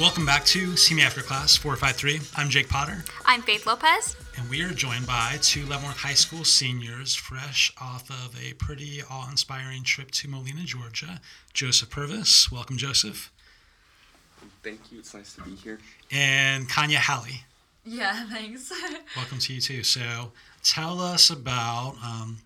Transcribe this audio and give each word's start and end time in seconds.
Welcome 0.00 0.24
back 0.24 0.46
to 0.46 0.76
See 0.78 0.94
Me 0.94 1.02
After 1.02 1.20
Class 1.20 1.56
453. 1.58 2.20
I'm 2.34 2.48
Jake 2.48 2.70
Potter, 2.70 3.04
I'm 3.26 3.42
Faith 3.42 3.66
Lopez. 3.66 4.16
and 4.38 4.48
we 4.48 4.62
are 4.62 4.70
joined 4.70 5.06
by 5.06 5.36
two 5.42 5.66
Leavenworth 5.66 5.98
High 5.98 6.14
School 6.14 6.42
seniors 6.44 7.14
fresh 7.14 7.70
off 7.78 8.08
of 8.08 8.34
a 8.42 8.54
pretty 8.54 9.02
awe 9.10 9.28
inspiring 9.30 9.84
trip 9.84 10.10
to 10.12 10.28
Molena, 10.28 10.62
Georgia. 10.62 11.20
Joseph 11.52 11.90
Purvis. 11.90 12.50
Welcome, 12.50 12.78
Joseph. 12.78 13.30
Thank 14.62 14.90
you. 14.90 15.00
It's 15.00 15.12
nice 15.12 15.34
to 15.34 15.42
be 15.42 15.54
here. 15.54 15.78
And 16.10 16.66
Konya 16.68 16.96
Halle. 16.96 17.42
Yeah, 17.84 18.26
thanks. 18.30 18.72
Welcome 19.16 19.38
to 19.40 19.52
you 19.52 19.60
too. 19.60 19.82
So 19.82 20.32
tell 20.62 20.98
us 20.98 21.28
about 21.28 21.96
um, 22.02 22.38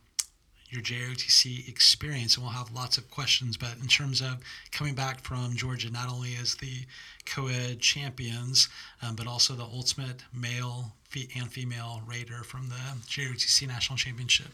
your 0.75 0.83
JROTC 0.83 1.69
experience, 1.69 2.37
and 2.37 2.45
we'll 2.45 2.53
have 2.53 2.73
lots 2.73 2.99
of 2.99 3.11
questions. 3.11 3.57
But 3.57 3.77
in 3.81 3.87
terms 3.87 4.21
of 4.21 4.39
coming 4.73 4.95
back 4.95 5.21
from 5.21 5.55
Georgia, 5.55 5.91
not 5.91 6.11
only 6.11 6.35
as 6.41 6.57
the 6.57 6.85
co-ed 7.25 7.81
champions, 7.81 8.69
um, 9.03 9.15
but 9.15 9.27
also 9.27 9.55
the 9.55 9.65
ultimate 9.65 10.25
male 10.33 10.93
and 11.37 11.51
female 11.51 12.03
raider 12.09 12.43
from 12.43 12.69
the 12.69 12.99
JROTC 13.07 13.69
National 13.69 13.97
Championship. 13.97 14.49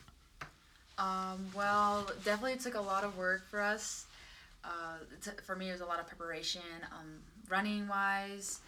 Um, 0.98 1.46
well, 1.54 2.10
definitely 2.24 2.58
took 2.58 2.74
a 2.74 2.80
lot 2.80 3.04
of 3.04 3.16
work 3.16 3.48
for 3.48 3.62
us. 3.62 4.04
Uh, 4.62 4.98
t- 5.24 5.30
for 5.46 5.56
me, 5.56 5.70
it 5.70 5.72
was 5.72 5.80
a 5.80 5.86
lot 5.86 5.98
of 5.98 6.06
preparation, 6.06 6.60
um, 6.92 7.06
running 7.48 7.88
wise, 7.88 8.60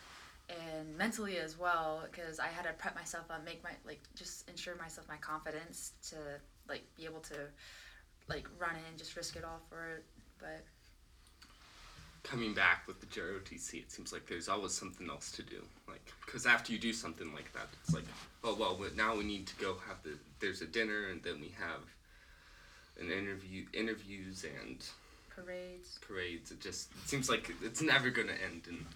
and 0.49 0.97
mentally 0.97 1.37
as 1.37 1.59
well, 1.59 2.03
because 2.11 2.39
I 2.39 2.47
had 2.47 2.63
to 2.63 2.73
prep 2.73 2.95
myself 2.95 3.31
up, 3.31 3.45
make 3.45 3.63
my 3.63 3.73
like 3.87 4.01
just 4.17 4.49
ensure 4.49 4.75
myself 4.77 5.07
my 5.09 5.19
confidence 5.19 5.93
to 6.09 6.17
like 6.73 6.85
be 6.97 7.05
able 7.05 7.21
to 7.21 7.35
like 8.29 8.47
run 8.59 8.75
it 8.75 8.83
and 8.89 8.99
just 8.99 9.15
risk 9.15 9.37
it 9.37 9.45
all 9.45 9.61
for 9.69 9.89
it. 9.89 10.05
But 10.41 10.65
Coming 12.25 12.55
back 12.55 12.87
with 12.87 13.01
the 13.01 13.07
JROTC, 13.07 13.75
it 13.75 13.91
seems 13.91 14.13
like 14.13 14.27
there's 14.27 14.49
always 14.49 14.73
something 14.73 15.09
else 15.11 15.33
to 15.33 15.43
do. 15.43 15.61
Like, 15.89 16.13
because 16.25 16.47
after 16.47 16.73
you 16.73 16.79
do 16.79 16.93
something 16.93 17.33
like 17.35 17.53
that, 17.53 17.67
it's 17.83 17.93
like, 17.93 18.05
oh 18.45 18.57
well, 18.59 18.79
now 18.97 19.17
we 19.17 19.25
need 19.25 19.47
to 19.49 19.57
go 19.57 19.77
have 19.89 20.03
the. 20.05 20.17
There's 20.41 20.63
a 20.63 20.67
dinner, 20.67 21.09
and 21.11 21.23
then 21.23 21.41
we 21.41 21.53
have 21.59 21.83
an 23.01 23.11
interview, 23.11 23.67
interviews 23.75 24.45
and 24.45 24.85
parades. 25.31 25.99
parades. 26.01 26.53
It 26.53 26.61
just 26.61 26.91
it 27.03 27.09
seems 27.09 27.29
like 27.29 27.53
it's 27.61 27.83
never 27.83 28.09
gonna 28.11 28.39
end 28.51 28.63
and 28.69 28.87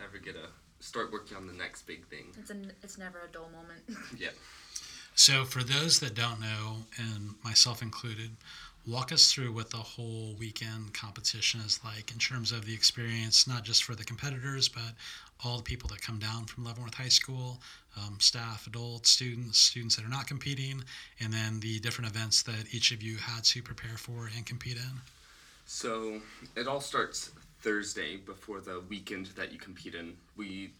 never 0.00 0.18
gonna 0.18 0.48
start 0.80 1.12
working 1.12 1.36
on 1.36 1.46
the 1.46 1.52
next 1.52 1.86
big 1.86 2.04
thing. 2.08 2.26
It's 2.38 2.50
a, 2.50 2.56
it's 2.82 2.98
never 2.98 3.20
a 3.28 3.32
dull 3.32 3.50
moment. 3.50 3.82
Yeah. 4.18 4.30
So, 5.14 5.44
for 5.44 5.62
those 5.62 6.00
that 6.00 6.14
don't 6.14 6.40
know, 6.40 6.78
and 6.98 7.34
myself 7.44 7.82
included, 7.82 8.30
walk 8.86 9.12
us 9.12 9.32
through 9.32 9.52
what 9.52 9.70
the 9.70 9.76
whole 9.76 10.34
weekend 10.38 10.92
competition 10.92 11.60
is 11.60 11.80
like 11.84 12.10
in 12.10 12.18
terms 12.18 12.52
of 12.52 12.66
the 12.66 12.74
experience, 12.74 13.46
not 13.46 13.62
just 13.62 13.84
for 13.84 13.94
the 13.94 14.04
competitors, 14.04 14.68
but 14.68 14.92
all 15.44 15.58
the 15.58 15.62
people 15.62 15.88
that 15.88 16.02
come 16.02 16.18
down 16.18 16.44
from 16.44 16.64
Leavenworth 16.64 16.94
High 16.94 17.08
School, 17.08 17.60
um, 17.96 18.16
staff, 18.18 18.66
adults, 18.66 19.10
students, 19.10 19.58
students 19.58 19.96
that 19.96 20.04
are 20.04 20.10
not 20.10 20.26
competing, 20.26 20.82
and 21.20 21.32
then 21.32 21.60
the 21.60 21.78
different 21.80 22.10
events 22.10 22.42
that 22.42 22.72
each 22.72 22.92
of 22.92 23.02
you 23.02 23.16
had 23.16 23.44
to 23.44 23.62
prepare 23.62 23.96
for 23.96 24.30
and 24.36 24.44
compete 24.44 24.76
in. 24.76 25.00
So 25.66 26.20
it 26.56 26.66
all 26.66 26.80
starts 26.80 27.30
Thursday 27.62 28.16
before 28.16 28.60
the 28.60 28.82
weekend 28.88 29.26
that 29.36 29.52
you 29.52 29.58
compete 29.58 29.94
in. 29.94 30.16
We 30.36 30.72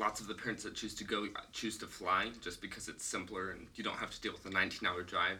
lots 0.00 0.20
of 0.20 0.26
the 0.26 0.34
parents 0.34 0.64
that 0.64 0.74
choose 0.74 0.94
to 0.94 1.04
go 1.04 1.26
choose 1.52 1.76
to 1.78 1.86
fly 1.86 2.30
just 2.42 2.60
because 2.60 2.88
it's 2.88 3.04
simpler 3.04 3.50
and 3.50 3.66
you 3.74 3.84
don't 3.84 3.96
have 3.96 4.10
to 4.10 4.20
deal 4.20 4.32
with 4.32 4.44
a 4.46 4.56
19-hour 4.56 5.02
drive. 5.02 5.38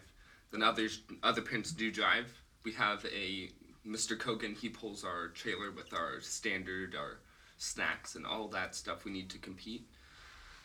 Then 0.52 0.62
others 0.62 1.00
other 1.22 1.40
parents 1.40 1.72
do 1.72 1.90
drive. 1.90 2.26
We 2.64 2.72
have 2.72 3.04
a 3.06 3.48
Mr. 3.88 4.16
Kogan. 4.16 4.56
He 4.56 4.68
pulls 4.68 5.02
our 5.02 5.28
trailer 5.28 5.70
with 5.70 5.94
our 5.94 6.20
standard, 6.20 6.94
our 6.94 7.16
snacks, 7.56 8.14
and 8.14 8.26
all 8.26 8.48
that 8.48 8.74
stuff 8.74 9.04
we 9.04 9.10
need 9.10 9.30
to 9.30 9.38
compete. 9.38 9.82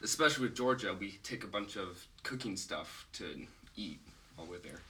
Especially 0.03 0.43
with 0.47 0.55
Georgia, 0.55 0.93
we 0.99 1.17
take 1.23 1.43
a 1.45 1.47
bunch 1.47 1.77
of 1.77 2.05
cooking 2.23 2.57
stuff 2.57 3.07
to 3.13 3.25
eat 3.77 3.99
while 4.35 4.45
we're 4.47 4.57
there. 4.57 4.81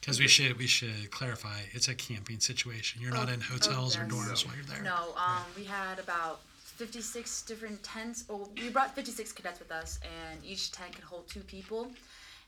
Because 0.00 0.20
we 0.20 0.28
should 0.28 0.56
we 0.56 0.68
should 0.68 1.10
clarify, 1.10 1.58
it's 1.72 1.88
a 1.88 1.94
camping 1.94 2.38
situation. 2.38 3.02
You're 3.02 3.12
not 3.12 3.28
Oh, 3.28 3.32
in 3.32 3.40
hotels 3.40 3.96
oh, 3.96 4.02
or 4.02 4.04
yes. 4.04 4.14
dorms 4.14 4.46
while 4.46 4.54
you're 4.54 4.64
there. 4.64 4.82
No, 4.82 5.12
um, 5.16 5.42
we 5.56 5.64
had 5.64 5.98
about 5.98 6.40
56 6.78 7.42
different 7.42 7.82
tents. 7.82 8.24
Oh, 8.30 8.48
we 8.56 8.68
brought 8.68 8.94
56 8.94 9.32
cadets 9.32 9.58
with 9.58 9.72
us, 9.72 9.98
and 10.04 10.44
each 10.44 10.70
tent 10.70 10.94
could 10.94 11.02
hold 11.02 11.28
two 11.28 11.40
people. 11.40 11.90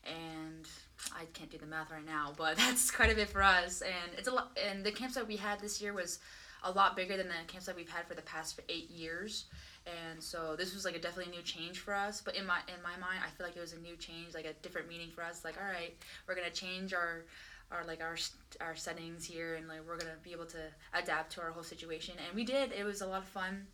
And 0.06 0.66
I 1.12 1.24
can't 1.34 1.50
do 1.50 1.58
the 1.58 1.66
math 1.66 1.90
right 1.90 2.06
now, 2.06 2.32
but 2.36 2.56
that's 2.56 2.92
quite 2.92 3.12
a 3.12 3.16
bit 3.16 3.28
for 3.28 3.42
us. 3.42 3.82
And 3.82 4.16
it's 4.16 4.28
a 4.28 4.32
lot. 4.32 4.56
And 4.64 4.84
the 4.84 4.92
campsite 4.92 5.26
we 5.26 5.36
had 5.36 5.58
this 5.58 5.82
year 5.82 5.92
was 5.92 6.20
a 6.62 6.70
lot 6.70 6.94
bigger 6.94 7.16
than 7.16 7.26
the 7.26 7.34
campsite 7.48 7.74
we've 7.74 7.90
had 7.90 8.06
for 8.06 8.14
the 8.14 8.22
past 8.22 8.60
eight 8.68 8.88
years. 8.88 9.46
And 9.86 10.22
so 10.22 10.54
this 10.56 10.74
was 10.74 10.84
like 10.84 10.94
a 10.94 11.00
definitely 11.00 11.32
new 11.32 11.42
change 11.42 11.80
for 11.80 11.92
us. 11.92 12.22
But 12.24 12.36
in 12.36 12.46
my 12.46 12.60
in 12.68 12.80
my 12.84 12.96
mind, 13.04 13.24
I 13.26 13.30
feel 13.36 13.44
like 13.44 13.56
it 13.56 13.60
was 13.60 13.72
a 13.72 13.80
new 13.80 13.96
change, 13.96 14.32
like 14.32 14.46
a 14.46 14.52
different 14.62 14.88
meaning 14.88 15.10
for 15.10 15.24
us. 15.24 15.44
Like, 15.44 15.56
all 15.60 15.68
right, 15.68 15.96
we're 16.28 16.36
gonna 16.36 16.50
change 16.50 16.94
our 16.94 17.24
our 17.72 17.84
like 17.84 18.00
our 18.00 18.16
our 18.60 18.76
settings 18.76 19.24
here, 19.24 19.56
and 19.56 19.66
like 19.66 19.80
we're 19.88 19.98
gonna 19.98 20.20
be 20.22 20.30
able 20.30 20.46
to 20.46 20.62
adapt 20.94 21.32
to 21.32 21.40
our 21.40 21.50
whole 21.50 21.64
situation. 21.64 22.14
And 22.24 22.36
we 22.36 22.44
did. 22.44 22.70
It 22.70 22.84
was 22.84 23.00
a 23.00 23.06
lot 23.06 23.22
of 23.22 23.28
fun. 23.28 23.66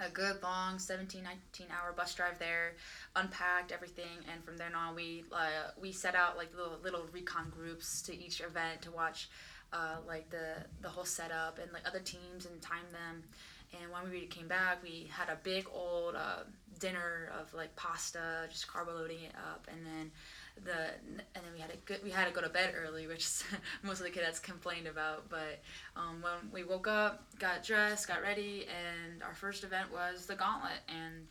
A 0.00 0.08
good 0.08 0.42
long 0.42 0.78
17, 0.78 1.22
19 1.22 1.66
hour 1.70 1.92
bus 1.92 2.14
drive 2.14 2.38
there, 2.38 2.72
unpacked 3.16 3.70
everything, 3.70 4.24
and 4.32 4.42
from 4.42 4.56
then 4.56 4.74
on 4.74 4.94
we 4.94 5.24
uh, 5.30 5.72
we 5.78 5.92
set 5.92 6.14
out 6.14 6.38
like 6.38 6.54
little 6.56 6.78
little 6.82 7.04
recon 7.12 7.52
groups 7.54 8.00
to 8.02 8.16
each 8.16 8.40
event 8.40 8.80
to 8.82 8.90
watch 8.90 9.28
uh, 9.74 9.96
like 10.06 10.30
the 10.30 10.64
the 10.80 10.88
whole 10.88 11.04
setup 11.04 11.58
and 11.58 11.70
like 11.72 11.86
other 11.86 12.00
teams 12.00 12.46
and 12.46 12.62
time 12.62 12.86
them. 12.92 13.22
And 13.80 13.92
when 13.92 14.10
we 14.10 14.26
came 14.26 14.48
back, 14.48 14.82
we 14.82 15.08
had 15.12 15.28
a 15.28 15.38
big 15.42 15.66
old 15.72 16.16
uh, 16.16 16.44
dinner 16.78 17.30
of 17.38 17.52
like 17.52 17.76
pasta, 17.76 18.48
just 18.50 18.66
carbo 18.66 18.94
loading 18.94 19.22
it 19.22 19.34
up, 19.36 19.68
and 19.70 19.84
then 19.84 20.10
the 20.64 20.94
and 21.34 21.44
then 21.44 21.52
we 21.54 21.60
had 21.60 21.70
to 21.70 21.76
go, 21.86 21.94
we 22.04 22.10
had 22.10 22.26
to 22.26 22.32
go 22.32 22.40
to 22.40 22.48
bed 22.48 22.74
early, 22.76 23.06
which 23.06 23.26
most 23.82 24.00
of 24.00 24.04
the 24.04 24.10
cadets 24.10 24.38
complained 24.38 24.86
about. 24.86 25.28
But 25.28 25.60
um, 25.96 26.22
when 26.22 26.52
we 26.52 26.64
woke 26.64 26.88
up, 26.88 27.24
got 27.38 27.64
dressed, 27.64 28.08
got 28.08 28.22
ready, 28.22 28.66
and 28.66 29.22
our 29.22 29.34
first 29.34 29.64
event 29.64 29.92
was 29.92 30.26
the 30.26 30.34
gauntlet, 30.34 30.80
and 30.88 31.26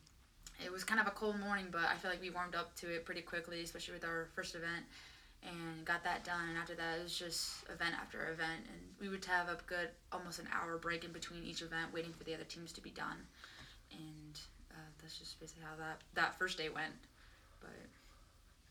it 0.63 0.71
was 0.71 0.83
kind 0.83 0.99
of 0.99 1.07
a 1.07 1.11
cold 1.11 1.39
morning, 1.39 1.67
but 1.71 1.85
I 1.85 1.95
feel 1.95 2.11
like 2.11 2.21
we 2.21 2.29
warmed 2.29 2.55
up 2.55 2.75
to 2.77 2.93
it 2.93 3.05
pretty 3.05 3.21
quickly, 3.21 3.61
especially 3.61 3.93
with 3.93 4.03
our 4.03 4.27
first 4.35 4.55
event, 4.55 4.85
and 5.43 5.85
got 5.85 6.03
that 6.03 6.23
done. 6.23 6.49
And 6.49 6.57
after 6.57 6.75
that, 6.75 6.99
it 6.99 7.03
was 7.03 7.17
just 7.17 7.63
event 7.73 7.95
after 7.99 8.29
event, 8.31 8.67
and 8.67 8.81
we 8.99 9.09
would 9.09 9.23
have 9.25 9.47
a 9.47 9.57
good 9.67 9.89
almost 10.11 10.39
an 10.39 10.47
hour 10.53 10.77
break 10.77 11.03
in 11.03 11.11
between 11.11 11.43
each 11.43 11.61
event, 11.61 11.93
waiting 11.93 12.13
for 12.13 12.23
the 12.23 12.33
other 12.33 12.43
teams 12.43 12.71
to 12.73 12.81
be 12.81 12.89
done, 12.89 13.17
and 13.91 14.39
uh, 14.71 14.89
that's 15.01 15.17
just 15.17 15.39
basically 15.39 15.63
how 15.63 15.75
that 15.77 16.01
that 16.15 16.37
first 16.37 16.57
day 16.57 16.69
went. 16.69 16.93
But 17.61 17.71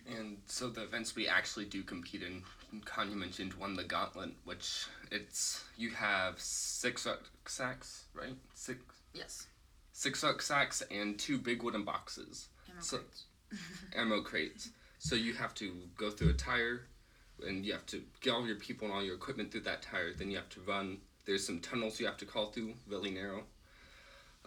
And 0.07 0.39
so 0.47 0.69
the 0.71 0.83
events 0.85 1.15
we 1.15 1.29
actually 1.29 1.67
do 1.67 1.83
compete 1.83 2.23
in, 2.23 2.43
Konya 2.85 3.15
mentioned 3.15 3.55
one 3.55 3.77
the 3.77 3.85
gauntlet, 3.85 4.31
which 4.45 4.87
it's 5.11 5.65
you 5.77 5.91
have 5.91 6.39
six 6.41 7.07
rucksacks, 7.07 8.05
right? 8.15 8.37
Six 8.55 8.81
yes, 9.13 9.47
six 9.93 10.23
rucksacks 10.23 10.83
and 10.91 11.19
two 11.19 11.39
big 11.39 11.63
wooden 11.63 11.85
boxes, 11.85 12.49
ammo 12.71 12.81
So- 12.83 12.99
crates. 12.99 13.25
ammo 13.97 14.21
crates. 14.23 14.71
So 14.99 15.15
you 15.15 15.33
have 15.35 15.55
to 15.55 15.73
go 15.97 16.11
through 16.11 16.31
a 16.31 16.35
tire, 16.35 16.87
and 17.47 17.65
you 17.65 17.73
have 17.73 17.87
to 17.87 18.03
get 18.21 18.33
all 18.33 18.47
your 18.47 18.57
people 18.57 18.87
and 18.89 18.95
all 18.95 19.03
your 19.03 19.15
equipment 19.15 19.53
through 19.53 19.61
that 19.63 19.83
tire. 19.83 20.13
Then 20.13 20.31
you 20.31 20.37
have 20.37 20.49
to 20.51 20.61
run. 20.61 20.99
There's 21.27 21.47
some 21.47 21.61
tunnels 21.61 22.01
you 22.01 22.07
have 22.07 22.17
to 22.19 22.25
crawl 22.25 22.47
through, 22.47 22.75
really 22.89 23.11
narrow. 23.11 23.45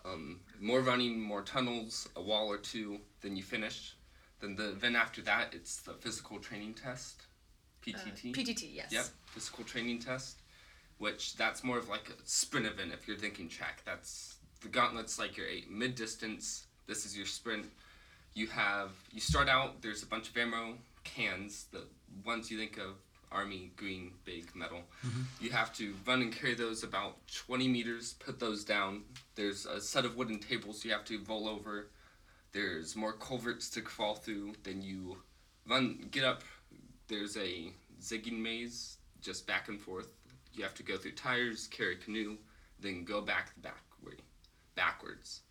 Um, 0.04 0.40
more 0.60 0.82
running, 0.82 1.22
more 1.22 1.44
tunnels, 1.44 2.10
a 2.16 2.22
wall 2.22 2.48
or 2.52 2.58
two. 2.58 2.98
Then 3.22 3.36
you 3.38 3.44
finish. 3.44 3.96
Then 4.42 4.56
the 4.56 4.70
event 4.70 4.96
after 4.96 5.22
that, 5.22 5.54
it's 5.54 5.78
the 5.78 5.94
physical 5.94 6.40
training 6.40 6.74
test, 6.74 7.22
Uh, 7.22 7.92
PTT. 7.92 8.34
PTT, 8.34 8.74
yes. 8.76 8.92
Yep, 8.92 9.06
physical 9.28 9.64
training 9.64 10.00
test, 10.00 10.40
which 10.98 11.36
that's 11.36 11.64
more 11.64 11.78
of 11.78 11.90
like 11.90 12.10
a 12.10 12.14
sprint 12.26 12.66
event 12.66 12.92
if 12.94 13.08
you're 13.08 13.18
thinking 13.18 13.48
track. 13.48 13.84
That's 13.86 14.36
the 14.62 14.68
gauntlet's 14.68 15.18
like 15.20 15.38
your 15.38 15.48
eight 15.48 15.70
mid 15.70 15.96
distance. 15.96 16.66
This 16.88 17.06
is 17.06 17.16
your 17.16 17.26
sprint. 17.26 17.66
You 18.34 18.48
have 18.48 18.92
you 19.12 19.20
start 19.22 19.48
out. 19.50 19.82
There's 19.82 20.04
a 20.04 20.08
bunch 20.08 20.30
of 20.30 20.38
ammo 20.38 20.78
cans. 21.04 21.66
The 21.72 21.84
ones 22.26 22.50
you 22.52 22.58
think 22.58 22.78
of 22.78 22.96
army 23.32 23.72
green 23.78 24.12
big 24.26 24.54
metal. 24.56 24.84
You 25.40 25.52
have 25.52 25.74
to 25.76 25.96
run 26.06 26.22
and 26.22 26.34
carry 26.34 26.54
those 26.54 26.84
about 26.84 27.16
20 27.34 27.68
meters. 27.68 28.14
Put 28.20 28.40
those 28.40 28.64
down. 28.66 29.04
There's 29.36 29.66
a 29.66 29.80
set 29.80 30.04
of 30.06 30.18
wooden 30.18 30.40
tables 30.40 30.84
you 30.84 30.92
have 30.92 31.06
to 31.06 31.24
roll 31.28 31.48
over. 31.48 31.88
There's 32.54 32.96
more 32.96 33.14
culverts 33.14 33.70
to 33.72 33.82
crawl 33.82 34.16
through. 34.16 34.54
than 34.64 34.82
you 34.82 35.18
run, 35.68 36.08
get 36.12 36.24
up. 36.24 36.44
There's 37.08 37.38
a 37.38 37.72
zigging 38.02 38.40
maze, 38.40 38.98
just 39.22 39.48
back 39.48 39.68
and 39.70 39.80
forth. 39.80 40.12
You 40.54 40.64
have 40.64 40.76
to 40.76 40.84
go 40.84 40.98
through 40.98 41.14
tires, 41.14 41.68
carry 41.68 41.94
a 41.94 41.98
canoe, 41.98 42.38
then 42.80 43.06
go 43.06 43.22
back 43.22 43.54
the 43.56 43.62
back 43.62 43.84
way, 44.04 44.16
backwards. 44.76 45.42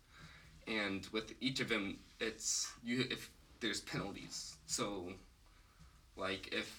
And 0.67 1.07
with 1.11 1.33
each 1.41 1.59
of 1.59 1.69
them, 1.69 1.97
it's 2.19 2.71
you 2.83 3.05
if 3.09 3.31
there's 3.59 3.81
penalties. 3.81 4.57
So, 4.67 5.13
like 6.17 6.53
if 6.53 6.71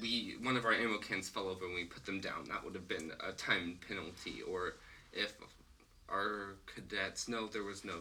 we 0.00 0.36
one 0.42 0.56
of 0.56 0.64
our 0.64 0.72
ammo 0.72 0.98
cans 0.98 1.28
fell 1.28 1.48
over 1.48 1.64
and 1.64 1.74
we 1.74 1.84
put 1.84 2.04
them 2.04 2.20
down, 2.20 2.46
that 2.48 2.64
would 2.64 2.74
have 2.74 2.88
been 2.88 3.12
a 3.20 3.32
time 3.32 3.78
penalty. 3.86 4.42
Or 4.42 4.74
if 5.12 5.34
our 6.08 6.56
cadets. 6.66 7.28
No, 7.28 7.46
there 7.46 7.62
was 7.62 7.84
no 7.84 8.00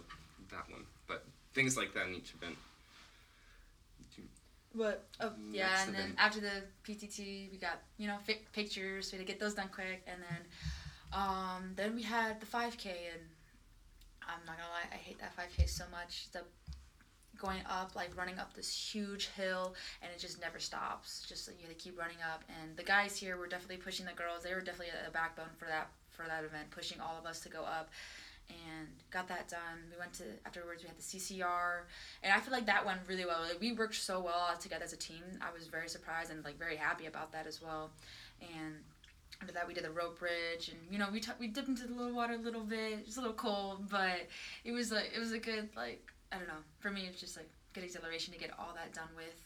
that 0.50 0.70
one, 0.70 0.86
but 1.08 1.26
things 1.54 1.78
like 1.78 1.94
that 1.94 2.08
in 2.08 2.16
each 2.16 2.34
event. 2.34 2.58
But 4.76 5.06
oh 5.20 5.32
yeah, 5.52 5.68
Next 5.68 5.88
and 5.88 5.96
then 5.96 6.16
after 6.18 6.40
the 6.40 6.64
PTT, 6.88 7.52
we 7.52 7.58
got 7.58 7.80
you 7.98 8.08
know 8.08 8.18
fi- 8.26 8.42
pictures. 8.54 9.12
We 9.12 9.20
had 9.20 9.28
to 9.28 9.32
get 9.32 9.40
those 9.40 9.54
done 9.54 9.70
quick, 9.72 10.02
and 10.08 10.20
then 10.22 10.40
um, 11.14 11.74
then 11.76 11.96
we 11.96 12.02
had 12.02 12.42
the 12.42 12.48
5K, 12.48 12.88
and 12.88 13.22
I'm 14.24 14.44
not 14.48 14.58
gonna 14.58 14.70
lie, 14.70 14.90
I 14.92 14.96
hate 14.96 15.20
that 15.20 15.36
5K 15.38 15.70
so 15.70 15.84
much. 15.92 16.32
The 16.32 16.42
going 17.38 17.62
up, 17.70 17.96
like 17.96 18.16
running 18.18 18.40
up 18.40 18.54
this 18.56 18.74
huge 18.74 19.28
hill, 19.28 19.76
and 20.02 20.12
it 20.12 20.20
just 20.20 20.42
never 20.42 20.58
stops. 20.60 21.24
Just 21.28 21.48
you 21.48 21.68
had 21.68 21.78
to 21.78 21.84
keep 21.84 22.00
running 22.00 22.18
up, 22.34 22.44
and 22.62 22.76
the 22.76 22.84
guys 22.84 23.16
here 23.16 23.38
were 23.38 23.48
definitely 23.48 23.78
pushing 23.78 24.06
the 24.06 24.14
girls. 24.14 24.44
They 24.44 24.54
were 24.54 24.62
definitely 24.62 24.94
a 25.08 25.12
backbone 25.12 25.54
for 25.58 25.66
that 25.66 25.90
for 26.10 26.26
that 26.28 26.44
event, 26.44 26.72
pushing 26.72 27.00
all 27.00 27.18
of 27.20 27.26
us 27.26 27.42
to 27.42 27.50
go 27.50 27.62
up. 27.62 27.90
And 28.50 28.88
got 29.12 29.28
that 29.30 29.48
done. 29.48 29.80
We 29.92 29.98
went 29.98 30.14
to 30.14 30.24
afterwards. 30.46 30.84
We 30.84 30.90
had 30.90 30.98
the 30.98 31.02
CCR, 31.02 31.84
and 32.22 32.34
I 32.34 32.40
feel 32.40 32.52
like 32.52 32.66
that 32.66 32.86
went 32.86 33.00
really 33.08 33.26
well. 33.26 33.42
Like 33.42 33.60
we 33.60 33.72
worked 33.74 33.96
so 33.96 34.20
well 34.20 34.50
together 34.60 34.84
as 34.84 34.94
a 34.94 34.98
team. 34.98 35.24
I 35.42 35.54
was 35.58 35.68
very 35.68 35.88
surprised 35.90 36.32
and 36.32 36.44
like 36.44 36.58
very 36.58 36.76
happy 36.76 37.06
about 37.06 37.32
that 37.32 37.48
as 37.48 37.62
well. 37.62 37.92
And 38.42 38.76
after 39.42 39.54
that, 39.54 39.68
we 39.68 39.74
did 39.74 39.84
the 39.84 39.92
rope 39.92 40.20
bridge, 40.20 40.70
and 40.70 40.78
you 40.92 40.98
know 40.98 41.08
we 41.12 41.20
t- 41.20 41.32
we 41.40 41.48
dipped 41.48 41.68
into 41.68 41.88
the 41.88 41.94
little 41.94 42.14
water 42.14 42.34
a 42.34 42.38
little 42.38 42.64
bit. 42.64 42.94
It 42.94 43.06
was 43.06 43.18
a 43.18 43.22
little 43.22 43.36
cold, 43.36 43.90
but 43.90 44.28
it 44.64 44.72
was 44.72 44.92
like 44.92 45.12
it 45.16 45.20
was 45.20 45.32
a 45.32 45.40
good 45.40 45.70
like 45.76 46.12
I 46.32 46.38
don't 46.38 46.48
know. 46.48 46.64
For 46.80 46.92
me, 46.92 47.06
it's 47.10 47.20
just 47.20 47.38
like 47.38 47.50
good 47.74 47.84
exhilaration 47.84 48.34
to 48.34 48.40
get 48.40 48.52
all 48.58 48.74
that 48.76 48.94
done 48.94 49.10
with. 49.16 49.42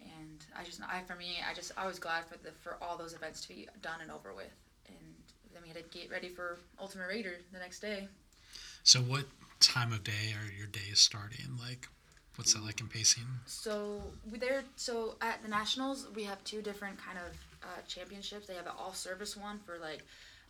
And 0.00 0.44
I 0.58 0.64
just 0.64 0.80
I 0.82 1.02
for 1.06 1.14
me 1.14 1.36
I 1.48 1.54
just 1.54 1.72
I 1.76 1.86
was 1.86 1.98
glad 1.98 2.24
for 2.26 2.36
the 2.38 2.50
for 2.62 2.76
all 2.82 2.96
those 2.96 3.14
events 3.14 3.40
to 3.42 3.48
be 3.48 3.68
done 3.80 4.00
and 4.00 4.10
over 4.10 4.34
with. 4.34 4.52
And 5.62 5.68
then 5.68 5.74
we 5.74 5.80
had 5.80 5.90
to 5.90 5.98
get 5.98 6.10
ready 6.10 6.28
for 6.28 6.58
Ultimate 6.80 7.08
Raider 7.08 7.34
the 7.52 7.58
next 7.58 7.80
day. 7.80 8.08
So, 8.84 9.00
what 9.00 9.24
time 9.60 9.92
of 9.92 10.04
day 10.04 10.34
are 10.34 10.52
your 10.52 10.66
days 10.66 10.98
starting? 10.98 11.46
Like, 11.58 11.88
what's 12.36 12.54
that 12.54 12.64
like 12.64 12.80
in 12.80 12.88
pacing? 12.88 13.24
So 13.46 14.02
we 14.30 14.38
there. 14.38 14.64
So 14.76 15.16
at 15.20 15.42
the 15.42 15.48
nationals, 15.48 16.08
we 16.14 16.24
have 16.24 16.42
two 16.44 16.62
different 16.62 16.98
kind 16.98 17.18
of 17.18 17.36
uh, 17.62 17.80
championships. 17.86 18.46
They 18.46 18.54
have 18.54 18.66
an 18.66 18.72
all 18.78 18.92
service 18.92 19.36
one 19.36 19.60
for 19.64 19.78
like 19.78 20.02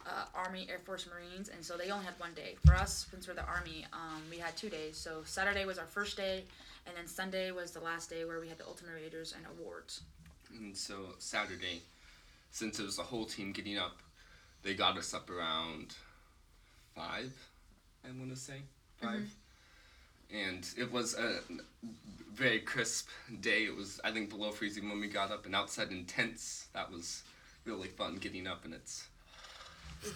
uh, 0.06 0.24
Army, 0.34 0.66
Air 0.70 0.78
Force, 0.78 1.06
Marines, 1.12 1.48
and 1.48 1.64
so 1.64 1.76
they 1.76 1.90
only 1.90 2.04
had 2.04 2.14
one 2.18 2.32
day. 2.34 2.56
For 2.64 2.74
us, 2.74 3.06
since 3.10 3.28
we're 3.28 3.34
the 3.34 3.44
Army, 3.44 3.86
um, 3.92 4.22
we 4.30 4.38
had 4.38 4.56
two 4.56 4.70
days. 4.70 4.96
So 4.96 5.22
Saturday 5.24 5.64
was 5.64 5.78
our 5.78 5.86
first 5.86 6.16
day, 6.16 6.44
and 6.86 6.96
then 6.96 7.06
Sunday 7.06 7.50
was 7.52 7.70
the 7.72 7.80
last 7.80 8.10
day 8.10 8.24
where 8.24 8.40
we 8.40 8.48
had 8.48 8.58
the 8.58 8.66
Ultimate 8.66 8.94
Raiders 8.94 9.34
and 9.36 9.44
awards. 9.58 10.00
And 10.50 10.76
so 10.76 11.14
Saturday, 11.18 11.82
since 12.50 12.80
it 12.80 12.84
was 12.84 12.96
the 12.96 13.02
whole 13.02 13.24
team 13.24 13.52
getting 13.52 13.78
up, 13.78 13.98
they 14.62 14.74
got 14.74 14.96
us 14.96 15.14
up 15.14 15.30
around 15.30 15.94
five, 16.94 17.32
I 18.04 18.08
want 18.18 18.30
to 18.30 18.36
say 18.36 18.62
5 19.00 19.10
mm-hmm. 19.10 19.24
And 20.34 20.66
it 20.78 20.90
was 20.90 21.14
a 21.14 21.40
very 22.32 22.60
crisp 22.60 23.08
day. 23.42 23.64
It 23.64 23.76
was, 23.76 24.00
I 24.02 24.12
think, 24.12 24.30
below 24.30 24.50
freezing 24.50 24.88
when 24.88 24.98
we 24.98 25.06
got 25.06 25.30
up, 25.30 25.44
and 25.44 25.54
outside 25.54 25.90
in 25.90 26.06
tents. 26.06 26.68
That 26.72 26.90
was 26.90 27.22
really 27.66 27.88
fun 27.88 28.16
getting 28.16 28.46
up, 28.46 28.64
and 28.64 28.72
it's 28.72 29.08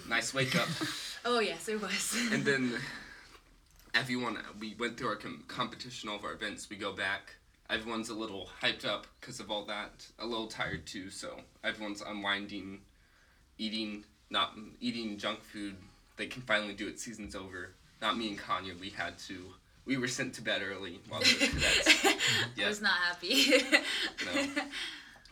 nice 0.09 0.33
wake 0.33 0.55
up. 0.55 0.67
Oh 1.29 1.39
yes, 1.41 1.67
it 1.67 1.81
was. 1.81 2.15
and 2.31 2.45
then 2.45 2.79
everyone 3.93 4.37
we 4.59 4.75
went 4.79 4.95
through 4.95 5.07
our 5.07 5.15
com- 5.15 5.43
competition 5.47 6.07
all 6.07 6.17
of 6.17 6.23
our 6.23 6.33
events 6.33 6.69
we 6.69 6.75
go 6.75 6.93
back 6.93 7.35
everyone's 7.67 8.09
a 8.09 8.13
little 8.13 8.47
hyped 8.61 8.85
up 8.85 9.07
because 9.19 9.39
of 9.39 9.49
all 9.49 9.65
that 9.65 10.05
a 10.19 10.25
little 10.25 10.45
tired 10.45 10.85
too 10.85 11.09
so 11.09 11.39
everyone's 11.63 12.03
unwinding 12.03 12.79
eating 13.57 14.03
not 14.29 14.53
eating 14.81 15.17
junk 15.17 15.41
food 15.43 15.75
they 16.17 16.27
can 16.27 16.41
finally 16.43 16.73
do 16.73 16.87
it 16.87 16.99
season's 16.99 17.35
over 17.35 17.71
not 18.01 18.17
me 18.17 18.29
and 18.29 18.37
Konya 18.39 18.79
we 18.79 18.89
had 18.89 19.17
to 19.27 19.53
we 19.85 19.97
were 19.97 20.07
sent 20.07 20.33
to 20.35 20.41
bed 20.41 20.61
early 20.61 20.99
while 21.07 21.21
the 21.21 21.25
cadets 21.25 22.05
I 22.63 22.67
was 22.67 22.81
not 22.81 22.91
happy. 23.07 23.51
no 24.25 24.63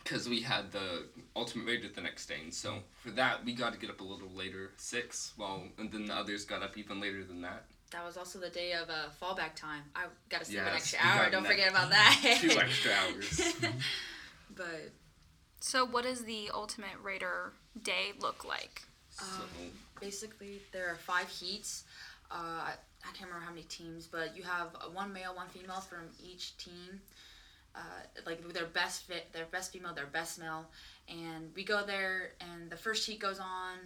because 0.02 0.28
we 0.28 0.40
had 0.40 0.70
the 0.70 1.02
ultimate 1.34 1.66
raider 1.66 1.88
the 1.94 2.00
next 2.00 2.26
day 2.26 2.36
and 2.42 2.54
so 2.54 2.76
for 3.02 3.10
that 3.10 3.44
we 3.44 3.52
got 3.52 3.72
to 3.72 3.78
get 3.78 3.90
up 3.90 4.00
a 4.00 4.04
little 4.04 4.30
later 4.34 4.70
six 4.76 5.32
well 5.36 5.62
and 5.78 5.90
then 5.92 6.06
the 6.06 6.14
others 6.14 6.44
got 6.44 6.62
up 6.62 6.78
even 6.78 7.00
later 7.00 7.24
than 7.24 7.42
that 7.42 7.64
that 7.92 8.04
was 8.04 8.16
also 8.16 8.38
the 8.40 8.48
day 8.50 8.72
of 8.72 8.90
uh, 8.90 9.04
fallback 9.22 9.54
time. 9.54 9.82
I 9.94 10.06
got 10.28 10.40
to 10.40 10.44
sleep 10.44 10.58
an 10.58 10.64
Yes, 10.66 10.74
extra 10.74 10.98
hour. 11.08 11.30
Don't 11.30 11.44
that- 11.44 11.52
forget 11.52 11.70
about 11.70 11.90
that. 11.90 12.38
two 12.40 12.58
extra 12.58 12.90
hours 12.92 13.54
but 14.56 14.90
So, 15.60 15.84
what 15.84 16.04
is 16.04 16.24
the 16.24 16.50
Ultimate 16.52 16.98
Raider 17.00 17.52
day 17.82 18.12
look 18.20 18.44
like? 18.44 18.82
So 19.10 19.24
basically 20.00 20.60
there 20.72 20.88
are 20.88 20.96
five 20.96 21.28
heats. 21.28 21.84
Uh, 22.30 22.34
I 22.70 23.12
can't 23.14 23.28
remember 23.28 23.44
how 23.44 23.52
many 23.52 23.62
teams, 23.64 24.06
but 24.06 24.36
you 24.36 24.42
have 24.42 24.68
one 24.92 25.12
male, 25.12 25.34
one 25.34 25.48
female 25.48 25.80
from 25.80 26.08
each 26.22 26.56
team. 26.58 27.00
Uh, 27.74 27.80
like 28.24 28.40
their 28.54 28.64
best 28.64 29.02
fit, 29.02 29.30
their 29.34 29.44
best 29.52 29.70
female, 29.70 29.92
their 29.92 30.06
best 30.06 30.40
male, 30.40 30.64
and 31.10 31.50
we 31.54 31.62
go 31.62 31.84
there, 31.84 32.32
and 32.40 32.70
the 32.70 32.76
first 32.76 33.06
heat 33.06 33.20
goes 33.20 33.38
on. 33.38 33.76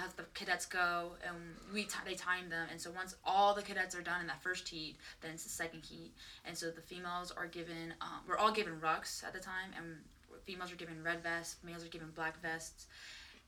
Has 0.00 0.12
the 0.12 0.22
cadets 0.34 0.66
go, 0.66 1.16
and 1.26 1.34
we 1.74 1.82
ti 1.82 1.98
they 2.06 2.14
time 2.14 2.48
them, 2.48 2.68
and 2.70 2.80
so 2.80 2.92
once 2.92 3.16
all 3.24 3.52
the 3.52 3.62
cadets 3.62 3.96
are 3.96 4.02
done 4.02 4.20
in 4.20 4.28
that 4.28 4.40
first 4.40 4.68
heat, 4.68 4.98
then 5.20 5.32
it's 5.32 5.42
the 5.42 5.50
second 5.50 5.84
heat, 5.84 6.12
and 6.44 6.56
so 6.56 6.70
the 6.70 6.80
females 6.80 7.32
are 7.36 7.48
given. 7.48 7.92
Um, 8.00 8.20
we're 8.28 8.38
all 8.38 8.52
given 8.52 8.74
rucks 8.80 9.24
at 9.24 9.32
the 9.32 9.40
time, 9.40 9.72
and 9.76 9.96
females 10.44 10.70
are 10.70 10.76
given 10.76 11.02
red 11.02 11.20
vests, 11.20 11.56
males 11.64 11.84
are 11.84 11.88
given 11.88 12.10
black 12.14 12.40
vests, 12.40 12.86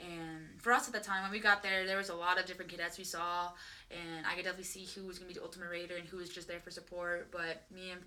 and 0.02 0.60
for 0.60 0.72
us 0.72 0.86
at 0.86 0.92
the 0.92 1.00
time 1.00 1.22
when 1.22 1.30
we 1.30 1.40
got 1.40 1.62
there, 1.62 1.86
there 1.86 1.96
was 1.96 2.08
a 2.08 2.14
lot 2.14 2.38
of 2.38 2.46
different 2.46 2.70
cadets 2.70 2.98
we 2.98 3.04
saw, 3.04 3.50
and 3.90 4.26
I 4.26 4.34
could 4.34 4.44
definitely 4.44 4.64
see 4.64 4.86
who 4.94 5.06
was 5.06 5.18
gonna 5.18 5.28
be 5.28 5.34
the 5.34 5.42
ultimate 5.42 5.70
raider 5.70 5.96
and 5.96 6.06
who 6.06 6.16
was 6.18 6.28
just 6.28 6.48
there 6.48 6.60
for 6.60 6.70
support. 6.70 7.30
But 7.30 7.62
me 7.74 7.90
and 7.90 8.00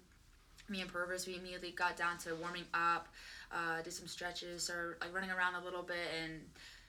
me 0.67 0.81
and 0.81 0.91
Purvis, 0.91 1.27
we 1.27 1.35
immediately 1.35 1.71
got 1.71 1.95
down 1.95 2.17
to 2.19 2.35
warming 2.35 2.65
up, 2.73 3.07
uh, 3.51 3.81
did 3.83 3.93
some 3.93 4.07
stretches, 4.07 4.69
or 4.69 4.97
like 5.01 5.13
running 5.13 5.31
around 5.31 5.55
a 5.55 5.63
little 5.63 5.83
bit, 5.83 6.07
and 6.23 6.41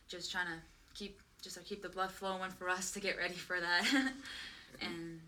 just 0.08 0.32
trying 0.32 0.47
to 0.47 0.58
keep 0.94 1.20
just 1.43 1.56
to 1.56 1.62
keep 1.62 1.82
the 1.82 1.88
blood 1.88 2.11
flowing 2.11 2.50
for 2.50 2.69
us 2.69 2.91
to 2.93 3.00
get 3.00 3.17
ready 3.17 3.35
for 3.35 3.61
that. 3.61 3.85
and 4.81 5.20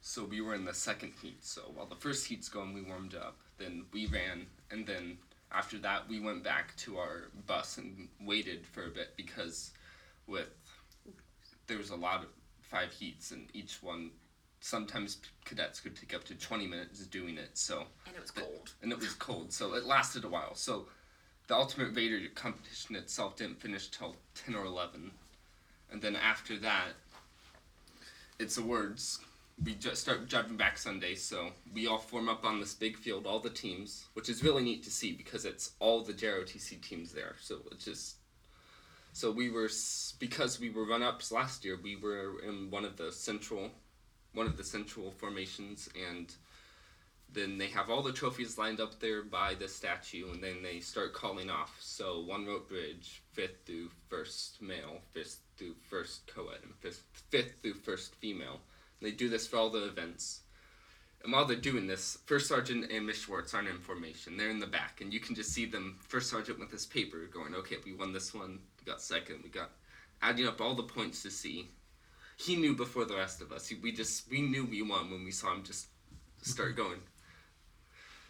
So 0.00 0.24
we 0.24 0.40
were 0.40 0.54
in 0.54 0.64
the 0.64 0.74
second 0.74 1.12
heat. 1.22 1.44
So 1.44 1.62
while 1.74 1.86
the 1.86 1.94
first 1.96 2.26
heat's 2.26 2.48
going, 2.48 2.74
we 2.74 2.82
warmed 2.82 3.14
up. 3.14 3.36
Then 3.58 3.84
we 3.92 4.06
ran, 4.06 4.46
and 4.70 4.86
then 4.86 5.18
after 5.54 5.78
that, 5.78 6.08
we 6.08 6.20
went 6.20 6.42
back 6.42 6.76
to 6.78 6.98
our 6.98 7.30
bus 7.46 7.78
and 7.78 8.08
waited 8.20 8.66
for 8.66 8.86
a 8.86 8.90
bit 8.90 9.14
because 9.16 9.70
with 10.26 10.48
there 11.66 11.78
was 11.78 11.90
a 11.90 11.96
lot 11.96 12.22
of 12.22 12.28
five 12.60 12.92
heats, 12.92 13.30
and 13.30 13.48
each 13.54 13.82
one 13.82 14.10
sometimes 14.60 15.18
cadets 15.44 15.80
could 15.80 15.96
take 15.96 16.14
up 16.14 16.24
to 16.24 16.34
twenty 16.34 16.66
minutes 16.66 17.06
doing 17.06 17.38
it. 17.38 17.50
So 17.54 17.84
and 18.06 18.16
it 18.16 18.20
was 18.22 18.30
cold. 18.30 18.72
and 18.82 18.92
it 18.92 18.98
was 18.98 19.14
cold, 19.14 19.52
so 19.52 19.74
it 19.74 19.84
lasted 19.84 20.24
a 20.24 20.28
while. 20.28 20.54
So 20.54 20.86
the 21.46 21.54
Ultimate 21.54 21.94
Raider 21.94 22.20
competition 22.34 22.96
itself 22.96 23.36
didn't 23.36 23.60
finish 23.60 23.88
till 23.88 24.16
ten 24.34 24.54
or 24.54 24.64
eleven, 24.64 25.12
and 25.90 26.02
then 26.02 26.16
after 26.16 26.58
that, 26.58 26.88
it's 28.38 28.58
awards. 28.58 29.20
We 29.62 29.74
just 29.74 30.02
start 30.02 30.28
driving 30.28 30.56
back 30.56 30.76
Sunday, 30.76 31.14
so 31.14 31.50
we 31.72 31.86
all 31.86 31.98
form 31.98 32.28
up 32.28 32.44
on 32.44 32.60
this 32.60 32.74
big 32.74 32.96
field, 32.96 33.26
all 33.26 33.38
the 33.38 33.50
teams, 33.50 34.06
which 34.14 34.28
is 34.28 34.42
really 34.42 34.62
neat 34.62 34.82
to 34.84 34.90
see 34.90 35.12
because 35.12 35.44
it's 35.44 35.72
all 35.78 36.02
the 36.02 36.12
JROTC 36.12 36.82
teams 36.82 37.12
there. 37.12 37.36
So 37.40 37.60
it's 37.70 37.84
just 37.84 38.16
so 39.14 39.30
we 39.30 39.48
were 39.48 39.70
because 40.18 40.58
we 40.58 40.70
were 40.70 40.84
run 40.84 41.04
ups 41.04 41.30
last 41.30 41.64
year. 41.64 41.78
We 41.80 41.94
were 41.94 42.42
in 42.42 42.68
one 42.68 42.84
of 42.84 42.96
the 42.96 43.12
central, 43.12 43.70
one 44.32 44.48
of 44.48 44.56
the 44.56 44.64
central 44.64 45.12
formations, 45.12 45.88
and 46.10 46.34
then 47.32 47.56
they 47.56 47.68
have 47.68 47.90
all 47.90 48.02
the 48.02 48.12
trophies 48.12 48.58
lined 48.58 48.80
up 48.80 48.98
there 48.98 49.22
by 49.22 49.54
the 49.54 49.68
statue, 49.68 50.32
and 50.32 50.42
then 50.42 50.64
they 50.64 50.80
start 50.80 51.12
calling 51.12 51.48
off. 51.48 51.76
So 51.78 52.22
one 52.22 52.44
rope 52.44 52.68
bridge, 52.68 53.22
fifth 53.32 53.64
through 53.64 53.90
first 54.08 54.60
male, 54.60 54.98
fifth 55.12 55.38
through 55.56 55.76
first 55.88 56.26
co-ed, 56.26 56.64
and 56.64 56.74
fifth, 56.80 57.04
fifth 57.30 57.54
through 57.62 57.74
first 57.74 58.16
female. 58.16 58.58
They 59.04 59.12
do 59.12 59.28
this 59.28 59.46
for 59.46 59.56
all 59.56 59.70
the 59.70 59.86
events. 59.86 60.40
And 61.22 61.32
while 61.32 61.44
they're 61.44 61.56
doing 61.56 61.86
this, 61.86 62.18
First 62.26 62.48
Sergeant 62.48 62.90
and 62.90 63.06
Miss 63.06 63.18
Schwartz 63.18 63.54
aren't 63.54 63.68
in 63.68 63.78
formation. 63.78 64.36
They're 64.36 64.50
in 64.50 64.58
the 64.58 64.66
back, 64.66 65.00
and 65.00 65.12
you 65.12 65.20
can 65.20 65.34
just 65.34 65.52
see 65.52 65.64
them, 65.64 65.98
First 66.08 66.30
Sergeant 66.30 66.58
with 66.58 66.70
his 66.70 66.84
paper, 66.86 67.28
going, 67.32 67.54
okay, 67.54 67.76
we 67.84 67.94
won 67.94 68.12
this 68.12 68.34
one, 68.34 68.58
we 68.78 68.90
got 68.90 69.00
second, 69.00 69.40
we 69.42 69.48
got, 69.48 69.70
adding 70.20 70.46
up 70.46 70.60
all 70.60 70.74
the 70.74 70.82
points 70.82 71.22
to 71.22 71.30
see. 71.30 71.68
He 72.36 72.56
knew 72.56 72.74
before 72.74 73.04
the 73.04 73.16
rest 73.16 73.40
of 73.40 73.52
us. 73.52 73.68
He, 73.68 73.76
we 73.76 73.92
just, 73.92 74.28
we 74.30 74.42
knew 74.42 74.64
we 74.64 74.82
won 74.82 75.10
when 75.10 75.24
we 75.24 75.30
saw 75.30 75.54
him 75.54 75.62
just 75.62 75.86
start 76.42 76.76
going 76.76 77.00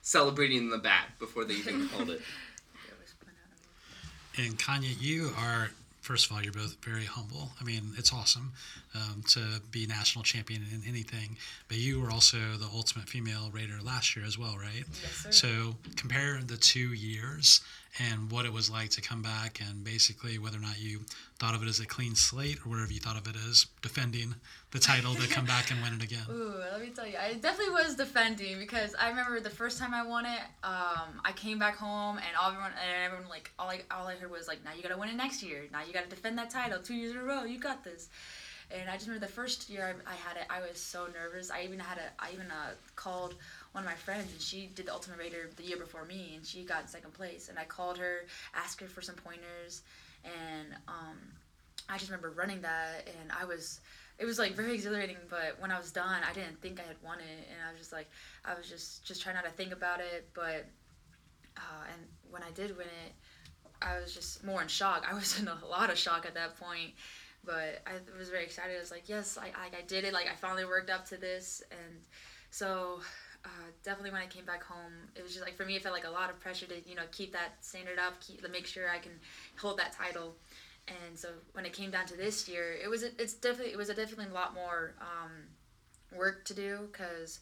celebrating 0.05 0.59
in 0.59 0.71
the 0.71 0.79
back 0.79 1.19
before 1.19 1.45
they 1.45 1.55
even 1.55 1.89
called 1.89 2.11
it. 2.11 2.21
It 2.21 2.95
was 3.01 3.15
put 3.19 3.29
out. 3.29 4.45
And 4.47 4.59
Konya, 4.59 5.01
you 5.01 5.33
are 5.39 5.71
first 6.05 6.27
of 6.27 6.37
all, 6.37 6.43
you're 6.43 6.53
both 6.53 6.77
very 6.85 7.05
humble. 7.05 7.51
I 7.61 7.65
mean, 7.65 7.93
it's 7.97 8.13
awesome 8.13 8.53
um, 8.95 9.23
to 9.29 9.41
be 9.71 9.87
national 9.87 10.23
champion 10.23 10.63
in 10.73 10.83
anything, 10.87 11.37
but 11.69 11.79
you 11.79 12.01
were 12.01 12.11
also 12.11 12.37
the 12.59 12.69
ultimate 12.75 13.09
female 13.09 13.51
raider 13.53 13.79
last 13.83 14.15
year 14.15 14.25
as 14.27 14.39
well, 14.39 14.57
right? 14.59 14.85
Yes, 15.03 15.13
sir. 15.13 15.33
So 15.33 15.77
compare 15.97 16.41
the 16.47 16.59
two 16.59 16.93
years 16.93 17.63
and 18.01 18.31
what 18.31 18.45
it 18.45 18.53
was 18.53 18.69
like 18.69 18.91
to 18.91 19.01
come 19.01 19.23
back 19.23 19.61
and 19.61 19.85
basically 19.85 20.39
whether 20.39 20.57
or 20.57 20.61
not 20.61 20.81
you 20.81 21.01
thought 21.39 21.55
of 21.55 21.63
it 21.63 21.69
as 21.69 21.79
a 21.79 21.87
clean 21.87 22.15
slate 22.15 22.59
or 22.65 22.71
whatever 22.71 22.93
you 22.93 22.99
thought 22.99 23.17
of 23.17 23.29
it 23.29 23.37
as 23.49 23.67
defending 23.83 24.35
the 24.73 24.81
title 24.81 25.15
to 25.15 25.29
come 25.29 25.45
back 25.45 25.71
and 25.71 25.81
win 25.81 25.95
it 25.95 26.03
again. 26.03 26.25
Ooh, 26.31 26.55
let 26.73 26.81
me 26.81 26.89
tell 26.89 27.07
you, 27.07 27.17
I 27.17 27.35
definitely 27.35 27.73
was 27.73 27.95
defending 27.95 28.59
because 28.59 28.97
I 29.01 29.11
remember 29.11 29.39
the 29.39 29.51
first 29.51 29.79
time 29.79 29.95
I 29.95 30.05
won 30.05 30.27
it. 30.27 30.41
Um, 30.65 31.21
I 31.25 31.33
came 31.37 31.59
back 31.59 31.77
home 31.77 32.17
and 32.17 32.37
all 32.41 32.49
everyone 32.51 32.73
and 32.73 33.05
everyone 33.05 33.29
like 33.29 33.53
all 33.59 33.69
I 33.69 33.83
all 33.91 34.09
I 34.09 34.17
heard 34.17 34.31
was 34.31 34.49
like, 34.49 34.65
now 34.65 34.73
you 34.77 34.83
gotta 34.83 34.99
win 34.99 35.09
it 35.09 35.17
next 35.17 35.43
year. 35.43 35.65
Now 35.71 35.83
you 35.87 35.93
gotta 35.93 36.09
defend 36.09 36.37
that 36.39 36.51
title 36.51 36.81
two 36.81 36.95
years 36.95 37.13
in 37.13 37.19
a 37.19 37.25
row. 37.25 37.45
You 37.45 37.59
got 37.59 37.85
this. 37.85 38.09
And 38.71 38.89
I 38.89 38.95
just 38.95 39.07
remember 39.07 39.27
the 39.27 39.33
first 39.33 39.69
year 39.69 39.95
I, 40.07 40.11
I 40.11 40.15
had 40.15 40.37
it, 40.37 40.47
I 40.51 40.67
was 40.67 40.81
so 40.81 41.07
nervous. 41.15 41.51
I 41.51 41.63
even 41.63 41.79
had 41.79 41.99
a, 41.99 42.11
I 42.19 42.33
even 42.33 42.51
uh, 42.51 42.71
called 42.97 43.37
one 43.75 43.83
of 43.83 43.91
my 43.91 43.97
friends, 43.97 44.31
and 44.31 44.41
she 44.41 44.71
did 44.73 44.87
the 44.87 44.93
Ultimate 44.93 45.19
Raider 45.19 45.51
the 45.57 45.65
year 45.65 45.77
before 45.77 46.05
me, 46.05 46.35
and 46.37 46.47
she 46.47 46.63
got 46.63 46.83
in 46.83 46.87
second 46.87 47.13
place. 47.13 47.49
And 47.49 47.59
I 47.59 47.65
called 47.65 47.99
her, 47.99 48.21
asked 48.55 48.81
her 48.81 48.87
for 48.87 49.03
some 49.03 49.17
pointers, 49.17 49.83
and 50.25 50.77
um, 50.87 51.19
I 51.89 51.99
just 51.99 52.09
remember 52.09 52.31
running 52.31 52.61
that, 52.61 53.09
and 53.21 53.33
I 53.33 53.45
was, 53.45 53.81
it 54.21 54.27
was 54.27 54.39
like 54.39 54.53
very 54.53 54.75
exhilarating. 54.75 55.17
But 55.29 55.57
when 55.59 55.73
I 55.73 55.79
was 55.79 55.91
done, 55.91 56.23
I 56.23 56.33
didn't 56.33 56.61
think 56.63 56.79
I 56.79 56.85
had 56.85 56.95
won 57.05 57.19
it, 57.19 57.49
and 57.51 57.59
I 57.69 57.73
was 57.73 57.81
just 57.81 57.93
like, 57.93 58.09
I 58.45 58.55
was 58.55 58.69
just 58.69 59.05
just 59.05 59.21
trying 59.21 59.35
not 59.35 59.45
to 59.45 59.51
think 59.51 59.73
about 59.73 59.99
it. 59.99 60.29
But 60.35 60.67
uh, 61.57 61.85
and 61.93 62.03
when 62.31 62.45
I 62.45 62.53
did 62.53 62.77
win 62.77 62.87
it, 62.87 63.13
I 63.83 63.99
was 63.99 64.15
just 64.15 64.45
more 64.45 64.63
in 64.63 64.69
shock. 64.69 65.05
I 65.11 65.15
was 65.19 65.41
in 65.41 65.49
a 65.49 65.59
lot 65.69 65.91
of 65.91 65.99
shock 65.99 66.27
at 66.27 66.35
that 66.35 66.59
point 66.61 66.93
but 67.47 67.83
I 67.87 67.93
was 68.19 68.31
very 68.31 68.45
excited. 68.45 68.75
I 68.75 68.81
was 68.81 68.91
like, 68.91 69.07
yes, 69.07 69.37
I, 69.37 69.49
I, 69.49 69.67
I 69.67 69.83
did 69.87 70.05
it. 70.05 70.15
Like 70.15 70.27
I 70.33 70.35
finally 70.35 70.65
worked 70.65 70.89
up 70.89 71.07
to 71.09 71.19
this, 71.19 71.63
and 71.71 72.01
so 72.51 73.01
uh, 73.45 73.49
definitely 73.83 74.11
when 74.11 74.23
I 74.23 74.27
came 74.27 74.45
back 74.45 74.63
home, 74.63 74.93
it 75.15 75.23
was 75.23 75.33
just 75.33 75.45
like 75.45 75.57
for 75.57 75.65
me, 75.65 75.77
it 75.77 75.83
felt 75.83 75.95
like 75.95 76.07
a 76.07 76.11
lot 76.11 76.31
of 76.31 76.41
pressure 76.41 76.67
to 76.67 76.89
you 76.89 76.95
know 76.95 77.03
keep 77.13 77.33
that 77.33 77.57
standard 77.61 77.99
up, 77.99 78.21
keep 78.21 78.43
to 78.43 78.49
make 78.49 78.67
sure 78.67 78.89
I 78.89 78.99
can 78.99 79.13
hold 79.61 79.79
that 79.79 79.93
title. 79.93 80.35
And 80.87 81.19
so 81.19 81.29
when 81.53 81.65
it 81.65 81.73
came 81.73 81.91
down 81.91 82.07
to 82.07 82.17
this 82.17 82.49
year, 82.49 82.77
it 82.83 82.89
was 82.89 83.03
it's 83.03 83.35
definitely 83.35 83.73
it 83.73 83.79
was 83.79 83.89
a 83.89 83.95
definitely 83.95 84.27
a 84.27 84.35
lot 84.35 84.55
more 84.55 84.95
um, 85.01 85.33
work 86.17 86.45
to 86.47 86.55
do 86.55 86.89
because 86.91 87.41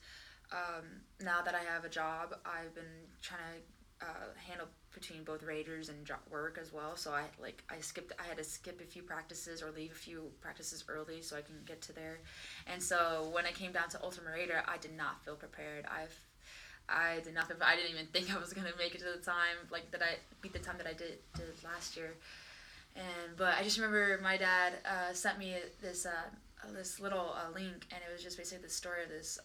um, 0.53 0.85
now 1.21 1.41
that 1.43 1.55
I 1.55 1.63
have 1.73 1.85
a 1.85 1.89
job, 1.89 2.35
I've 2.45 2.75
been 2.75 2.85
trying 3.21 3.41
to 4.01 4.07
uh, 4.07 4.25
handle 4.49 4.67
between 4.95 5.25
both 5.25 5.43
Raiders 5.43 5.89
and 5.89 6.11
work 6.31 6.59
as 6.61 6.73
well. 6.73 6.97
So 6.97 7.13
I 7.13 7.25
like 7.41 7.63
I 7.71 7.81
skipped 7.81 8.13
I 8.19 8.27
had 8.27 8.39
to 8.39 8.45
skip 8.45 8.81
a 8.81 8.85
few 8.85 9.03
practices 9.03 9.63
or 9.63 9.71
leave 9.71 9.93
a 9.93 9.95
few 9.95 10.31
practices 10.41 10.85
early 10.89 11.23
so 11.23 11.37
I 11.37 11.43
can 11.43 11.57
get 11.67 11.81
to 11.83 11.93
there. 11.93 12.19
And 12.67 12.83
so 12.83 13.29
when 13.33 13.47
I 13.47 13.53
came 13.53 13.73
down 13.73 13.89
to 13.91 14.03
Ultimate 14.03 14.33
Raider, 14.33 14.63
I 14.67 14.77
did 14.79 14.97
not 14.97 15.25
feel 15.25 15.35
prepared. 15.35 15.87
I've 15.87 16.17
I 16.89 17.21
did 17.25 17.35
not 17.35 17.51
I 17.61 17.77
didn't 17.77 17.93
even 17.93 18.07
think 18.07 18.35
I 18.35 18.39
was 18.39 18.53
gonna 18.53 18.71
make 18.79 18.95
it 18.95 18.99
to 18.99 19.13
the 19.17 19.25
time 19.25 19.57
like 19.71 19.91
that 19.93 20.03
I 20.03 20.17
beat 20.41 20.53
the 20.53 20.59
time 20.59 20.77
that 20.79 20.87
I 20.87 20.93
did 20.93 21.19
did 21.35 21.47
last 21.65 21.97
year. 21.97 22.15
And 22.95 23.37
but 23.37 23.55
I 23.59 23.63
just 23.63 23.79
remember 23.79 24.21
my 24.23 24.37
dad 24.37 24.75
uh, 24.85 25.13
sent 25.15 25.39
me 25.39 25.57
this 25.81 26.07
uh, 26.07 26.11
this 26.75 27.01
little 27.01 27.35
uh, 27.35 27.53
link 27.55 27.87
and 27.91 28.01
it 28.07 28.13
was 28.13 28.23
just 28.23 28.37
basically 28.37 28.63
the 28.63 28.71
story 28.71 29.03
of 29.03 29.09
this 29.09 29.39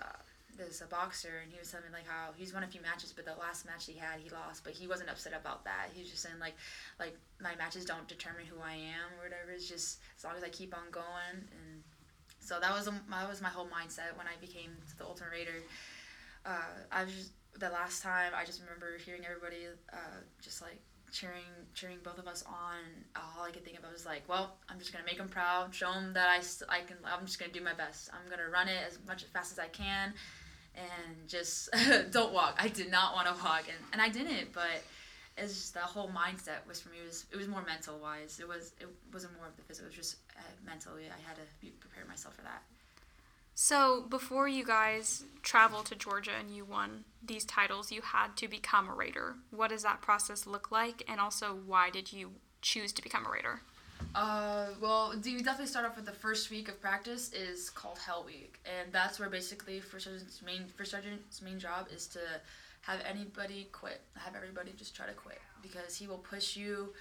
this 0.58 0.82
a 0.82 0.86
boxer 0.86 1.42
and 1.44 1.52
he 1.52 1.60
was 1.60 1.70
telling 1.70 1.86
me 1.86 1.92
like 1.94 2.08
how 2.08 2.30
he's 2.36 2.54
won 2.54 2.64
a 2.64 2.68
few 2.68 2.82
matches 2.82 3.14
but 3.14 3.26
the 3.26 3.36
last 3.40 3.66
match 3.66 3.86
he 3.86 3.94
had 3.94 4.20
he 4.20 4.30
lost 4.30 4.64
but 4.64 4.74
he 4.74 4.88
wasn't 4.88 5.10
upset 5.10 5.34
about 5.40 5.64
that. 5.66 5.90
He 5.94 6.02
was 6.02 6.10
just 6.10 6.24
saying 6.24 6.40
like 6.40 6.56
like 7.00 7.16
my 7.42 7.56
matches 7.56 7.86
don't 7.86 8.08
determine 8.08 8.46
who 8.46 8.60
I 8.62 8.74
am 8.74 9.14
or 9.20 9.30
whatever. 9.30 9.52
It's 9.54 9.68
just 9.68 10.00
as 10.18 10.24
long 10.24 10.34
as 10.36 10.44
I 10.44 10.50
keep 10.50 10.76
on 10.76 10.90
going. 10.92 11.38
And 11.38 11.84
so 12.40 12.60
that 12.60 12.72
was 12.74 12.88
a, 12.88 12.92
that 13.10 13.30
was 13.30 13.42
my 13.42 13.50
whole 13.50 13.68
mindset 13.68 14.18
when 14.18 14.28
I 14.28 14.40
became 14.40 14.72
the 14.98 15.06
Ultimate 15.06 15.32
Raider. 15.32 15.64
Uh, 16.46 16.86
I 16.92 17.04
was 17.04 17.14
just 17.14 17.32
the 17.60 17.70
last 17.70 18.04
time 18.04 18.34
I 18.36 18.46
just 18.46 18.62
remember 18.62 18.98
hearing 19.04 19.22
everybody 19.26 19.68
uh, 19.94 20.22
just 20.42 20.62
like 20.62 20.80
cheering 21.12 21.48
cheering 21.74 21.98
both 22.04 22.20
of 22.20 22.28
us 22.28 22.44
on. 22.48 22.84
All 23.16 23.44
I 23.46 23.52
could 23.52 23.64
think 23.64 23.78
of 23.78 23.92
was 23.92 24.06
like 24.06 24.24
well 24.28 24.58
I'm 24.70 24.80
just 24.80 24.92
gonna 24.92 25.06
make 25.06 25.18
them 25.18 25.30
proud 25.30 25.74
show 25.74 25.92
them 25.92 26.14
that 26.14 26.28
I, 26.30 26.40
I 26.78 26.82
can 26.82 26.98
I'm 27.06 27.26
just 27.26 27.40
gonna 27.40 27.52
do 27.52 27.62
my 27.62 27.74
best. 27.74 28.10
I'm 28.14 28.30
gonna 28.30 28.50
run 28.50 28.68
it 28.68 28.80
as 28.86 29.00
much 29.08 29.24
as 29.24 29.30
fast 29.30 29.52
as 29.52 29.60
I 29.60 29.68
can 29.68 30.14
and 30.78 31.28
just 31.28 31.70
don't 32.12 32.34
walk. 32.34 32.56
I 32.60 32.68
did 32.68 32.92
not 32.92 33.16
want 33.16 33.28
to 33.28 33.44
walk, 33.44 33.64
and, 33.68 33.78
and 33.94 34.02
I 34.02 34.10
didn't. 34.10 34.54
But 34.54 34.84
it's 35.38 35.54
just 35.54 35.74
the 35.74 35.80
whole 35.82 36.10
mindset 36.10 36.66
was 36.68 36.80
for 36.80 36.90
me. 36.90 36.98
It 37.04 37.08
was 37.08 37.26
it 37.32 37.38
was 37.38 37.48
more 37.48 37.64
mental 37.66 37.98
wise. 38.00 38.40
It 38.40 38.48
was 38.48 38.74
it 38.80 38.88
wasn't 39.12 39.36
more 39.38 39.48
of 39.48 39.56
the 39.56 39.64
physical. 39.64 39.88
It 39.88 39.90
was 39.90 39.96
just 39.96 40.18
uh, 40.38 40.42
mentally. 40.66 41.04
I 41.06 41.28
had 41.28 41.36
to 41.38 41.72
prepare 41.80 42.06
myself 42.08 42.36
for 42.36 42.44
that. 42.44 42.64
So 43.60 44.06
before 44.08 44.48
you 44.48 44.64
guys 44.64 45.24
traveled 45.42 45.88
to 45.88 45.96
Georgia 45.96 46.30
and 46.40 46.56
you 46.56 46.64
won 46.64 47.06
these 47.26 47.44
titles, 47.44 47.92
you 47.92 48.02
had 48.04 48.38
to 48.38 48.48
become 48.48 48.88
a 48.88 48.94
Raider. 48.94 49.38
What 49.50 49.72
does 49.72 49.82
that 49.82 50.00
process 50.00 50.46
look 50.46 50.70
like, 50.70 51.04
and 51.08 51.20
also 51.20 51.58
why 51.66 51.90
did 51.90 52.14
you 52.14 52.34
choose 52.62 52.94
to 52.94 53.02
become 53.02 53.26
a 53.26 53.32
Raider? 53.32 53.62
Uh, 54.16 54.68
well, 54.82 55.14
you 55.24 55.40
definitely 55.40 55.68
start 55.68 55.86
off 55.86 55.96
with 55.96 56.06
the 56.06 56.12
first 56.12 56.50
week 56.50 56.70
of 56.70 56.82
practice 56.82 57.32
is 57.34 57.70
called 57.70 58.00
Hell 58.00 58.24
Week, 58.26 58.60
and 58.66 58.92
that's 58.92 59.20
where 59.20 59.30
basically 59.30 59.80
first 59.80 60.06
sergeant's 60.06 60.42
main 60.42 60.66
first 60.76 60.92
sergeant's 60.92 61.42
main 61.42 61.60
job 61.60 61.88
is 61.94 62.08
to 62.08 62.20
have 62.82 63.00
anybody 63.08 63.68
quit, 63.72 64.02
have 64.16 64.36
everybody 64.36 64.72
just 64.78 64.96
try 64.96 65.06
to 65.06 65.14
quit 65.14 65.40
because 65.62 65.96
he 65.96 66.08
will 66.08 66.18
push 66.18 66.56
you 66.56 66.94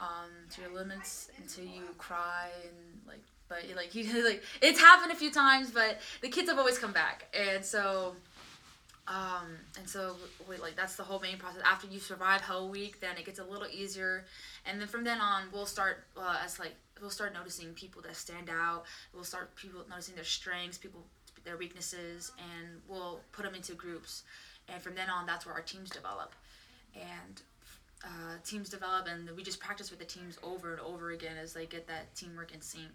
um, 0.00 0.30
to 0.50 0.62
your 0.62 0.72
limits 0.72 1.30
until 1.38 1.64
you 1.64 1.82
cry 1.98 2.48
and 2.64 3.00
like. 3.06 3.22
But 3.48 3.62
like 3.76 3.90
he 3.90 4.02
like 4.24 4.42
it's 4.60 4.80
happened 4.80 5.12
a 5.12 5.14
few 5.14 5.30
times, 5.30 5.70
but 5.70 6.00
the 6.20 6.28
kids 6.28 6.48
have 6.48 6.58
always 6.58 6.78
come 6.78 6.92
back, 6.92 7.32
and 7.32 7.64
so 7.64 8.16
um, 9.08 9.56
and 9.78 9.88
so 9.88 10.16
we, 10.48 10.56
like 10.56 10.74
that's 10.74 10.96
the 10.96 11.04
whole 11.04 11.20
main 11.20 11.38
process. 11.38 11.62
After 11.64 11.86
you 11.86 12.00
survive 12.00 12.40
Hell 12.40 12.68
Week, 12.68 13.00
then 13.00 13.16
it 13.16 13.24
gets 13.24 13.38
a 13.38 13.44
little 13.44 13.68
easier, 13.72 14.24
and 14.64 14.80
then 14.80 14.88
from 14.88 15.04
then 15.04 15.20
on, 15.20 15.44
we'll 15.52 15.66
start 15.66 16.04
uh, 16.16 16.38
as 16.44 16.58
like 16.58 16.74
we'll 17.00 17.10
start 17.10 17.32
noticing 17.32 17.72
people 17.74 18.02
that 18.02 18.16
stand 18.16 18.50
out. 18.50 18.84
We'll 19.14 19.24
start 19.24 19.54
people 19.54 19.80
noticing 19.88 20.16
their 20.16 20.24
strengths, 20.24 20.76
people 20.76 21.04
their 21.44 21.56
weaknesses, 21.56 22.32
and 22.38 22.80
we'll 22.88 23.20
put 23.30 23.44
them 23.44 23.54
into 23.54 23.74
groups. 23.74 24.24
And 24.68 24.82
from 24.82 24.96
then 24.96 25.08
on, 25.08 25.26
that's 25.26 25.46
where 25.46 25.54
our 25.54 25.62
teams 25.62 25.90
develop, 25.90 26.32
and 26.96 27.42
uh, 28.04 28.34
teams 28.44 28.68
develop, 28.68 29.06
and 29.06 29.30
we 29.36 29.44
just 29.44 29.60
practice 29.60 29.90
with 29.90 30.00
the 30.00 30.04
teams 30.04 30.36
over 30.42 30.72
and 30.72 30.80
over 30.80 31.12
again 31.12 31.36
as 31.40 31.52
they 31.52 31.66
get 31.66 31.86
that 31.86 32.12
teamwork 32.16 32.52
in 32.52 32.60
sync. 32.60 32.90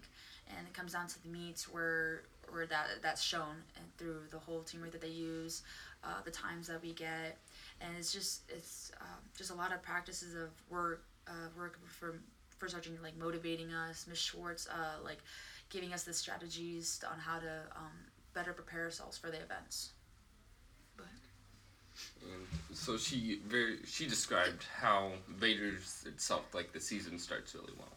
And 0.58 0.66
it 0.66 0.74
comes 0.74 0.92
down 0.92 1.06
to 1.06 1.22
the 1.22 1.30
meets 1.30 1.72
where 1.72 2.24
where 2.50 2.66
that 2.66 2.86
that's 3.02 3.22
shown 3.22 3.56
and 3.76 3.86
through 3.96 4.20
the 4.30 4.38
whole 4.38 4.60
teamwork 4.60 4.92
that 4.92 5.00
they 5.00 5.08
use 5.08 5.62
uh, 6.04 6.22
the 6.24 6.30
times 6.30 6.66
that 6.68 6.82
we 6.82 6.92
get, 6.92 7.38
and 7.80 7.90
it's 7.98 8.12
just 8.12 8.42
it's 8.48 8.92
uh, 9.00 9.20
just 9.36 9.50
a 9.50 9.54
lot 9.54 9.72
of 9.72 9.82
practices 9.82 10.34
of 10.34 10.50
work 10.70 11.04
uh, 11.26 11.48
work 11.56 11.78
for 11.86 12.18
First 12.58 12.74
Sergeant 12.74 13.02
like 13.02 13.16
motivating 13.18 13.72
us, 13.72 14.06
Miss 14.08 14.18
Schwartz 14.18 14.68
uh, 14.68 15.02
like 15.04 15.18
giving 15.70 15.92
us 15.92 16.04
the 16.04 16.12
strategies 16.12 17.00
on 17.10 17.18
how 17.18 17.38
to 17.38 17.62
um, 17.76 17.92
better 18.34 18.52
prepare 18.52 18.84
ourselves 18.84 19.16
for 19.18 19.30
the 19.30 19.40
events. 19.40 19.92
But. 20.96 21.06
And 22.22 22.76
so 22.76 22.96
she 22.96 23.40
very 23.46 23.78
she 23.86 24.06
described 24.06 24.64
how 24.80 25.12
Raiders 25.40 26.04
itself 26.06 26.54
like 26.54 26.72
the 26.72 26.80
season 26.80 27.18
starts 27.18 27.54
really 27.54 27.72
well. 27.78 27.96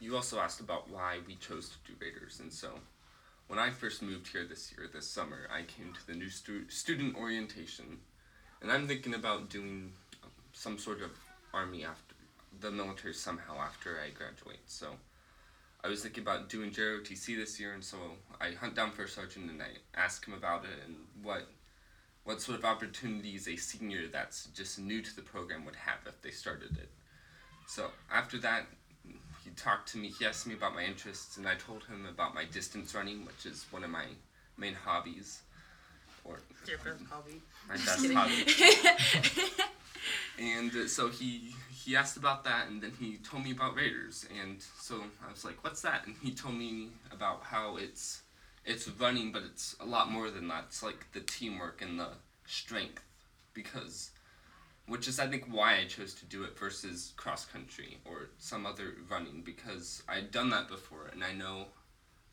You 0.00 0.16
also 0.16 0.38
asked 0.38 0.60
about 0.60 0.90
why 0.90 1.18
we 1.26 1.36
chose 1.36 1.70
to 1.70 1.92
do 1.92 1.98
Raiders, 2.00 2.40
and 2.40 2.52
so 2.52 2.70
when 3.48 3.58
I 3.58 3.70
first 3.70 4.02
moved 4.02 4.28
here 4.28 4.44
this 4.44 4.72
year, 4.76 4.88
this 4.92 5.06
summer, 5.06 5.48
I 5.52 5.62
came 5.62 5.92
to 5.92 6.06
the 6.06 6.14
new 6.14 6.30
stu- 6.30 6.68
student 6.68 7.16
orientation, 7.16 7.98
and 8.62 8.72
I'm 8.72 8.88
thinking 8.88 9.14
about 9.14 9.50
doing 9.50 9.92
um, 10.22 10.30
some 10.52 10.78
sort 10.78 11.02
of 11.02 11.10
army 11.52 11.84
after 11.84 12.14
the 12.60 12.70
military 12.70 13.14
somehow 13.14 13.58
after 13.58 13.98
I 14.00 14.10
graduate. 14.10 14.62
So 14.66 14.88
I 15.82 15.88
was 15.88 16.02
thinking 16.02 16.22
about 16.22 16.48
doing 16.48 16.70
JROTC 16.70 17.36
this 17.36 17.60
year, 17.60 17.74
and 17.74 17.84
so 17.84 17.98
I 18.40 18.52
hunt 18.52 18.74
down 18.74 18.90
First 18.92 19.14
Sergeant 19.14 19.50
and 19.50 19.60
I 19.60 19.68
ask 19.94 20.26
him 20.26 20.34
about 20.34 20.64
it 20.64 20.82
and 20.86 20.96
what 21.22 21.46
what 22.24 22.40
sort 22.40 22.58
of 22.58 22.64
opportunities 22.64 23.46
a 23.46 23.56
senior 23.56 24.08
that's 24.10 24.46
just 24.54 24.78
new 24.78 25.02
to 25.02 25.14
the 25.14 25.20
program 25.20 25.66
would 25.66 25.76
have 25.76 25.98
if 26.06 26.22
they 26.22 26.30
started 26.30 26.78
it. 26.78 26.88
So 27.66 27.90
after 28.10 28.38
that, 28.38 28.66
talked 29.54 29.88
to 29.92 29.98
me. 29.98 30.08
He 30.08 30.26
asked 30.26 30.46
me 30.46 30.54
about 30.54 30.74
my 30.74 30.84
interests, 30.84 31.36
and 31.36 31.46
I 31.46 31.54
told 31.54 31.84
him 31.84 32.06
about 32.06 32.34
my 32.34 32.44
distance 32.44 32.94
running, 32.94 33.24
which 33.24 33.46
is 33.46 33.66
one 33.70 33.84
of 33.84 33.90
my 33.90 34.06
main 34.56 34.74
hobbies. 34.74 35.42
Or 36.24 36.40
your 36.66 36.78
best 36.78 37.04
hobby. 37.10 37.42
My 37.68 37.74
best 37.74 38.12
hobby. 38.12 39.64
and 40.38 40.74
uh, 40.74 40.88
so 40.88 41.08
he 41.08 41.54
he 41.84 41.96
asked 41.96 42.16
about 42.16 42.44
that, 42.44 42.68
and 42.68 42.80
then 42.80 42.92
he 42.98 43.18
told 43.18 43.44
me 43.44 43.50
about 43.50 43.76
Raiders, 43.76 44.26
and 44.42 44.62
so 44.80 45.02
I 45.26 45.30
was 45.30 45.44
like, 45.44 45.62
"What's 45.62 45.82
that?" 45.82 46.06
And 46.06 46.16
he 46.22 46.30
told 46.30 46.54
me 46.54 46.88
about 47.12 47.42
how 47.42 47.76
it's 47.76 48.22
it's 48.64 48.88
running, 48.88 49.32
but 49.32 49.42
it's 49.42 49.76
a 49.80 49.84
lot 49.84 50.10
more 50.10 50.30
than 50.30 50.48
that. 50.48 50.64
It's 50.68 50.82
like 50.82 51.12
the 51.12 51.20
teamwork 51.20 51.82
and 51.82 52.00
the 52.00 52.08
strength, 52.46 53.02
because 53.52 54.10
which 54.86 55.08
is 55.08 55.18
I 55.18 55.26
think 55.26 55.44
why 55.50 55.78
I 55.78 55.84
chose 55.86 56.14
to 56.14 56.26
do 56.26 56.44
it 56.44 56.58
versus 56.58 57.12
cross 57.16 57.44
country 57.46 57.98
or 58.04 58.28
some 58.38 58.66
other 58.66 58.94
running 59.08 59.42
because 59.44 60.02
I'd 60.08 60.30
done 60.30 60.50
that 60.50 60.68
before 60.68 61.08
and 61.12 61.24
I 61.24 61.32
know 61.32 61.66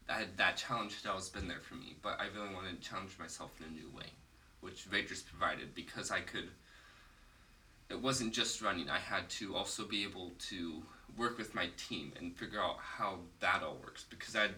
that 0.08 0.38
that 0.38 0.58
challenge 0.58 1.01
had 1.01 1.10
always 1.10 1.29
been 1.29 1.48
there 1.48 1.62
for 1.62 1.75
me, 1.75 1.96
but 2.01 2.20
I 2.20 2.25
really 2.36 2.53
wanted 2.53 2.81
to 2.81 2.89
challenge 2.89 3.17
myself 3.17 3.51
in 3.60 3.67
a 3.67 3.79
new 3.79 3.89
way, 3.96 4.08
which 4.60 4.88
Raiders 4.91 5.22
provided 5.22 5.74
because 5.74 6.12
I 6.12 6.20
could. 6.22 6.50
it 7.89 8.01
wasn't 8.01 8.34
just 8.34 8.62
running. 8.62 8.89
I 8.89 9.00
had 9.00 9.29
to 9.31 9.55
also 9.55 9.86
be 9.86 10.03
able 10.03 10.31
to 10.50 10.81
work 11.17 11.38
with 11.38 11.53
my 11.55 11.70
team 11.77 12.13
and 12.20 12.36
figure 12.36 12.60
out 12.62 12.77
how 12.79 13.20
that 13.41 13.63
all 13.63 13.77
works 13.84 14.05
because 14.10 14.36
I 14.36 14.50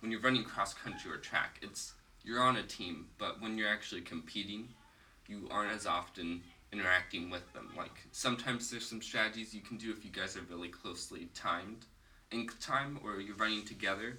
when 0.00 0.12
you're 0.12 0.20
running 0.20 0.44
cross 0.44 0.74
country 0.74 1.10
or 1.10 1.16
track, 1.16 1.58
it's 1.62 1.92
you're 2.24 2.40
on 2.40 2.56
a 2.56 2.62
team, 2.62 3.06
but 3.18 3.40
when 3.40 3.58
you're 3.58 3.68
actually 3.68 4.02
competing, 4.02 4.68
you 5.26 5.48
aren't 5.50 5.72
as 5.72 5.86
often 5.86 6.42
interacting 6.72 7.30
with 7.30 7.52
them. 7.52 7.72
Like 7.76 8.06
sometimes 8.12 8.70
there's 8.70 8.88
some 8.88 9.02
strategies 9.02 9.54
you 9.54 9.60
can 9.60 9.76
do 9.76 9.90
if 9.90 10.04
you 10.04 10.10
guys 10.10 10.36
are 10.36 10.42
really 10.50 10.68
closely 10.68 11.28
timed 11.34 11.86
in 12.30 12.48
time 12.60 12.98
or 13.02 13.20
you're 13.20 13.36
running 13.36 13.64
together. 13.64 14.18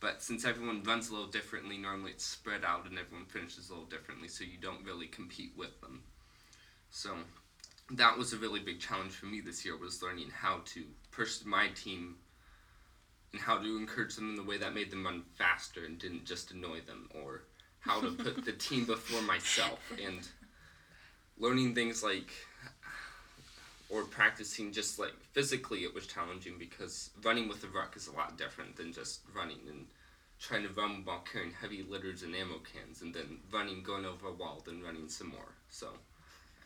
But 0.00 0.22
since 0.22 0.46
everyone 0.46 0.82
runs 0.82 1.10
a 1.10 1.12
little 1.12 1.28
differently, 1.28 1.76
normally 1.76 2.12
it's 2.12 2.24
spread 2.24 2.64
out 2.64 2.86
and 2.86 2.98
everyone 2.98 3.26
finishes 3.26 3.68
a 3.68 3.72
little 3.72 3.88
differently, 3.88 4.28
so 4.28 4.44
you 4.44 4.56
don't 4.60 4.84
really 4.84 5.06
compete 5.06 5.52
with 5.58 5.78
them. 5.82 6.02
So 6.90 7.10
that 7.90 8.16
was 8.16 8.32
a 8.32 8.38
really 8.38 8.60
big 8.60 8.80
challenge 8.80 9.12
for 9.12 9.26
me 9.26 9.40
this 9.40 9.64
year 9.64 9.76
was 9.76 10.02
learning 10.02 10.30
how 10.30 10.60
to 10.66 10.84
push 11.10 11.44
my 11.44 11.68
team 11.74 12.16
and 13.32 13.42
how 13.42 13.58
to 13.58 13.76
encourage 13.76 14.16
them 14.16 14.30
in 14.30 14.36
the 14.36 14.42
way 14.42 14.56
that 14.56 14.74
made 14.74 14.90
them 14.90 15.04
run 15.04 15.22
faster 15.36 15.84
and 15.84 15.98
didn't 15.98 16.24
just 16.24 16.50
annoy 16.50 16.80
them 16.80 17.08
or 17.22 17.42
how 17.80 18.00
to 18.00 18.10
put 18.10 18.44
the 18.44 18.52
team 18.68 18.84
before 18.84 19.22
myself 19.22 19.78
and 20.02 20.28
learning 21.40 21.74
things 21.74 22.02
like 22.02 22.30
or 23.88 24.04
practicing 24.04 24.72
just 24.72 24.98
like 24.98 25.14
physically 25.32 25.80
it 25.80 25.94
was 25.94 26.06
challenging 26.06 26.54
because 26.58 27.10
running 27.24 27.48
with 27.48 27.64
a 27.64 27.66
ruck 27.68 27.96
is 27.96 28.06
a 28.06 28.12
lot 28.12 28.38
different 28.38 28.76
than 28.76 28.92
just 28.92 29.20
running 29.34 29.58
and 29.68 29.86
trying 30.38 30.62
to 30.62 30.68
run 30.70 31.02
while 31.04 31.24
carrying 31.30 31.52
heavy 31.52 31.82
litters 31.82 32.22
and 32.22 32.34
ammo 32.34 32.60
cans 32.72 33.02
and 33.02 33.12
then 33.14 33.38
running 33.52 33.82
going 33.82 34.04
over 34.04 34.28
a 34.28 34.32
wall 34.32 34.62
then 34.64 34.82
running 34.82 35.08
some 35.08 35.28
more 35.28 35.54
so 35.70 35.88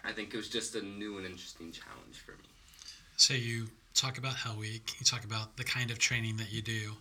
i 0.04 0.12
think 0.12 0.35
it 0.35 0.37
was 0.37 0.49
just 0.49 0.75
a 0.75 0.83
new 0.83 1.16
and 1.16 1.26
interesting 1.26 1.73
challenge 1.73 2.19
for 2.25 2.33
me 2.33 2.49
So 3.16 3.35
you 3.35 3.69
talk 3.95 4.19
about 4.19 4.35
Hell 4.35 4.57
Week. 4.59 4.90
You 4.99 5.04
talk 5.07 5.25
about 5.25 5.57
the 5.57 5.64
kind 5.64 5.90
of 5.90 5.99
training 5.99 6.37
that 6.38 6.52
you 6.52 6.62
do. 6.62 6.95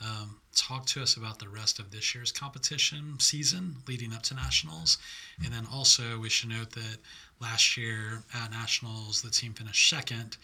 Um, 0.00 0.36
talk 0.54 0.86
to 0.86 1.02
us 1.02 1.16
about 1.16 1.38
the 1.38 1.48
rest 1.48 1.78
of 1.78 1.90
this 1.90 2.14
year's 2.14 2.32
competition 2.32 3.14
season 3.18 3.76
leading 3.88 4.12
up 4.12 4.22
to 4.24 4.34
nationals, 4.34 4.98
and 5.44 5.52
then 5.52 5.66
also 5.72 6.18
we 6.18 6.28
should 6.28 6.50
note 6.50 6.70
that 6.72 6.98
last 7.40 7.76
year 7.76 8.22
at 8.34 8.50
nationals 8.50 9.22
the 9.22 9.30
team 9.30 9.52
finished 9.52 9.88
second, 9.88 10.36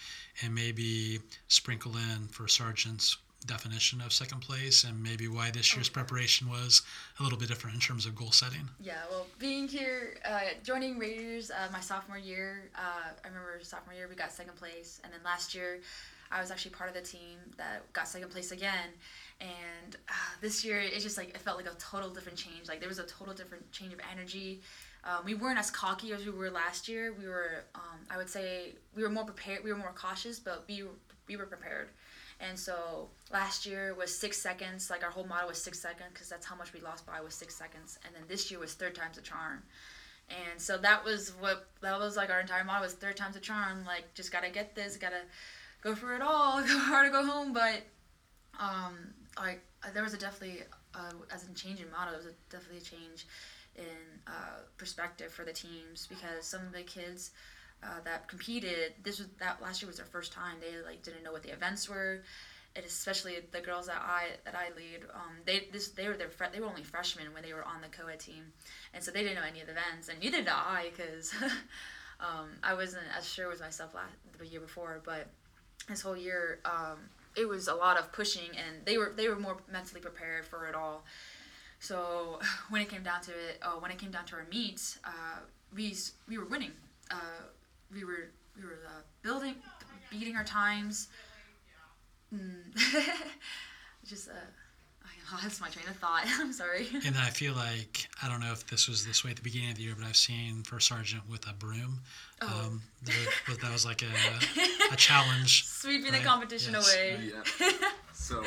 and 0.42 0.54
maybe 0.54 1.20
sprinkle 1.48 1.96
in 1.96 2.28
for 2.28 2.48
sergeant's 2.48 3.16
definition 3.46 4.00
of 4.00 4.12
second 4.12 4.40
place, 4.40 4.84
and 4.84 5.02
maybe 5.02 5.26
why 5.28 5.50
this 5.50 5.74
year's 5.74 5.88
Okay. 5.88 5.94
preparation 5.94 6.48
was 6.48 6.82
a 7.18 7.22
little 7.22 7.38
bit 7.38 7.48
different 7.48 7.74
in 7.74 7.80
terms 7.80 8.06
of 8.06 8.14
goal 8.14 8.30
setting. 8.30 8.68
Yeah, 8.80 9.02
well, 9.10 9.26
being 9.38 9.66
here, 9.66 10.16
uh, 10.24 10.40
joining 10.62 10.98
Raiders 10.98 11.50
uh, 11.50 11.68
my 11.72 11.80
sophomore 11.80 12.18
year, 12.18 12.70
uh, 12.76 13.10
I 13.24 13.26
remember 13.28 13.58
sophomore 13.62 13.94
year 13.94 14.06
we 14.08 14.14
got 14.14 14.30
second 14.32 14.54
place, 14.56 15.00
and 15.02 15.12
then 15.12 15.20
last 15.24 15.54
year 15.54 15.80
I 16.30 16.40
was 16.40 16.50
actually 16.50 16.70
part 16.70 16.88
of 16.88 16.94
the 16.94 17.02
team 17.02 17.38
that 17.56 17.92
got 17.92 18.06
second 18.08 18.30
place 18.30 18.52
again. 18.52 18.90
And 19.42 19.96
uh, 20.08 20.12
this 20.40 20.64
year 20.64 20.78
it 20.78 21.00
just 21.00 21.18
like 21.18 21.30
it 21.30 21.38
felt 21.38 21.56
like 21.56 21.66
a 21.66 21.76
total 21.76 22.10
different 22.10 22.38
change. 22.38 22.68
Like 22.68 22.78
there 22.80 22.88
was 22.88 23.00
a 23.00 23.06
total 23.06 23.34
different 23.34 23.70
change 23.72 23.92
of 23.92 23.98
energy. 24.10 24.60
Um, 25.04 25.24
we 25.24 25.34
weren't 25.34 25.58
as 25.58 25.70
cocky 25.70 26.12
as 26.12 26.24
we 26.24 26.30
were 26.30 26.50
last 26.50 26.88
year. 26.88 27.12
We 27.18 27.26
were, 27.26 27.64
um, 27.74 27.98
I 28.08 28.16
would 28.16 28.30
say, 28.30 28.74
we 28.94 29.02
were 29.02 29.10
more 29.10 29.24
prepared. 29.24 29.64
We 29.64 29.72
were 29.72 29.78
more 29.78 29.92
cautious, 29.94 30.38
but 30.38 30.64
we 30.68 30.84
we 31.26 31.36
were 31.36 31.46
prepared. 31.46 31.88
And 32.40 32.58
so 32.58 33.08
last 33.32 33.66
year 33.66 33.94
was 33.94 34.16
six 34.16 34.38
seconds. 34.38 34.90
Like 34.90 35.02
our 35.02 35.10
whole 35.10 35.24
motto 35.24 35.48
was 35.48 35.62
six 35.62 35.80
seconds 35.80 36.10
because 36.12 36.28
that's 36.28 36.46
how 36.46 36.56
much 36.56 36.72
we 36.72 36.80
lost 36.80 37.06
by 37.06 37.20
was 37.20 37.34
six 37.34 37.54
seconds. 37.54 37.98
And 38.04 38.14
then 38.14 38.22
this 38.28 38.50
year 38.50 38.60
was 38.60 38.74
third 38.74 38.94
time's 38.94 39.18
a 39.18 39.22
charm. 39.22 39.62
And 40.28 40.60
so 40.60 40.78
that 40.78 41.04
was 41.04 41.32
what 41.40 41.68
that 41.80 41.98
was 41.98 42.16
like 42.16 42.30
our 42.30 42.40
entire 42.40 42.64
motto 42.64 42.84
was 42.84 42.94
third 42.94 43.16
time's 43.16 43.36
a 43.36 43.40
charm. 43.40 43.84
Like 43.84 44.14
just 44.14 44.30
gotta 44.30 44.50
get 44.50 44.74
this, 44.74 44.96
gotta 44.96 45.22
go 45.82 45.94
for 45.94 46.14
it 46.14 46.22
all, 46.22 46.60
go 46.66 46.78
hard 46.78 47.08
or 47.08 47.10
go 47.10 47.24
home. 47.24 47.52
But 47.52 47.82
um, 48.58 49.14
like 49.36 49.62
there 49.94 50.02
was 50.02 50.14
a 50.14 50.18
definitely 50.18 50.62
uh, 50.94 51.12
as 51.32 51.46
in 51.46 51.54
change 51.54 51.80
in 51.80 51.90
motto, 51.90 52.10
there 52.10 52.18
was 52.18 52.26
a, 52.26 52.34
definitely 52.50 52.78
a 52.78 52.80
change 52.80 53.26
in 53.76 54.20
uh, 54.26 54.60
perspective 54.76 55.32
for 55.32 55.44
the 55.44 55.52
teams 55.52 56.06
because 56.06 56.46
some 56.46 56.60
of 56.66 56.72
the 56.72 56.82
kids 56.82 57.30
uh, 57.82 58.00
that 58.04 58.28
competed 58.28 58.92
this 59.02 59.18
was 59.18 59.28
that 59.40 59.60
last 59.62 59.82
year 59.82 59.88
was 59.88 59.96
their 59.96 60.06
first 60.06 60.32
time 60.32 60.56
they 60.60 60.82
like 60.86 61.02
didn't 61.02 61.22
know 61.22 61.32
what 61.32 61.42
the 61.42 61.52
events 61.52 61.88
were. 61.88 62.22
And 62.74 62.86
especially 62.86 63.34
the 63.50 63.60
girls 63.60 63.86
that 63.86 64.00
I 64.00 64.28
that 64.44 64.54
I 64.54 64.74
lead 64.76 65.00
um, 65.14 65.36
they 65.44 65.68
this 65.72 65.88
they 65.88 66.08
were 66.08 66.16
their 66.16 66.30
they 66.52 66.60
were 66.60 66.68
only 66.68 66.82
freshmen 66.82 67.32
when 67.34 67.42
they 67.42 67.52
were 67.52 67.64
on 67.64 67.82
the 67.82 67.88
co-ed 67.88 68.20
team. 68.20 68.44
And 68.94 69.02
so 69.02 69.10
they 69.10 69.22
didn't 69.22 69.36
know 69.36 69.46
any 69.48 69.60
of 69.60 69.66
the 69.66 69.72
events 69.72 70.08
and 70.08 70.18
neither 70.20 70.38
did 70.38 70.48
I 70.48 70.90
because 70.96 71.34
um, 72.20 72.50
I 72.62 72.74
wasn't 72.74 73.04
as 73.16 73.28
sure 73.28 73.48
with 73.48 73.60
myself 73.60 73.94
last 73.94 74.12
the 74.38 74.46
year 74.46 74.60
before 74.60 75.02
but 75.04 75.26
this 75.88 76.00
whole 76.00 76.16
year 76.16 76.60
um, 76.64 76.98
it 77.36 77.48
was 77.48 77.68
a 77.68 77.74
lot 77.74 77.98
of 77.98 78.12
pushing 78.12 78.50
and 78.50 78.84
they 78.84 78.98
were 78.98 79.12
they 79.16 79.28
were 79.28 79.38
more 79.38 79.56
mentally 79.70 80.00
prepared 80.00 80.44
for 80.44 80.66
it 80.66 80.74
all 80.74 81.04
so 81.82 82.38
when 82.70 82.80
it 82.80 82.88
came 82.88 83.02
down 83.02 83.20
to 83.22 83.32
it, 83.32 83.58
oh, 83.62 83.78
when 83.80 83.90
it 83.90 83.98
came 83.98 84.10
down 84.10 84.24
to 84.26 84.36
our 84.36 84.46
meets, 84.50 84.98
uh, 85.04 85.40
we 85.74 85.94
we 86.28 86.38
were 86.38 86.46
winning. 86.46 86.72
Uh, 87.10 87.42
we 87.92 88.04
were 88.04 88.30
we 88.56 88.64
were 88.64 88.78
uh, 88.86 89.02
building, 89.22 89.56
beating 90.10 90.36
our 90.36 90.44
times. 90.44 91.08
Mm. 92.34 92.72
Just 94.06 94.28
I 95.32 95.42
lost 95.44 95.60
my 95.60 95.68
train 95.68 95.86
of 95.88 95.96
thought. 95.96 96.24
I'm 96.26 96.52
sorry. 96.52 96.86
And 96.94 97.14
then 97.14 97.22
I 97.22 97.30
feel 97.30 97.54
like 97.54 98.08
I 98.22 98.28
don't 98.28 98.40
know 98.40 98.52
if 98.52 98.66
this 98.66 98.88
was 98.88 99.04
this 99.06 99.24
way 99.24 99.30
at 99.30 99.36
the 99.36 99.42
beginning 99.42 99.70
of 99.70 99.76
the 99.76 99.82
year, 99.82 99.94
but 99.98 100.06
I've 100.06 100.16
seen 100.16 100.62
first 100.62 100.88
sergeant 100.88 101.22
with 101.30 101.48
a 101.48 101.52
broom. 101.54 102.00
Oh. 102.40 102.64
Um, 102.66 102.82
that, 103.04 103.14
that- 103.48 103.60
that 103.60 103.72
was 103.72 103.84
like 103.86 104.02
a, 104.02 104.92
a 104.92 104.96
challenge. 104.96 105.64
Sweeping 105.66 106.12
Right, 106.12 106.20
the 106.22 106.26
competition 106.28 106.74
yes, 106.74 106.94
away. 106.94 107.30
Yeah. 107.32 107.70
so 108.12 108.42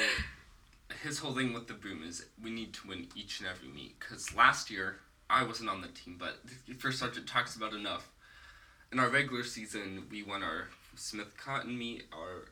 his 1.03 1.19
whole 1.19 1.33
thing 1.35 1.53
with 1.53 1.67
the 1.67 1.73
boom 1.73 2.03
is 2.07 2.25
we 2.43 2.49
need 2.51 2.73
to 2.73 2.87
win 2.87 3.07
each 3.15 3.39
and 3.39 3.49
every 3.49 3.67
meet 3.69 3.99
because 3.99 4.33
last 4.35 4.69
year 4.69 4.97
I 5.29 5.43
wasn't 5.43 5.69
on 5.69 5.81
the 5.81 5.87
team, 5.89 6.17
but 6.19 6.37
first 6.79 6.99
sergeant 6.99 7.27
talks 7.27 7.55
about 7.55 7.73
enough. 7.73 8.09
In 8.91 8.99
our 8.99 9.09
regular 9.09 9.43
season, 9.43 10.03
we 10.11 10.23
won 10.23 10.43
our 10.43 10.67
Smith 10.95 11.35
Cotton 11.37 11.77
meet, 11.77 12.03
our 12.13 12.45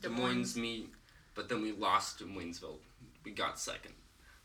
Des 0.00 0.08
Moines 0.08 0.56
meet, 0.56 0.88
but 1.34 1.48
then 1.48 1.60
we 1.62 1.72
lost 1.72 2.20
in 2.20 2.28
Waynesville. 2.28 2.78
We 3.26 3.32
got 3.32 3.58
second. 3.58 3.92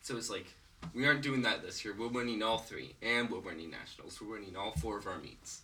So 0.02 0.18
it's 0.18 0.32
like 0.32 0.48
we 0.96 1.06
aren't 1.06 1.22
doing 1.22 1.44
that 1.44 1.62
this 1.62 1.86
year. 1.86 1.94
We're 1.98 2.08
winning 2.08 2.42
all 2.42 2.58
three, 2.58 2.96
and 3.04 3.30
we're 3.30 3.40
winning 3.40 3.70
nationals. 3.70 4.20
We're 4.20 4.40
winning 4.40 4.56
all 4.58 4.72
four 4.72 4.98
of 4.98 5.06
our 5.06 5.20
meets. 5.20 5.62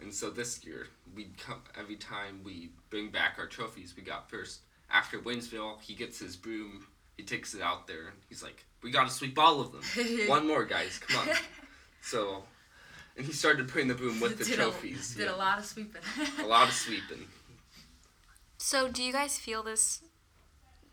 And 0.00 0.12
so 0.12 0.30
this 0.30 0.64
year, 0.64 0.88
we 1.14 1.28
come 1.38 1.62
every 1.78 1.94
time 1.94 2.40
we 2.42 2.70
bring 2.90 3.10
back 3.10 3.36
our 3.38 3.46
trophies. 3.46 3.94
We 3.96 4.02
got 4.02 4.28
first 4.28 4.62
after 4.90 5.20
Waynesville. 5.20 5.80
He 5.80 5.94
gets 5.94 6.18
his 6.18 6.34
broom. 6.34 6.88
He 7.16 7.22
takes 7.22 7.54
it 7.54 7.62
out 7.62 7.86
there. 7.86 8.08
and 8.08 8.16
He's 8.28 8.42
like, 8.42 8.64
"We 8.82 8.90
got 8.90 9.06
to 9.06 9.12
sweep 9.14 9.38
all 9.38 9.60
of 9.60 9.70
them. 9.70 9.82
One 10.28 10.48
more, 10.48 10.64
guys. 10.64 10.98
Come 10.98 11.28
on." 11.28 11.36
So, 12.02 12.42
and 13.16 13.24
he 13.24 13.32
started 13.32 13.68
putting 13.68 13.86
the 13.86 13.94
broom 13.94 14.18
with 14.18 14.38
the 14.38 14.44
did 14.44 14.54
trophies. 14.54 15.14
A, 15.14 15.18
did 15.18 15.24
yeah. 15.26 15.36
a 15.36 15.36
lot 15.36 15.60
of 15.60 15.64
sweeping. 15.64 16.02
a 16.42 16.46
lot 16.46 16.66
of 16.66 16.74
sweeping. 16.74 17.28
So, 18.58 18.88
do 18.88 19.04
you 19.04 19.12
guys 19.12 19.38
feel 19.38 19.62
this 19.62 20.02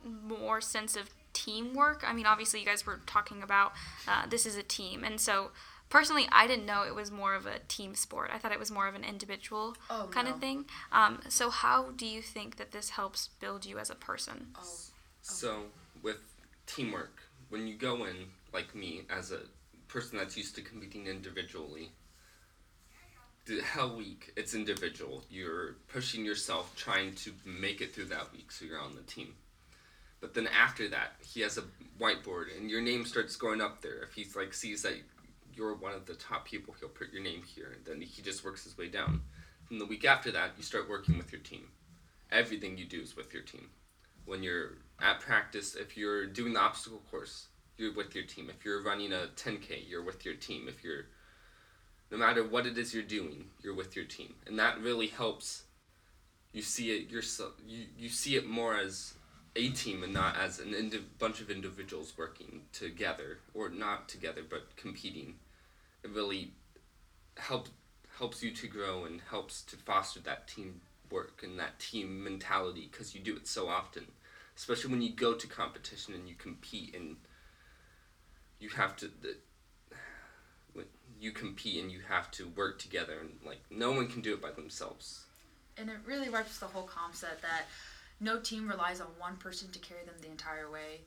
more 0.03 0.61
sense 0.61 0.95
of 0.95 1.09
teamwork? 1.41 1.99
I 2.09 2.13
mean, 2.13 2.25
obviously, 2.25 2.59
you 2.61 2.65
guys 2.65 2.85
were 2.85 2.99
talking 3.05 3.43
about 3.43 3.69
uh, 4.07 4.25
this 4.33 4.45
is 4.45 4.55
a 4.55 4.63
team, 4.63 5.03
and 5.03 5.19
so 5.19 5.51
personally, 5.89 6.27
I 6.31 6.47
didn't 6.47 6.65
know 6.65 6.83
it 6.83 6.95
was 6.95 7.09
more 7.11 7.33
of 7.39 7.45
a 7.45 7.59
team 7.67 7.95
sport. 7.95 8.29
I 8.33 8.37
thought 8.39 8.51
it 8.51 8.59
was 8.65 8.71
more 8.71 8.87
of 8.87 8.95
an 8.95 9.03
individual 9.03 9.75
Oh, 9.89 10.07
kind 10.11 10.27
no. 10.27 10.33
of 10.33 10.39
thing. 10.41 10.65
Um, 10.91 11.13
so, 11.29 11.49
how 11.49 11.91
do 12.01 12.05
you 12.05 12.21
think 12.35 12.57
that 12.57 12.71
this 12.71 12.89
helps 12.99 13.29
build 13.39 13.65
you 13.65 13.77
as 13.83 13.89
a 13.89 13.95
person? 13.95 14.37
Oh, 14.59 14.63
So 15.21 15.49
with 16.01 16.21
teamwork, 16.65 17.15
when 17.49 17.67
you 17.67 17.75
go 17.89 18.05
in 18.05 18.15
like 18.53 18.73
me 18.75 18.91
as 19.09 19.31
a 19.31 19.41
person 19.87 20.17
that's 20.17 20.35
used 20.37 20.55
to 20.55 20.61
competing 20.61 21.07
individually, 21.07 21.91
the 23.45 23.61
hell 23.61 23.95
week 23.95 24.21
it's 24.35 24.53
individual. 24.53 25.23
You're 25.29 25.75
pushing 25.95 26.25
yourself, 26.25 26.75
trying 26.75 27.15
to 27.23 27.31
make 27.45 27.79
it 27.81 27.93
through 27.93 28.09
that 28.15 28.27
week, 28.33 28.51
so 28.51 28.65
you're 28.65 28.81
on 28.81 28.95
the 28.95 29.03
team. 29.03 29.29
But 30.19 30.33
then 30.33 30.47
after 30.47 30.87
that, 30.89 31.13
he 31.21 31.41
has 31.41 31.57
a 31.57 31.63
whiteboard, 31.99 32.55
and 32.57 32.69
your 32.69 32.81
name 32.81 33.05
starts 33.05 33.35
going 33.35 33.61
up 33.61 33.81
there. 33.81 34.01
If 34.01 34.13
he's 34.13 34.35
like 34.35 34.53
sees 34.53 34.81
that 34.81 34.95
you're 35.53 35.75
one 35.75 35.93
of 35.93 36.05
the 36.05 36.15
top 36.15 36.45
people, 36.45 36.75
he'll 36.79 36.89
put 36.89 37.13
your 37.13 37.21
name 37.21 37.43
here, 37.43 37.75
and 37.75 37.85
then 37.85 38.01
he 38.01 38.21
just 38.21 38.43
works 38.43 38.63
his 38.63 38.77
way 38.77 38.87
down. 38.87 39.21
And 39.69 39.81
the 39.81 39.85
week 39.85 40.05
after 40.05 40.31
that, 40.31 40.51
you 40.57 40.63
start 40.63 40.89
working 40.89 41.17
with 41.17 41.31
your 41.31 41.41
team. 41.41 41.67
Everything 42.31 42.77
you 42.77 42.85
do 42.85 43.01
is 43.01 43.15
with 43.15 43.33
your 43.33 43.43
team. 43.43 43.69
When 44.25 44.43
you're 44.43 44.77
at 45.01 45.19
practice, 45.19 45.75
if 45.75 45.95
you're 45.97 46.25
doing 46.25 46.53
the 46.53 46.59
obstacle 46.59 47.01
course, 47.09 47.47
you're 47.77 47.93
with 47.93 48.15
your 48.15 48.25
team. 48.25 48.49
If 48.49 48.65
you're 48.65 48.83
running 48.83 49.13
a 49.13 49.27
10K, 49.35 49.87
you're 49.87 50.03
with 50.03 50.25
your 50.25 50.33
team. 50.33 50.67
If 50.67 50.83
you're, 50.83 51.05
no 52.11 52.17
matter 52.17 52.43
what 52.43 52.65
it 52.65 52.77
is 52.77 52.93
you're 52.93 53.03
doing, 53.03 53.45
you're 53.61 53.75
with 53.75 53.95
your 53.95 54.05
team. 54.05 54.33
And 54.45 54.57
that 54.59 54.81
really 54.81 55.07
helps 55.07 55.63
you 56.53 56.61
see 56.61 56.91
it 56.91 57.11
yourself, 57.11 57.53
you, 57.65 57.85
you 57.97 58.09
see 58.09 58.35
it 58.35 58.47
more 58.47 58.75
as 58.75 59.13
a 59.57 59.69
team 59.69 60.03
and 60.03 60.13
not 60.13 60.37
as 60.37 60.59
an 60.59 60.91
bunch 61.17 61.41
of 61.41 61.49
individuals 61.49 62.13
working 62.15 62.61
together, 62.71 63.39
or 63.53 63.69
not 63.69 64.07
together, 64.07 64.41
but 64.47 64.75
competing. 64.75 65.35
It 66.03 66.11
really 66.11 66.51
helped 67.37 67.71
helps 68.17 68.41
you 68.41 68.51
to 68.51 68.67
grow 68.67 69.05
and 69.05 69.21
helps 69.29 69.61
to 69.61 69.75
foster 69.75 70.19
that 70.21 70.47
teamwork 70.47 71.43
and 71.43 71.59
that 71.59 71.79
team 71.79 72.23
mentality 72.23 72.87
because 72.91 73.13
you 73.13 73.21
do 73.21 73.35
it 73.35 73.47
so 73.47 73.67
often, 73.67 74.05
especially 74.55 74.91
when 74.91 75.01
you 75.01 75.11
go 75.11 75.33
to 75.33 75.47
competition 75.47 76.13
and 76.13 76.29
you 76.29 76.35
compete 76.35 76.95
and 76.95 77.17
you 78.59 78.69
have 78.69 78.95
to. 78.95 79.07
The, 79.21 79.35
you 81.19 81.31
compete 81.31 81.81
and 81.81 81.91
you 81.91 81.99
have 82.07 82.29
to 82.29 82.47
work 82.49 82.77
together 82.77 83.17
and 83.19 83.31
like 83.43 83.61
no 83.71 83.91
one 83.91 84.07
can 84.07 84.21
do 84.21 84.35
it 84.35 84.41
by 84.41 84.51
themselves 84.51 85.25
and 85.77 85.89
it 85.89 85.97
really 86.05 86.29
wipes 86.29 86.59
the 86.59 86.65
whole 86.65 86.83
concept 86.83 87.41
that 87.41 87.63
no 88.19 88.39
team 88.39 88.67
relies 88.67 88.99
on 89.01 89.07
one 89.17 89.37
person 89.37 89.69
to 89.71 89.79
carry 89.79 90.03
them 90.03 90.15
the 90.21 90.29
entire 90.29 90.69
way. 90.69 91.01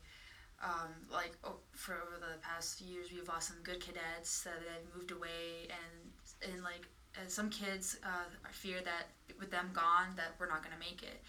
Um, 0.62 0.90
like 1.10 1.32
oh, 1.44 1.56
for 1.72 1.94
over 1.94 2.18
the 2.20 2.38
past 2.42 2.78
few 2.78 2.86
years, 2.86 3.08
we've 3.12 3.26
lost 3.28 3.48
some 3.48 3.56
good 3.62 3.80
cadets 3.80 4.42
that 4.42 4.54
have 4.54 4.96
moved 4.96 5.10
away, 5.10 5.68
and 5.70 6.52
and 6.52 6.62
like 6.62 6.86
and 7.18 7.30
some 7.30 7.50
kids 7.50 7.98
uh, 8.04 8.28
fear 8.50 8.78
that 8.84 9.08
with 9.38 9.50
them 9.50 9.70
gone 9.72 10.08
that 10.16 10.34
we're 10.38 10.48
not 10.48 10.62
gonna 10.62 10.78
make 10.78 11.02
it. 11.02 11.22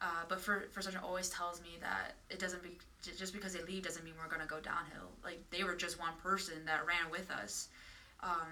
Uh, 0.00 0.24
but 0.28 0.40
for 0.40 0.64
for 0.72 0.80
Sergeant 0.80 1.04
always 1.04 1.28
tells 1.28 1.60
me 1.60 1.76
that 1.80 2.14
it 2.30 2.38
doesn't 2.38 2.62
be 2.62 2.70
just 3.02 3.32
because 3.34 3.52
they 3.52 3.62
leave 3.62 3.82
doesn't 3.82 4.04
mean 4.04 4.14
we're 4.18 4.30
gonna 4.30 4.46
go 4.48 4.60
downhill. 4.60 5.10
Like 5.22 5.38
they 5.50 5.62
were 5.62 5.74
just 5.74 5.98
one 5.98 6.14
person 6.22 6.64
that 6.64 6.86
ran 6.86 7.10
with 7.10 7.30
us. 7.30 7.68
Um, 8.22 8.48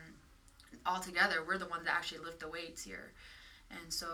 all 0.84 1.00
together, 1.00 1.42
we're 1.46 1.58
the 1.58 1.66
ones 1.66 1.84
that 1.86 1.94
actually 1.94 2.18
lift 2.18 2.40
the 2.40 2.48
weights 2.48 2.82
here. 2.82 3.12
And 3.70 3.92
so, 3.92 4.06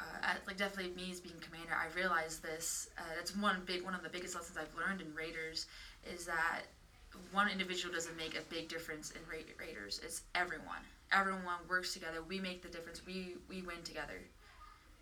uh, 0.00 0.04
at, 0.22 0.40
like 0.46 0.56
definitely 0.56 0.94
me 0.94 1.10
as 1.10 1.20
being 1.20 1.34
commander, 1.40 1.74
I 1.74 1.94
realized 1.94 2.42
this. 2.42 2.88
Uh, 2.96 3.02
that's 3.16 3.36
one 3.36 3.62
big, 3.66 3.82
one 3.82 3.94
of 3.94 4.02
the 4.02 4.08
biggest 4.08 4.34
lessons 4.34 4.56
I've 4.56 4.74
learned 4.74 5.02
in 5.02 5.14
Raiders 5.14 5.66
is 6.10 6.24
that 6.26 6.62
one 7.32 7.48
individual 7.50 7.94
doesn't 7.94 8.16
make 8.16 8.36
a 8.36 8.42
big 8.48 8.68
difference 8.68 9.12
in 9.12 9.20
Ra- 9.30 9.44
Raiders. 9.58 10.00
It's 10.02 10.22
everyone. 10.34 10.82
Everyone 11.12 11.60
works 11.68 11.92
together. 11.92 12.22
We 12.26 12.40
make 12.40 12.62
the 12.62 12.68
difference. 12.68 13.02
We 13.06 13.36
we 13.48 13.62
win 13.62 13.82
together. 13.84 14.20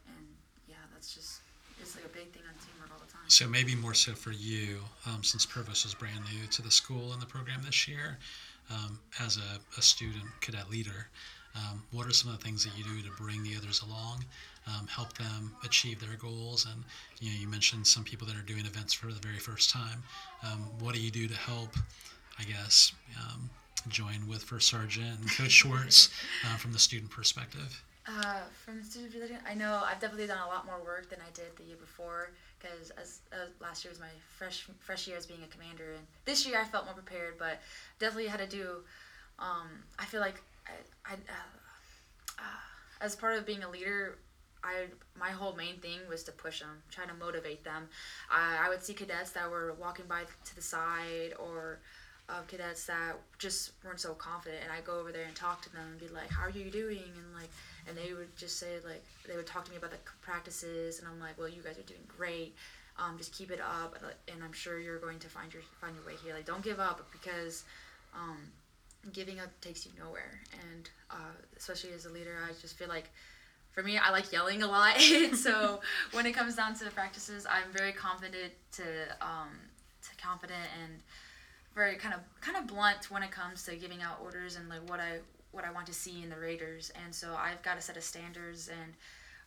And 0.08 0.26
yeah, 0.68 0.74
that's 0.92 1.14
just 1.14 1.40
it's 1.80 1.94
like 1.96 2.04
a 2.04 2.08
big 2.08 2.32
thing 2.32 2.42
on 2.48 2.54
teamwork 2.58 2.90
all 2.92 3.04
the 3.04 3.12
time. 3.12 3.22
So 3.28 3.48
maybe 3.48 3.74
more 3.74 3.94
so 3.94 4.12
for 4.12 4.32
you, 4.32 4.80
um, 5.06 5.22
since 5.22 5.46
Purvis 5.46 5.84
is 5.84 5.94
brand 5.94 6.20
new 6.32 6.46
to 6.48 6.62
the 6.62 6.70
school 6.70 7.12
and 7.12 7.22
the 7.22 7.26
program 7.26 7.62
this 7.64 7.88
year, 7.88 8.18
um, 8.70 8.98
as 9.20 9.38
a, 9.38 9.78
a 9.78 9.82
student 9.82 10.24
cadet 10.40 10.70
leader. 10.70 11.08
Um, 11.54 11.82
what 11.92 12.06
are 12.06 12.12
some 12.12 12.30
of 12.30 12.38
the 12.38 12.44
things 12.44 12.64
that 12.64 12.76
you 12.76 12.84
do 12.84 13.02
to 13.02 13.10
bring 13.22 13.42
the 13.42 13.56
others 13.56 13.82
along, 13.82 14.24
um, 14.66 14.86
help 14.86 15.12
them 15.18 15.54
achieve 15.64 16.00
their 16.00 16.16
goals? 16.16 16.66
And 16.70 16.82
you 17.20 17.30
know, 17.30 17.38
you 17.38 17.48
mentioned 17.48 17.86
some 17.86 18.04
people 18.04 18.26
that 18.26 18.36
are 18.36 18.42
doing 18.42 18.64
events 18.64 18.92
for 18.92 19.06
the 19.06 19.20
very 19.20 19.38
first 19.38 19.70
time. 19.70 20.02
Um, 20.42 20.66
what 20.78 20.94
do 20.94 21.00
you 21.00 21.10
do 21.10 21.28
to 21.28 21.34
help? 21.34 21.76
I 22.38 22.44
guess 22.44 22.92
um, 23.20 23.50
join 23.88 24.26
with 24.26 24.42
First 24.42 24.68
Sergeant 24.68 25.20
and 25.20 25.30
Coach 25.30 25.50
Schwartz 25.62 26.08
uh, 26.46 26.56
from 26.56 26.72
the 26.72 26.78
student 26.78 27.10
perspective. 27.10 27.82
Uh, 28.06 28.40
from 28.64 28.78
the 28.78 28.84
student 28.84 29.12
position, 29.12 29.38
I 29.48 29.54
know 29.54 29.80
I've 29.84 30.00
definitely 30.00 30.26
done 30.26 30.42
a 30.44 30.48
lot 30.48 30.66
more 30.66 30.82
work 30.84 31.08
than 31.08 31.20
I 31.20 31.30
did 31.34 31.54
the 31.56 31.62
year 31.62 31.76
before 31.76 32.30
because 32.58 32.90
as 32.90 33.20
uh, 33.32 33.46
last 33.60 33.84
year 33.84 33.90
was 33.90 34.00
my 34.00 34.10
fresh 34.36 34.66
fresh 34.80 35.06
year 35.06 35.16
as 35.16 35.26
being 35.26 35.42
a 35.44 35.46
commander, 35.46 35.92
and 35.92 36.06
this 36.24 36.46
year 36.46 36.58
I 36.60 36.64
felt 36.64 36.84
more 36.84 36.94
prepared, 36.94 37.34
but 37.38 37.60
definitely 37.98 38.28
had 38.28 38.40
to 38.40 38.46
do. 38.46 38.78
Um, 39.38 39.68
I 39.98 40.04
feel 40.04 40.20
like 40.20 40.42
I, 40.66 41.12
I 41.12 41.14
uh, 41.14 42.38
uh, 42.38 42.42
as 43.01 43.16
part 43.16 43.37
of 43.37 43.46
being 43.46 43.62
a 43.62 43.70
leader, 43.70 44.18
I 44.62 44.87
my 45.18 45.31
whole 45.31 45.55
main 45.55 45.79
thing 45.79 46.01
was 46.09 46.22
to 46.25 46.33
push 46.33 46.61
them, 46.61 46.83
try 46.90 47.07
to 47.07 47.14
motivate 47.14 47.64
them. 47.64 47.88
I, 48.31 48.66
I 48.66 48.68
would 48.68 48.83
see 48.83 48.94
cadets 48.94 49.31
that 49.33 49.51
were 49.51 49.75
walking 49.75 50.07
by 50.07 50.22
to 50.44 50.55
the 50.55 50.62
side 50.62 51.35
or 51.38 51.81
uh, 52.29 52.42
cadets 52.46 52.87
that 52.87 53.16
just 53.38 53.72
weren't 53.85 54.01
so 54.01 54.14
confident, 54.14 54.62
and 54.62 54.72
I 54.72 54.81
go 54.81 54.98
over 54.98 55.12
there 55.12 55.25
and 55.25 55.35
talk 55.35 55.62
to 55.62 55.72
them 55.72 55.87
and 55.90 56.01
be 56.01 56.09
like, 56.14 56.31
"How 56.31 56.42
are 56.42 56.51
you 56.51 56.70
doing?" 56.70 57.03
and 57.16 57.35
like, 57.35 57.51
and 57.88 57.96
they 57.96 58.14
would 58.14 58.35
just 58.37 58.59
say 58.59 58.79
like 58.85 59.05
they 59.29 59.37
would 59.37 59.46
talk 59.46 59.64
to 59.64 59.70
me 59.70 59.77
about 59.77 59.90
the 59.90 59.98
practices, 60.20 61.01
and 61.01 61.09
I'm 61.09 61.20
like, 61.20 61.38
"Well, 61.38 61.48
you 61.48 61.62
guys 61.62 61.79
are 61.79 61.83
doing 61.83 62.05
great. 62.07 62.55
Um, 62.98 63.16
just 63.18 63.33
keep 63.35 63.51
it 63.51 63.61
up, 63.61 63.96
and 64.29 64.44
I'm 64.44 64.53
sure 64.53 64.79
you're 64.79 64.98
going 64.98 65.18
to 65.20 65.29
find 65.29 65.53
your 65.53 65.62
find 65.81 65.96
your 65.96 66.05
way 66.07 66.14
here. 66.22 66.35
Like, 66.35 66.46
don't 66.46 66.62
give 66.62 66.81
up 66.81 67.07
because." 67.12 67.64
Um, 68.14 68.37
giving 69.12 69.40
up 69.40 69.48
takes 69.60 69.84
you 69.86 69.92
nowhere. 69.98 70.40
And 70.52 70.88
uh, 71.10 71.34
especially 71.56 71.92
as 71.92 72.06
a 72.06 72.10
leader, 72.10 72.36
I 72.48 72.52
just 72.60 72.76
feel 72.76 72.88
like 72.88 73.10
for 73.72 73.82
me, 73.82 73.98
I 73.98 74.10
like 74.10 74.32
yelling 74.32 74.62
a 74.62 74.66
lot. 74.66 75.00
so 75.34 75.80
when 76.12 76.26
it 76.26 76.32
comes 76.32 76.56
down 76.56 76.74
to 76.74 76.84
the 76.84 76.90
practices, 76.90 77.46
I'm 77.48 77.72
very 77.72 77.92
confident 77.92 78.52
to 78.72 78.82
um, 79.20 79.50
to 80.02 80.22
confident 80.22 80.68
and 80.82 80.92
very 81.74 81.96
kind 81.96 82.14
of 82.14 82.20
kind 82.40 82.56
of 82.56 82.66
blunt 82.66 83.10
when 83.10 83.22
it 83.22 83.30
comes 83.30 83.64
to 83.64 83.76
giving 83.76 84.02
out 84.02 84.18
orders 84.22 84.56
and 84.56 84.68
like 84.68 84.88
what 84.88 85.00
I 85.00 85.18
what 85.52 85.64
I 85.64 85.70
want 85.70 85.86
to 85.86 85.94
see 85.94 86.22
in 86.22 86.30
the 86.30 86.36
Raiders. 86.36 86.92
And 87.04 87.14
so 87.14 87.34
I've 87.38 87.62
got 87.62 87.78
a 87.78 87.80
set 87.80 87.96
of 87.96 88.02
standards 88.02 88.68
and 88.68 88.92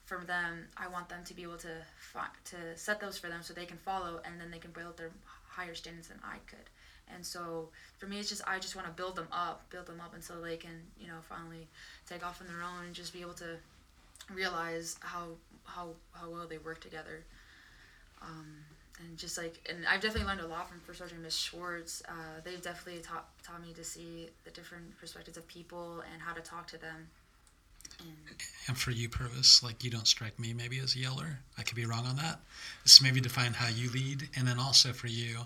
from 0.05 0.25
them, 0.27 0.67
I 0.77 0.87
want 0.87 1.09
them 1.09 1.23
to 1.25 1.33
be 1.33 1.43
able 1.43 1.57
to 1.57 1.83
fi- 1.97 2.27
to 2.45 2.57
set 2.75 2.99
those 2.99 3.17
for 3.17 3.27
them 3.27 3.41
so 3.41 3.53
they 3.53 3.65
can 3.65 3.77
follow, 3.77 4.21
and 4.23 4.39
then 4.39 4.51
they 4.51 4.59
can 4.59 4.71
build 4.71 4.97
their 4.97 5.11
higher 5.47 5.73
standards 5.73 6.07
than 6.09 6.19
I 6.23 6.37
could. 6.47 6.69
And 7.13 7.25
so 7.25 7.69
for 7.97 8.07
me, 8.07 8.19
it's 8.19 8.29
just 8.29 8.41
I 8.47 8.59
just 8.59 8.75
want 8.75 8.87
to 8.87 8.93
build 8.93 9.15
them 9.15 9.27
up, 9.31 9.69
build 9.69 9.85
them 9.85 10.01
up 10.01 10.13
until 10.13 10.41
they 10.41 10.57
can, 10.57 10.81
you 10.99 11.07
know, 11.07 11.19
finally 11.29 11.67
take 12.09 12.25
off 12.25 12.41
on 12.41 12.47
their 12.47 12.63
own 12.63 12.85
and 12.85 12.95
just 12.95 13.13
be 13.13 13.21
able 13.21 13.33
to 13.33 13.57
realize 14.33 14.97
how 15.01 15.27
how 15.65 15.89
how 16.13 16.29
well 16.29 16.47
they 16.47 16.57
work 16.57 16.81
together. 16.81 17.23
Um, 18.21 18.55
and 18.99 19.17
just 19.17 19.37
like, 19.37 19.59
and 19.69 19.85
I've 19.85 20.01
definitely 20.01 20.27
learned 20.27 20.41
a 20.41 20.47
lot 20.47 20.69
from 20.69 20.79
First 20.79 20.99
Sergeant 20.99 21.21
Miss 21.21 21.35
Schwartz. 21.35 22.01
Uh, 22.07 22.39
they've 22.43 22.61
definitely 22.61 23.01
taught 23.01 23.27
taught 23.43 23.61
me 23.61 23.73
to 23.73 23.83
see 23.83 24.29
the 24.45 24.51
different 24.51 24.97
perspectives 24.99 25.37
of 25.37 25.47
people 25.47 26.01
and 26.11 26.21
how 26.21 26.33
to 26.33 26.41
talk 26.41 26.67
to 26.67 26.77
them. 26.77 27.07
And, 28.67 28.77
for 28.77 28.91
you, 28.91 29.07
Purvis, 29.07 29.63
like 29.63 29.83
you 29.83 29.89
don't 29.89 30.07
strike 30.07 30.37
me 30.39 30.53
maybe 30.53 30.79
as 30.79 30.95
a 30.95 30.99
yeller. 30.99 31.39
I 31.57 31.63
could 31.63 31.75
be 31.75 31.85
wrong 31.85 32.05
on 32.05 32.15
that. 32.17 32.39
Just 32.83 33.01
maybe 33.01 33.21
define 33.21 33.53
how 33.53 33.69
you 33.69 33.89
lead, 33.91 34.27
and 34.35 34.47
then 34.47 34.59
also 34.59 34.91
for 34.91 35.07
you, 35.07 35.39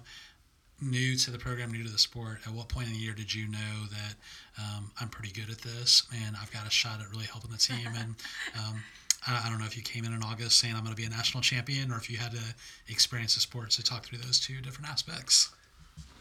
new 0.81 1.15
to 1.15 1.31
the 1.31 1.37
program, 1.37 1.71
new 1.71 1.83
to 1.83 1.89
the 1.89 1.97
sport, 1.97 2.39
at 2.45 2.53
what 2.53 2.69
point 2.69 2.87
in 2.87 2.93
the 2.93 2.99
year 2.99 3.13
did 3.13 3.33
you 3.33 3.47
know 3.47 3.85
that 3.91 4.15
um, 4.57 4.91
I'm 4.99 5.09
pretty 5.09 5.31
good 5.31 5.49
at 5.49 5.59
this 5.59 6.03
and 6.25 6.35
I've 6.41 6.51
got 6.51 6.67
a 6.67 6.69
shot 6.69 7.01
at 7.01 7.09
really 7.09 7.25
helping 7.25 7.51
the 7.51 7.57
team? 7.57 7.87
and 7.87 8.15
um, 8.57 8.81
I, 9.27 9.43
I, 9.45 9.49
don't 9.49 9.59
know 9.59 9.65
if 9.65 9.75
you 9.75 9.83
came 9.83 10.05
in 10.05 10.13
in 10.13 10.23
August 10.23 10.59
saying 10.59 10.75
I'm 10.75 10.83
going 10.83 10.95
to 10.95 11.01
be 11.01 11.05
a 11.05 11.09
national 11.09 11.41
champion 11.41 11.91
or 11.91 11.97
if 11.97 12.09
you 12.09 12.17
had 12.17 12.31
to 12.31 12.43
experience 12.87 13.35
the 13.35 13.41
sport 13.41 13.71
to 13.71 13.83
talk 13.83 14.05
through 14.05 14.19
those 14.19 14.39
two 14.39 14.61
different 14.61 14.89
aspects. 14.89 15.51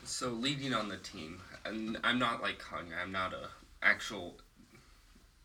So 0.04 0.30
leading 0.30 0.72
on 0.72 0.88
the 0.88 0.96
team, 0.96 1.40
and 1.64 1.98
I'm 2.02 2.18
not 2.18 2.42
like 2.42 2.58
Konya, 2.58 3.02
I'm 3.02 3.12
not 3.12 3.34
a 3.34 3.48
actual 3.82 4.36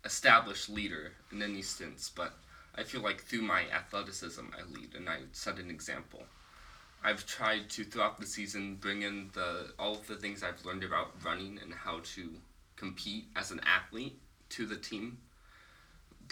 established 0.05 0.69
leader 0.69 1.11
in 1.31 1.41
any 1.41 1.61
sense, 1.61 2.11
but 2.13 2.33
I 2.75 2.83
feel 2.83 3.01
like 3.01 3.21
through 3.21 3.41
my 3.41 3.63
athleticism 3.73 4.41
I 4.57 4.63
lead 4.73 4.95
and 4.95 5.09
I 5.09 5.19
set 5.31 5.59
an 5.59 5.69
example. 5.69 6.23
I've 7.03 7.25
tried 7.25 7.69
to 7.71 7.83
throughout 7.83 8.19
the 8.19 8.25
season 8.25 8.75
bring 8.75 9.01
in 9.01 9.29
the 9.33 9.73
all 9.77 9.95
of 9.95 10.07
the 10.07 10.15
things 10.15 10.41
I've 10.41 10.63
learned 10.65 10.83
about 10.83 11.11
running 11.23 11.59
and 11.61 11.73
how 11.73 11.99
to 12.15 12.29
compete 12.77 13.25
as 13.35 13.51
an 13.51 13.59
athlete 13.65 14.17
to 14.49 14.65
the 14.65 14.77
team. 14.77 15.17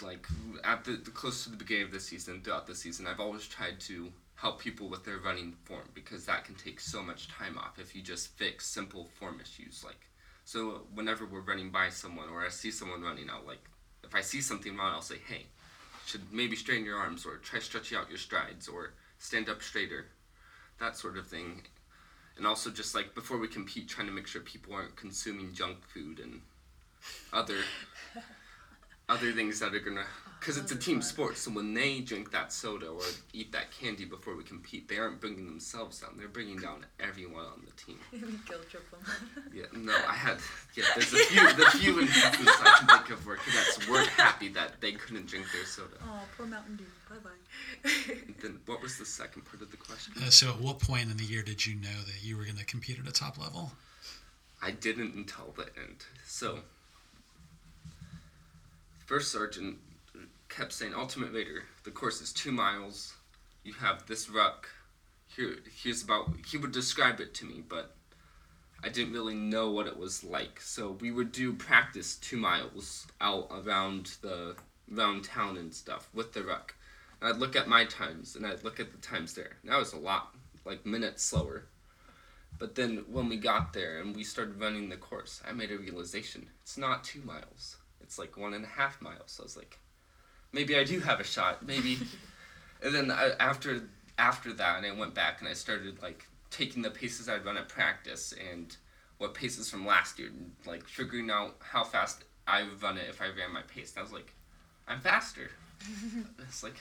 Like 0.00 0.26
at 0.64 0.84
the, 0.84 0.92
the 0.92 1.10
close 1.10 1.44
to 1.44 1.50
the 1.50 1.56
beginning 1.56 1.84
of 1.84 1.92
the 1.92 2.00
season, 2.00 2.40
throughout 2.40 2.66
the 2.66 2.74
season, 2.74 3.06
I've 3.06 3.20
always 3.20 3.46
tried 3.46 3.80
to 3.80 4.10
help 4.34 4.58
people 4.58 4.88
with 4.88 5.04
their 5.04 5.18
running 5.18 5.52
form 5.64 5.88
because 5.94 6.24
that 6.24 6.44
can 6.44 6.54
take 6.54 6.80
so 6.80 7.02
much 7.02 7.28
time 7.28 7.58
off 7.58 7.78
if 7.78 7.94
you 7.94 8.02
just 8.02 8.28
fix 8.38 8.66
simple 8.66 9.08
form 9.18 9.40
issues. 9.40 9.84
Like 9.84 10.08
so, 10.44 10.86
whenever 10.94 11.26
we're 11.26 11.40
running 11.40 11.70
by 11.70 11.90
someone 11.90 12.30
or 12.30 12.44
I 12.44 12.48
see 12.48 12.70
someone 12.70 13.02
running 13.02 13.28
out, 13.28 13.46
like 13.46 13.62
if 14.02 14.14
I 14.14 14.22
see 14.22 14.40
something 14.40 14.74
wrong, 14.74 14.94
I'll 14.94 15.02
say, 15.02 15.18
"Hey, 15.28 15.44
should 16.06 16.32
maybe 16.32 16.56
straighten 16.56 16.86
your 16.86 16.96
arms 16.96 17.26
or 17.26 17.36
try 17.36 17.60
stretching 17.60 17.98
out 17.98 18.08
your 18.08 18.18
strides 18.18 18.68
or 18.68 18.94
stand 19.18 19.50
up 19.50 19.62
straighter." 19.62 20.06
That 20.80 20.96
sort 20.96 21.16
of 21.16 21.26
thing. 21.26 21.62
And 22.36 22.46
also 22.46 22.70
just 22.70 22.94
like 22.94 23.14
before 23.14 23.38
we 23.38 23.48
compete, 23.48 23.88
trying 23.88 24.06
to 24.06 24.12
make 24.12 24.26
sure 24.26 24.40
people 24.40 24.74
aren't 24.74 24.96
consuming 24.96 25.52
junk 25.52 25.78
food 25.86 26.18
and 26.18 26.40
other 27.32 27.58
other 29.12 29.32
things 29.32 29.60
that 29.60 29.74
are 29.74 29.80
gonna 29.80 30.04
because 30.42 30.56
it's 30.56 30.72
a 30.72 30.76
team 30.76 31.00
sport. 31.02 31.36
So 31.36 31.52
when 31.52 31.72
they 31.72 32.00
drink 32.00 32.32
that 32.32 32.52
soda 32.52 32.88
or 32.88 33.02
eat 33.32 33.52
that 33.52 33.70
candy 33.70 34.04
before 34.04 34.34
we 34.34 34.42
compete, 34.42 34.88
they 34.88 34.96
aren't 34.98 35.20
bringing 35.20 35.46
themselves 35.46 36.00
down. 36.00 36.16
They're 36.16 36.26
bringing 36.26 36.56
down 36.56 36.84
everyone 36.98 37.44
on 37.44 37.62
the 37.64 37.70
team. 37.72 37.98
Guilt 38.48 38.68
trip 38.68 38.90
them. 38.90 39.00
yeah, 39.54 39.66
no, 39.72 39.94
I 40.08 40.14
had. 40.14 40.38
Yeah, 40.74 40.84
there's 40.96 41.12
a 41.12 41.16
few, 41.18 41.52
the 41.54 41.70
few 41.78 42.00
instances 42.00 42.48
I 42.48 42.76
can 42.78 42.88
think 42.88 43.10
of 43.10 43.24
where 43.24 43.36
cadets 43.36 43.88
weren't 43.88 44.08
happy 44.08 44.48
that 44.48 44.80
they 44.80 44.92
couldn't 44.92 45.26
drink 45.26 45.46
their 45.52 45.64
soda. 45.64 45.94
Oh, 46.02 46.22
poor 46.36 46.46
Mountain 46.46 46.76
Dew. 46.76 46.86
Bye 47.08 47.16
bye. 47.22 48.14
then 48.42 48.58
what 48.66 48.82
was 48.82 48.98
the 48.98 49.04
second 49.04 49.44
part 49.44 49.62
of 49.62 49.70
the 49.70 49.76
question? 49.76 50.14
Uh, 50.16 50.30
so, 50.30 50.50
at 50.50 50.60
what 50.60 50.80
point 50.80 51.08
in 51.08 51.16
the 51.18 51.24
year 51.24 51.42
did 51.44 51.64
you 51.64 51.76
know 51.76 52.02
that 52.06 52.24
you 52.24 52.36
were 52.36 52.44
going 52.44 52.56
to 52.56 52.64
compete 52.64 52.98
at 52.98 53.06
a 53.06 53.12
top 53.12 53.38
level? 53.38 53.70
I 54.60 54.72
didn't 54.72 55.14
until 55.14 55.54
the 55.56 55.66
end. 55.80 56.04
So, 56.26 56.60
first 59.06 59.32
sergeant 59.32 59.78
kept 60.48 60.72
saying, 60.72 60.94
Ultimate 60.94 61.32
Raider, 61.32 61.64
the 61.84 61.90
course 61.90 62.20
is 62.20 62.32
two 62.32 62.52
miles. 62.52 63.14
You 63.64 63.72
have 63.74 64.06
this 64.06 64.28
ruck. 64.28 64.68
Here, 65.26 65.56
here's 65.82 66.02
about. 66.02 66.28
He 66.46 66.58
would 66.58 66.72
describe 66.72 67.20
it 67.20 67.32
to 67.34 67.46
me, 67.46 67.62
but 67.66 67.94
I 68.84 68.88
didn't 68.88 69.12
really 69.12 69.34
know 69.34 69.70
what 69.70 69.86
it 69.86 69.96
was 69.96 70.24
like. 70.24 70.60
So 70.60 70.98
we 71.00 71.10
would 71.10 71.32
do 71.32 71.52
practice 71.52 72.16
two 72.16 72.36
miles 72.36 73.06
out 73.20 73.48
around 73.50 74.16
the 74.20 74.56
around 74.92 75.24
town 75.24 75.56
and 75.56 75.72
stuff 75.72 76.08
with 76.12 76.32
the 76.32 76.42
ruck. 76.42 76.74
And 77.20 77.30
I'd 77.30 77.38
look 77.38 77.56
at 77.56 77.68
my 77.68 77.84
times 77.84 78.36
and 78.36 78.44
I'd 78.44 78.64
look 78.64 78.80
at 78.80 78.90
the 78.90 78.98
times 78.98 79.34
there. 79.34 79.56
And 79.62 79.72
I 79.72 79.78
was 79.78 79.92
a 79.92 79.98
lot 79.98 80.34
like 80.64 80.84
minutes 80.84 81.22
slower. 81.22 81.64
But 82.58 82.74
then 82.74 83.04
when 83.08 83.28
we 83.28 83.36
got 83.36 83.72
there 83.72 84.00
and 84.00 84.14
we 84.14 84.24
started 84.24 84.60
running 84.60 84.88
the 84.88 84.96
course, 84.96 85.40
I 85.48 85.52
made 85.52 85.70
a 85.70 85.78
realization. 85.78 86.48
It's 86.62 86.76
not 86.76 87.04
two 87.04 87.22
miles. 87.22 87.76
It's 88.12 88.18
like 88.18 88.36
one 88.36 88.52
and 88.52 88.62
a 88.62 88.68
half 88.68 89.00
miles. 89.00 89.22
So 89.28 89.42
I 89.42 89.44
was 89.44 89.56
like, 89.56 89.78
maybe 90.52 90.76
I 90.76 90.84
do 90.84 91.00
have 91.00 91.18
a 91.18 91.24
shot. 91.24 91.66
Maybe. 91.66 91.96
and 92.82 92.94
then 92.94 93.10
I, 93.10 93.30
after 93.40 93.84
after 94.18 94.52
that, 94.52 94.76
and 94.76 94.86
I 94.86 94.92
went 94.92 95.14
back 95.14 95.40
and 95.40 95.48
I 95.48 95.54
started 95.54 96.02
like 96.02 96.26
taking 96.50 96.82
the 96.82 96.90
paces 96.90 97.26
I'd 97.26 97.42
run 97.46 97.56
at 97.56 97.70
practice 97.70 98.34
and 98.52 98.76
what 99.16 99.32
paces 99.32 99.70
from 99.70 99.86
last 99.86 100.18
year, 100.18 100.28
and, 100.28 100.52
like 100.66 100.86
figuring 100.86 101.30
out 101.30 101.56
how 101.60 101.84
fast 101.84 102.24
I 102.46 102.64
would 102.64 102.82
run 102.82 102.98
it 102.98 103.06
if 103.08 103.22
I 103.22 103.28
ran 103.28 103.50
my 103.50 103.62
pace. 103.62 103.92
And 103.92 104.00
I 104.00 104.02
was 104.02 104.12
like, 104.12 104.34
I'm 104.86 105.00
faster. 105.00 105.50
it's 106.40 106.62
like 106.62 106.76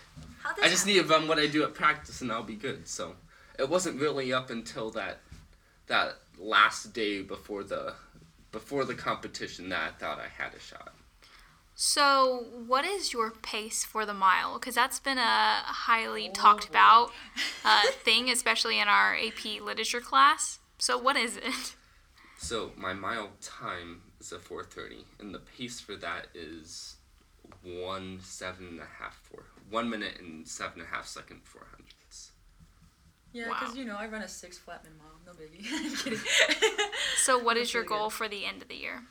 I 0.61 0.67
just 0.67 0.85
need 0.85 0.99
to 0.99 1.05
run 1.05 1.29
what 1.29 1.39
I 1.39 1.47
do 1.47 1.63
at 1.63 1.73
practice 1.73 2.19
and 2.19 2.29
I'll 2.29 2.43
be 2.43 2.55
good. 2.55 2.89
So 2.89 3.15
it 3.57 3.69
wasn't 3.69 4.01
really 4.01 4.33
up 4.33 4.49
until 4.49 4.91
that 4.91 5.19
that 5.87 6.17
last 6.37 6.91
day 6.91 7.21
before 7.21 7.63
the 7.63 7.93
before 8.51 8.83
the 8.83 8.95
competition 8.95 9.69
that 9.69 9.93
I 9.93 9.97
thought 9.97 10.19
I 10.19 10.27
had 10.27 10.53
a 10.53 10.59
shot. 10.59 10.91
So, 11.83 12.45
what 12.67 12.85
is 12.85 13.11
your 13.11 13.31
pace 13.31 13.83
for 13.83 14.05
the 14.05 14.13
mile? 14.13 14.59
Because 14.59 14.75
that's 14.75 14.99
been 14.99 15.17
a 15.17 15.63
highly 15.65 16.29
talked 16.29 16.69
about 16.69 17.09
uh, 17.65 17.81
thing, 18.03 18.29
especially 18.29 18.79
in 18.79 18.87
our 18.87 19.15
AP 19.15 19.59
literature 19.63 19.99
class. 19.99 20.59
So, 20.77 20.95
what 20.99 21.15
is 21.15 21.37
it? 21.37 21.75
So 22.37 22.71
my 22.77 22.93
mile 22.93 23.29
time 23.41 24.03
is 24.19 24.31
a 24.31 24.37
4:30, 24.37 25.05
and 25.19 25.33
the 25.33 25.39
pace 25.39 25.79
for 25.79 25.95
that 25.95 26.27
is 26.35 26.97
one 27.63 28.19
seven 28.21 28.67
and 28.67 28.79
a 28.79 28.87
half 28.99 29.15
four, 29.15 29.45
one 29.67 29.89
minute 29.89 30.19
and 30.19 30.47
seven 30.47 30.81
and 30.81 30.87
a 30.87 30.95
half 30.95 31.07
second 31.07 31.41
four 31.43 31.65
hundredths. 31.71 32.31
Yeah, 33.33 33.49
Wow. 33.49 33.57
because 33.59 33.75
you 33.75 33.85
know 33.85 33.95
I 33.97 34.05
run 34.07 34.21
a 34.21 34.27
six 34.27 34.59
flatman 34.59 34.99
mile. 34.99 35.17
No 35.25 35.31
biggie. 35.31 35.65
I'm 35.73 35.95
kidding. 35.95 36.19
So, 37.17 37.39
what 37.39 37.57
is 37.57 37.69
That's 37.69 37.73
your 37.73 37.83
goal 37.85 38.09
good. 38.09 38.13
for 38.17 38.27
the 38.27 38.45
end 38.45 38.61
of 38.61 38.67
the 38.67 38.75
year? 38.75 39.01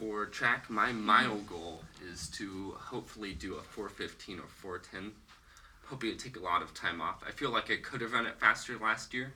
For 0.00 0.24
track, 0.24 0.70
my 0.70 0.92
mile 0.92 1.40
goal 1.40 1.84
is 2.10 2.28
to 2.28 2.74
hopefully 2.78 3.34
do 3.34 3.56
a 3.56 3.62
415 3.62 4.38
or 4.38 4.48
410. 4.48 5.12
Hoping 5.88 6.16
to 6.16 6.16
take 6.16 6.38
a 6.38 6.40
lot 6.40 6.62
of 6.62 6.72
time 6.72 7.02
off. 7.02 7.22
I 7.28 7.32
feel 7.32 7.50
like 7.50 7.70
I 7.70 7.76
could 7.76 8.00
have 8.00 8.14
run 8.14 8.24
it 8.24 8.40
faster 8.40 8.78
last 8.78 9.12
year, 9.12 9.34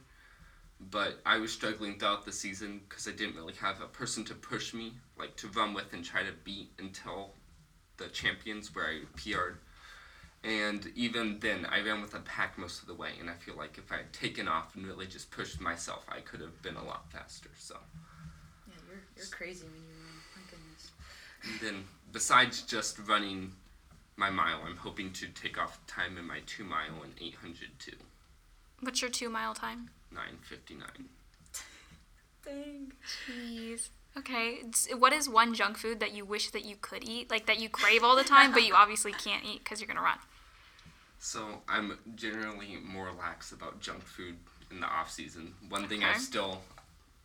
but 0.81 1.20
I 1.27 1.37
was 1.37 1.53
struggling 1.53 1.98
throughout 1.98 2.24
the 2.24 2.33
season 2.33 2.81
because 2.88 3.07
I 3.07 3.11
didn't 3.11 3.37
really 3.37 3.53
have 3.61 3.83
a 3.83 3.87
person 3.87 4.24
to 4.24 4.35
push 4.35 4.72
me, 4.72 4.94
like 5.18 5.37
to 5.37 5.48
run 5.48 5.74
with 5.74 5.92
and 5.92 6.03
try 6.03 6.22
to 6.22 6.33
beat 6.44 6.70
until 6.79 7.35
the 7.98 8.09
champions 8.09 8.74
where 8.74 8.87
I 8.87 9.00
PR'd. 9.16 9.59
And 10.44 10.90
even 10.94 11.40
then, 11.40 11.66
I 11.66 11.83
ran 11.83 12.00
with 12.00 12.14
a 12.14 12.20
pack 12.20 12.57
most 12.57 12.81
of 12.81 12.88
the 12.88 12.94
way, 12.94 13.11
and 13.20 13.29
I 13.29 13.35
feel 13.35 13.57
like 13.57 13.77
if 13.77 13.92
I 13.92 13.96
had 13.96 14.14
taken 14.14 14.48
off 14.48 14.74
and 14.77 14.87
really 14.87 15.07
just 15.07 15.31
pushed 15.31 15.61
myself, 15.61 16.07
I 16.09 16.20
could 16.20 16.40
have 16.40 16.62
been 16.62 16.77
a 16.77 16.85
lot 16.85 17.12
faster. 17.12 17.50
So. 17.59 17.77
yeah, 18.66 18.77
you're 18.88 19.03
you're 19.14 19.27
crazy 19.27 19.66
when 19.66 19.83
you. 19.83 20.04
And 21.45 21.61
then, 21.61 21.85
besides 22.13 22.63
just 22.63 22.99
running 23.07 23.53
my 24.17 24.31
mile, 24.31 24.61
I'm 24.67 24.77
hoping 24.77 25.13
to 25.13 25.27
take 25.29 25.59
off 25.59 25.85
time 25.87 26.17
in 26.17 26.27
my 26.27 26.41
two 26.47 26.65
mile 26.65 27.03
and 27.03 27.13
800 27.21 27.79
too. 27.79 27.97
What's 28.81 29.03
your 29.03 29.11
two 29.11 29.29
mile 29.29 29.55
time? 29.55 29.91
959. 30.13 30.89
Dang. 32.45 32.93
Jeez. 33.29 33.89
Okay. 34.17 34.59
What 34.97 35.13
is 35.13 35.29
one 35.29 35.55
junk 35.55 35.77
food 35.77 36.01
that 36.01 36.13
you 36.13 36.25
wish 36.25 36.51
that 36.51 36.65
you 36.65 36.77
could 36.81 37.09
eat, 37.09 37.31
like 37.31 37.47
that 37.47 37.61
you 37.61 37.69
crave 37.69 38.05
all 38.05 38.17
the 38.17 38.25
time, 38.25 38.53
but 38.53 38.63
you 38.63 38.75
obviously 38.77 39.13
can't 39.13 39.45
eat 39.45 39.65
because 39.65 39.81
you're 39.81 39.89
gonna 39.89 40.03
run? 40.03 40.19
So 41.19 41.63
I'm 41.69 41.99
generally 42.15 42.77
more 42.85 43.11
lax 43.19 43.53
about 43.53 43.81
junk 43.81 44.03
food 44.03 44.37
in 44.71 44.81
the 44.81 44.87
off 44.87 45.11
season. 45.11 45.55
One 45.69 45.89
thing 45.89 46.05
I 46.05 46.19
still 46.19 46.61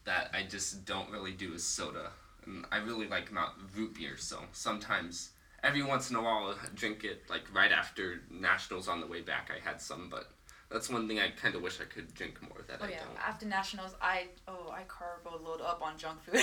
that 0.05 0.31
I 0.33 0.43
just 0.43 0.85
don't 0.85 1.09
really 1.11 1.33
do 1.33 1.53
is 1.53 1.63
soda. 1.63 2.11
And 2.49 2.65
I 2.71 2.77
really 2.77 3.07
like 3.07 3.31
Mount 3.31 3.53
root 3.75 3.95
beer, 3.95 4.17
so 4.17 4.39
sometimes 4.51 5.31
every 5.63 5.83
once 5.83 6.09
in 6.09 6.15
a 6.15 6.21
while 6.21 6.47
I'll 6.49 6.55
drink 6.75 7.03
it 7.03 7.23
like 7.29 7.43
right 7.53 7.71
after 7.71 8.21
nationals 8.31 8.87
on 8.87 9.01
the 9.01 9.07
way 9.07 9.21
back. 9.21 9.49
I 9.55 9.59
had 9.67 9.81
some, 9.81 10.09
but 10.09 10.31
that's 10.71 10.89
one 10.89 11.07
thing 11.07 11.19
I 11.19 11.29
kind 11.29 11.55
of 11.55 11.61
wish 11.61 11.79
I 11.81 11.85
could 11.85 12.13
drink 12.13 12.41
more 12.41 12.61
that 12.67 12.79
Oh 12.81 12.85
I 12.85 12.89
yeah, 12.89 12.99
don't. 13.05 13.17
after 13.27 13.45
nationals, 13.45 13.95
I 14.01 14.27
oh 14.47 14.71
I 14.71 14.83
carbo 14.87 15.39
load 15.43 15.61
up 15.61 15.81
on 15.83 15.97
junk 15.97 16.21
food. 16.23 16.35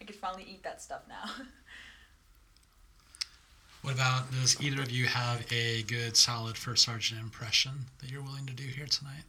I 0.00 0.04
could 0.04 0.16
finally 0.16 0.44
eat 0.48 0.62
that 0.64 0.80
stuff 0.82 1.02
now. 1.08 1.24
What 3.82 3.94
about 3.94 4.30
does 4.32 4.60
either 4.60 4.82
of 4.82 4.90
you 4.90 5.06
have 5.06 5.46
a 5.52 5.82
good, 5.84 6.16
solid 6.16 6.56
first 6.58 6.84
sergeant 6.84 7.20
impression 7.20 7.86
that 8.00 8.10
you're 8.10 8.22
willing 8.22 8.46
to 8.46 8.52
do 8.52 8.64
here 8.64 8.86
tonight? 8.86 9.22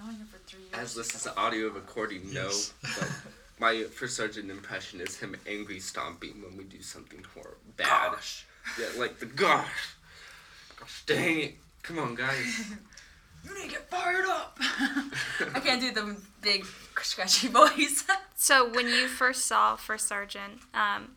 Gosh, 0.00 0.06
knowing 0.06 0.18
him 0.18 0.26
for 0.26 0.38
three 0.48 0.60
years. 0.60 0.72
As 0.74 0.94
this 0.94 1.14
is 1.14 1.26
an 1.26 1.32
audio 1.36 1.68
recording, 1.68 2.32
no. 2.32 2.44
Yes. 2.44 2.72
But 2.82 3.10
my 3.60 3.82
first 3.84 4.16
sergeant 4.16 4.50
impression 4.50 5.00
is 5.00 5.16
him 5.18 5.36
angry 5.46 5.80
stomping 5.80 6.42
when 6.42 6.56
we 6.56 6.64
do 6.64 6.82
something 6.82 7.24
horrible, 7.34 7.58
bad. 7.76 8.12
Yeah, 8.78 8.86
like 8.98 9.18
the 9.18 9.26
gosh. 9.26 9.94
Gosh 10.78 11.02
dang 11.06 11.40
it. 11.40 11.54
Come 11.82 11.98
on, 11.98 12.14
guys. 12.14 12.72
You 13.42 13.54
need 13.54 13.70
to 13.70 13.76
get 13.76 13.88
fired 13.88 14.26
up. 14.26 14.58
I 15.54 15.60
can't 15.60 15.80
do 15.80 15.90
the 15.92 16.14
big 16.42 16.66
scratchy 17.00 17.48
voice. 17.48 18.04
So 18.36 18.68
when 18.70 18.86
you 18.86 19.08
first 19.08 19.46
saw 19.46 19.76
First 19.76 20.08
Sergeant, 20.08 20.60
um, 20.74 21.12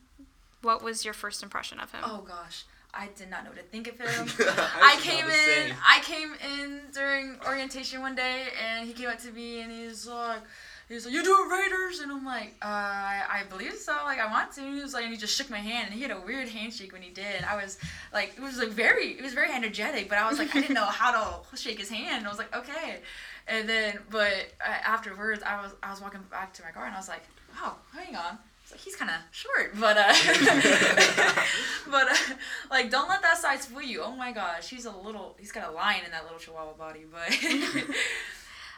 what 0.62 0.82
was 0.82 1.04
your 1.04 1.14
first 1.14 1.44
impression 1.44 1.82
of 1.82 1.92
him? 1.92 2.00
oh 2.06 2.22
gosh, 2.26 2.64
I 2.94 3.10
did 3.16 3.30
not 3.30 3.44
know 3.44 3.50
what 3.50 3.58
to 3.58 3.64
think 3.64 3.88
of 3.88 4.00
him. 4.00 4.28
I 4.40 4.98
I 4.98 5.02
came 5.02 5.26
in. 5.26 5.76
I 5.86 6.00
came 6.02 6.34
in 6.60 6.82
during 6.94 7.38
orientation 7.48 8.02
one 8.02 8.16
day, 8.16 8.48
and 8.64 8.88
he 8.88 8.94
came 8.94 9.10
up 9.10 9.20
to 9.22 9.32
me, 9.32 9.62
and 9.62 9.72
he's 9.72 10.06
like, 10.08 10.42
"He's 10.88 11.06
like, 11.06 11.14
you 11.14 11.24
doing 11.24 11.50
Raiders?" 11.50 12.00
And 12.00 12.12
I'm 12.12 12.24
like, 12.24 12.54
"Uh, 12.62 12.66
I, 12.68 13.24
I 13.30 13.44
believe 13.50 13.74
so. 13.74 13.94
Like, 14.04 14.20
I 14.20 14.30
want 14.30 14.52
to." 14.54 14.62
And 14.62 14.76
he 14.76 14.82
was 14.82 14.94
like, 14.94 15.04
and 15.06 15.12
he 15.12 15.18
just 15.20 15.36
shook 15.36 15.50
my 15.50 15.58
hand, 15.58 15.88
and 15.88 15.96
he 15.96 16.02
had 16.04 16.12
a 16.12 16.22
weird 16.22 16.48
handshake 16.50 16.94
when 16.94 17.02
he 17.02 17.10
did. 17.10 17.36
And 17.38 17.46
I 17.46 17.56
was 17.56 17.80
like, 18.14 18.34
it 18.38 18.42
was 18.42 18.58
like 18.60 18.70
very, 18.70 19.08
it 19.18 19.24
was 19.24 19.34
very 19.34 19.52
energetic, 19.52 20.08
but 20.08 20.20
I 20.20 20.30
was 20.30 20.38
like, 20.38 20.56
I 20.56 20.62
didn't 20.62 20.76
know 20.76 20.86
how 21.02 21.42
to 21.50 21.58
shake 21.58 21.80
his 21.80 21.90
hand. 21.90 22.18
And 22.20 22.26
I 22.28 22.30
was 22.30 22.38
like, 22.38 22.56
okay. 22.56 23.00
And 23.48 23.68
then, 23.68 24.00
but 24.10 24.34
uh, 24.66 24.70
afterwards, 24.86 25.42
I 25.44 25.62
was, 25.64 25.72
I 25.82 25.90
was 25.90 26.00
walking 26.00 26.22
back 26.30 26.54
to 26.54 26.64
my 26.64 26.70
car, 26.70 26.86
and 26.86 26.94
I 26.94 26.98
was 26.98 27.10
like, 27.10 27.24
wow, 27.56 27.76
hang 27.92 28.16
on. 28.16 28.38
It's 28.74 28.82
like 28.82 28.86
he's 28.86 28.96
kind 28.96 29.12
of 29.12 29.18
short, 29.32 29.74
but 29.80 29.98
uh, 29.98 30.14
but 31.90 32.12
uh, 32.12 32.34
like 32.72 32.90
don't 32.90 33.10
let 33.10 33.22
that 33.22 33.38
size 33.38 33.66
fool 33.66 33.82
you. 33.82 34.02
Oh 34.02 34.16
my 34.16 34.32
gosh, 34.32 34.70
he's 34.70 34.86
a 34.86 34.92
little. 34.92 35.36
He's 35.40 35.52
got 35.52 35.70
a 35.70 35.72
lion 35.72 36.06
in 36.06 36.12
that 36.12 36.24
little 36.24 36.40
chihuahua 36.40 36.74
body, 36.74 37.06
but. 37.12 37.32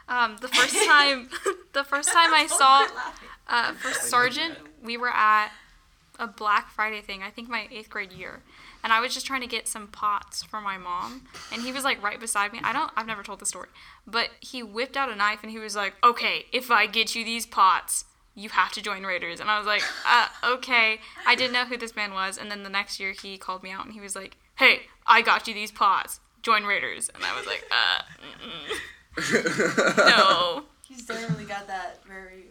Um, 0.08 0.36
the 0.40 0.46
first 0.46 0.76
time, 0.86 1.28
the 1.72 1.82
first 1.82 2.12
time 2.12 2.32
I 2.32 2.46
saw 2.46 2.86
quit 2.86 3.00
uh, 3.48 3.72
First 3.72 4.04
Sergeant, 4.04 4.54
we 4.82 4.96
were 4.96 5.10
at 5.10 5.50
a 6.20 6.28
Black 6.28 6.70
Friday 6.70 7.00
thing. 7.00 7.22
I 7.24 7.30
think 7.30 7.48
my 7.48 7.66
eighth 7.72 7.90
grade 7.90 8.12
year, 8.12 8.42
and 8.84 8.92
I 8.92 9.00
was 9.00 9.12
just 9.12 9.26
trying 9.26 9.40
to 9.40 9.48
get 9.48 9.66
some 9.66 9.88
pots 9.88 10.44
for 10.44 10.60
my 10.60 10.78
mom, 10.78 11.22
and 11.52 11.62
he 11.62 11.72
was 11.72 11.82
like 11.82 12.00
right 12.02 12.20
beside 12.20 12.52
me. 12.52 12.60
I 12.62 12.72
don't. 12.72 12.92
I've 12.96 13.08
never 13.08 13.24
told 13.24 13.40
the 13.40 13.46
story, 13.46 13.68
but 14.06 14.30
he 14.38 14.62
whipped 14.62 14.96
out 14.96 15.10
a 15.10 15.16
knife 15.16 15.40
and 15.42 15.50
he 15.50 15.58
was 15.58 15.74
like, 15.74 15.94
"Okay, 16.04 16.46
if 16.52 16.70
I 16.70 16.86
get 16.86 17.16
you 17.16 17.24
these 17.24 17.44
pots." 17.44 18.04
You 18.36 18.50
have 18.50 18.70
to 18.72 18.82
join 18.82 19.02
Raiders, 19.02 19.40
and 19.40 19.50
I 19.50 19.58
was 19.58 19.66
like, 19.66 19.82
uh, 20.06 20.28
"Okay." 20.44 21.00
I 21.26 21.34
didn't 21.34 21.54
know 21.54 21.64
who 21.64 21.78
this 21.78 21.96
man 21.96 22.12
was, 22.12 22.36
and 22.36 22.50
then 22.50 22.62
the 22.62 22.68
next 22.68 23.00
year 23.00 23.12
he 23.12 23.38
called 23.38 23.62
me 23.62 23.70
out, 23.70 23.86
and 23.86 23.94
he 23.94 24.00
was 24.00 24.14
like, 24.14 24.36
"Hey, 24.56 24.82
I 25.06 25.22
got 25.22 25.48
you 25.48 25.54
these 25.54 25.72
pots. 25.72 26.20
Join 26.42 26.64
Raiders," 26.64 27.08
and 27.14 27.24
I 27.24 27.34
was 27.34 27.46
like, 27.46 27.64
"Uh, 27.70 28.02
mm-mm. 29.18 29.96
no." 29.96 30.64
He's 30.86 31.06
definitely 31.06 31.46
got 31.46 31.66
that 31.66 32.04
very 32.06 32.50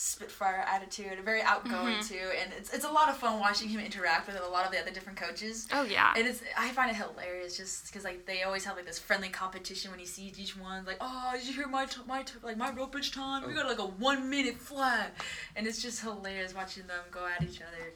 spitfire 0.00 0.64
attitude, 0.66 1.18
very 1.24 1.42
outgoing 1.42 1.96
Mm-hmm. 1.96 2.14
too, 2.14 2.30
and 2.40 2.52
it's 2.56 2.72
it's 2.72 2.84
a 2.84 2.90
lot 2.90 3.08
of 3.10 3.16
fun 3.18 3.38
watching 3.38 3.68
him 3.68 3.80
interact 3.80 4.26
with 4.26 4.40
a 4.40 4.48
lot 4.48 4.64
of 4.64 4.72
the 4.72 4.80
other 4.80 4.90
different 4.90 5.18
coaches. 5.18 5.68
Oh 5.72 5.82
yeah. 5.82 6.14
And 6.16 6.26
it's 6.26 6.42
I 6.56 6.70
find 6.70 6.90
it 6.90 6.96
hilarious 6.96 7.56
just 7.56 7.86
because 7.86 8.04
like 8.04 8.24
they 8.24 8.42
always 8.42 8.64
have 8.64 8.76
like 8.76 8.86
this 8.86 8.98
friendly 8.98 9.28
competition 9.28 9.90
when 9.90 10.00
he 10.00 10.06
sees 10.06 10.40
each 10.40 10.56
one 10.58 10.84
like 10.86 10.96
oh 11.00 11.32
did 11.34 11.46
you 11.46 11.52
hear 11.52 11.68
my 11.68 11.84
t- 11.84 12.00
my 12.06 12.22
t- 12.22 12.34
like 12.42 12.56
my 12.56 12.70
rope 12.72 12.92
bridge 12.92 13.12
time 13.12 13.46
we 13.46 13.52
got 13.52 13.66
like 13.66 13.78
a 13.78 13.82
one 13.82 14.30
minute 14.30 14.56
flat 14.56 15.14
and 15.56 15.66
it's 15.66 15.82
just 15.82 16.00
hilarious 16.00 16.54
watching 16.54 16.86
them 16.86 17.00
go 17.10 17.26
at 17.26 17.42
each 17.42 17.60
other 17.60 17.92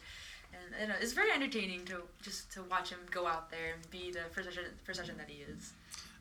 and 0.52 0.80
you 0.82 0.88
know, 0.88 0.94
it's 1.00 1.12
very 1.14 1.30
entertaining 1.32 1.84
to 1.86 2.02
just 2.22 2.52
to 2.52 2.62
watch 2.70 2.90
him 2.90 2.98
go 3.10 3.26
out 3.26 3.50
there 3.50 3.74
and 3.74 3.90
be 3.90 4.10
the 4.12 4.20
first 4.30 4.46
sergeant, 4.52 4.74
first 4.84 4.98
sergeant 4.98 5.18
that 5.18 5.28
he 5.28 5.42
is. 5.42 5.72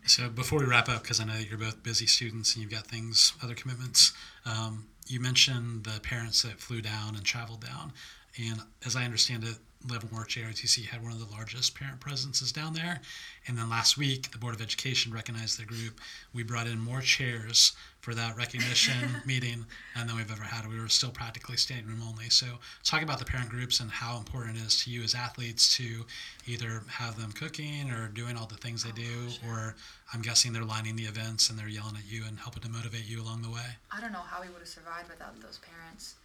So 0.06 0.28
before 0.30 0.60
we 0.60 0.66
wrap 0.66 0.90
up, 0.90 1.02
because 1.04 1.20
I 1.22 1.26
know 1.26 1.34
that 1.34 1.48
you're 1.50 1.58
both 1.58 1.82
busy 1.84 2.08
students 2.08 2.54
and 2.56 2.62
you've 2.64 2.72
got 2.72 2.88
things, 2.88 3.34
other 3.44 3.54
commitments, 3.54 4.12
um, 4.46 4.86
you 5.08 5.20
mentioned 5.20 5.84
the 5.84 6.00
parents 6.02 6.42
that 6.44 6.60
flew 6.60 6.82
down 6.82 7.16
and 7.16 7.24
traveled 7.24 7.66
down. 7.66 7.94
And 8.38 8.62
as 8.86 8.96
I 8.96 9.06
understand 9.06 9.44
it, 9.44 9.58
Leavenworth 9.88 10.30
JROTC 10.30 10.86
had 10.86 11.04
one 11.04 11.12
of 11.12 11.20
the 11.20 11.34
largest 11.34 11.76
parent 11.76 12.00
presences 12.00 12.52
down 12.52 12.74
there. 12.74 13.02
And 13.48 13.58
then 13.58 13.70
last 13.70 13.98
week, 13.98 14.32
the 14.32 14.38
Board 14.38 14.56
of 14.56 14.62
Education 14.62 15.12
recognized 15.12 15.60
the 15.60 15.66
group. 15.66 16.00
We 16.34 16.44
brought 16.44 16.68
in 16.68 16.80
more 16.80 17.02
chairs 17.02 17.74
for 18.00 18.14
that 18.14 18.36
recognition 18.38 18.96
meeting 19.26 19.66
and 19.96 20.10
than 20.10 20.18
we've 20.18 20.32
ever 20.32 20.44
had. 20.44 20.68
We 20.68 20.80
were 20.80 20.90
still 20.90 21.10
practically 21.10 21.58
standing 21.58 21.88
room 21.88 22.02
only. 22.08 22.30
So, 22.30 22.48
talk 22.84 23.02
about 23.02 23.20
the 23.20 23.26
parent 23.26 23.50
groups 23.50 23.80
and 23.80 23.90
how 23.90 24.18
important 24.18 24.58
it 24.58 24.62
is 24.66 24.84
to 24.84 24.92
you 24.92 25.04
as 25.04 25.16
athletes 25.16 25.76
to 25.78 26.06
either 26.46 26.84
have 26.90 27.20
them 27.20 27.32
cooking 27.32 27.92
or 27.92 28.08
doing 28.10 28.38
all 28.38 28.46
the 28.46 28.56
things 28.56 28.84
they 28.84 28.92
oh, 28.92 28.96
do, 28.96 29.48
or 29.50 29.76
I'm 30.14 30.22
guessing 30.22 30.54
they're 30.54 30.64
lining 30.64 30.96
the 30.96 31.06
events 31.06 31.50
and 31.50 31.58
they're 31.58 31.70
yelling 31.70 31.96
at 31.96 32.12
you 32.12 32.24
and 32.28 32.38
helping 32.40 32.64
to 32.64 32.70
motivate 32.70 33.08
you 33.08 33.22
along 33.22 33.42
the 33.42 33.50
way. 33.50 33.78
I 33.92 34.02
don't 34.02 34.12
know 34.12 34.20
how 34.20 34.42
we 34.42 34.50
would 34.50 34.60
have 34.60 34.68
survived 34.68 35.10
without 35.10 35.40
those 35.42 35.60
parents. 35.60 36.16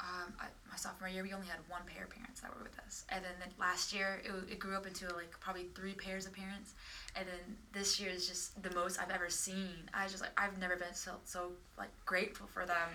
Um, 0.00 0.32
I, 0.38 0.46
my 0.70 0.76
sophomore 0.76 1.08
year, 1.08 1.24
we 1.24 1.32
only 1.32 1.48
had 1.48 1.58
one 1.68 1.82
pair 1.86 2.04
of 2.04 2.10
parents 2.10 2.40
that 2.40 2.54
were 2.56 2.62
with 2.62 2.78
us, 2.86 3.04
and 3.08 3.24
then 3.24 3.32
the, 3.40 3.60
last 3.60 3.92
year 3.92 4.22
it, 4.24 4.52
it 4.52 4.58
grew 4.60 4.76
up 4.76 4.86
into 4.86 5.12
like 5.14 5.30
probably 5.40 5.66
three 5.74 5.94
pairs 5.94 6.24
of 6.26 6.32
parents, 6.32 6.74
and 7.16 7.26
then 7.26 7.56
this 7.72 7.98
year 7.98 8.10
is 8.10 8.28
just 8.28 8.62
the 8.62 8.72
most 8.74 9.00
I've 9.00 9.10
ever 9.10 9.28
seen. 9.28 9.90
I 9.92 10.06
just 10.06 10.20
like 10.20 10.30
I've 10.40 10.56
never 10.58 10.76
been 10.76 10.94
so 10.94 11.12
so 11.24 11.50
like 11.76 11.90
grateful 12.06 12.46
for 12.46 12.64
them, 12.64 12.88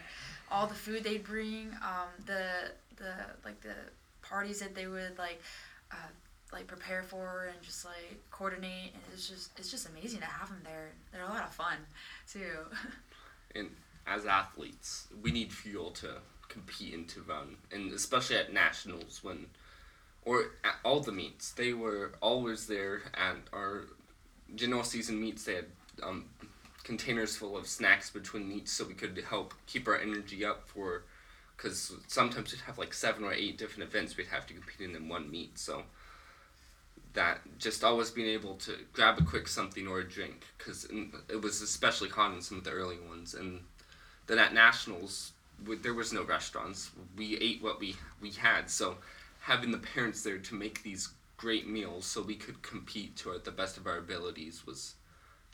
all 0.49 0.65
the 0.65 0.73
food 0.73 1.03
they 1.03 1.17
bring, 1.17 1.71
um, 1.81 2.07
the 2.25 2.71
the 2.95 3.13
like 3.43 3.59
the 3.61 3.75
parties 4.21 4.59
that 4.59 4.75
they 4.75 4.87
would 4.87 5.17
like. 5.17 5.41
Uh, 5.91 6.09
like 6.51 6.67
prepare 6.67 7.01
for 7.01 7.49
and 7.51 7.61
just 7.63 7.83
like 7.83 8.21
coordinate. 8.29 8.93
And 8.93 9.01
it's 9.11 9.27
just 9.27 9.49
it's 9.57 9.71
just 9.71 9.89
amazing 9.89 10.19
to 10.19 10.25
have 10.27 10.49
them 10.49 10.61
there. 10.63 10.91
They're 11.11 11.23
a 11.23 11.27
lot 11.27 11.43
of 11.43 11.51
fun 11.51 11.77
too. 12.31 12.57
And 13.55 13.69
as 14.07 14.25
athletes 14.25 15.07
we 15.21 15.31
need 15.31 15.51
fuel 15.53 15.91
to 15.91 16.15
compete 16.49 16.93
and 16.93 17.07
to 17.09 17.21
run, 17.21 17.57
and 17.71 17.91
especially 17.91 18.37
at 18.37 18.53
nationals 18.53 19.19
when, 19.23 19.47
or 20.25 20.51
at 20.63 20.75
all 20.83 20.99
the 20.99 21.11
meets, 21.11 21.51
they 21.51 21.73
were 21.73 22.11
always 22.21 22.67
there 22.67 23.01
at 23.13 23.37
our 23.51 23.85
general 24.55 24.83
season 24.83 25.19
meets. 25.19 25.43
They 25.45 25.55
had 25.55 25.65
um, 26.01 26.25
containers 26.83 27.35
full 27.35 27.57
of 27.57 27.67
snacks 27.67 28.09
between 28.09 28.47
meets, 28.47 28.71
so 28.71 28.85
we 28.85 28.93
could 28.93 29.21
help 29.29 29.53
keep 29.67 29.87
our 29.87 29.97
energy 29.97 30.45
up 30.45 30.67
for, 30.67 31.03
because 31.55 31.93
sometimes 32.07 32.51
we'd 32.51 32.61
have 32.61 32.77
like 32.77 32.93
seven 32.93 33.23
or 33.23 33.33
eight 33.33 33.57
different 33.57 33.89
events 33.89 34.17
we'd 34.17 34.27
have 34.27 34.45
to 34.47 34.53
compete 34.53 34.87
in 34.87 34.95
in 34.95 35.09
one 35.09 35.29
meet. 35.29 35.57
So 35.57 35.83
that 37.13 37.39
just 37.59 37.83
always 37.83 38.09
being 38.09 38.29
able 38.29 38.55
to 38.55 38.75
grab 38.91 39.19
a 39.19 39.23
quick 39.23 39.47
something 39.47 39.87
or 39.87 39.99
a 39.99 40.07
drink 40.07 40.45
because 40.57 40.87
it 41.29 41.41
was 41.41 41.61
especially 41.61 42.09
hot 42.09 42.33
in 42.33 42.41
some 42.41 42.57
of 42.57 42.63
the 42.63 42.71
early 42.71 42.97
ones 43.07 43.35
and 43.35 43.61
then 44.27 44.39
at 44.39 44.53
nationals 44.53 45.32
there 45.81 45.93
was 45.93 46.13
no 46.13 46.23
restaurants. 46.23 46.91
We 47.17 47.37
ate 47.37 47.61
what 47.61 47.79
we 47.79 47.95
we 48.21 48.31
had. 48.31 48.69
So 48.69 48.97
having 49.41 49.71
the 49.71 49.77
parents 49.77 50.23
there 50.23 50.37
to 50.37 50.55
make 50.55 50.83
these 50.83 51.09
great 51.37 51.67
meals 51.67 52.05
so 52.05 52.21
we 52.21 52.35
could 52.35 52.61
compete 52.61 53.15
to 53.17 53.31
our, 53.31 53.37
the 53.37 53.51
best 53.51 53.77
of 53.77 53.85
our 53.85 53.97
abilities 53.97 54.65
was 54.65 54.95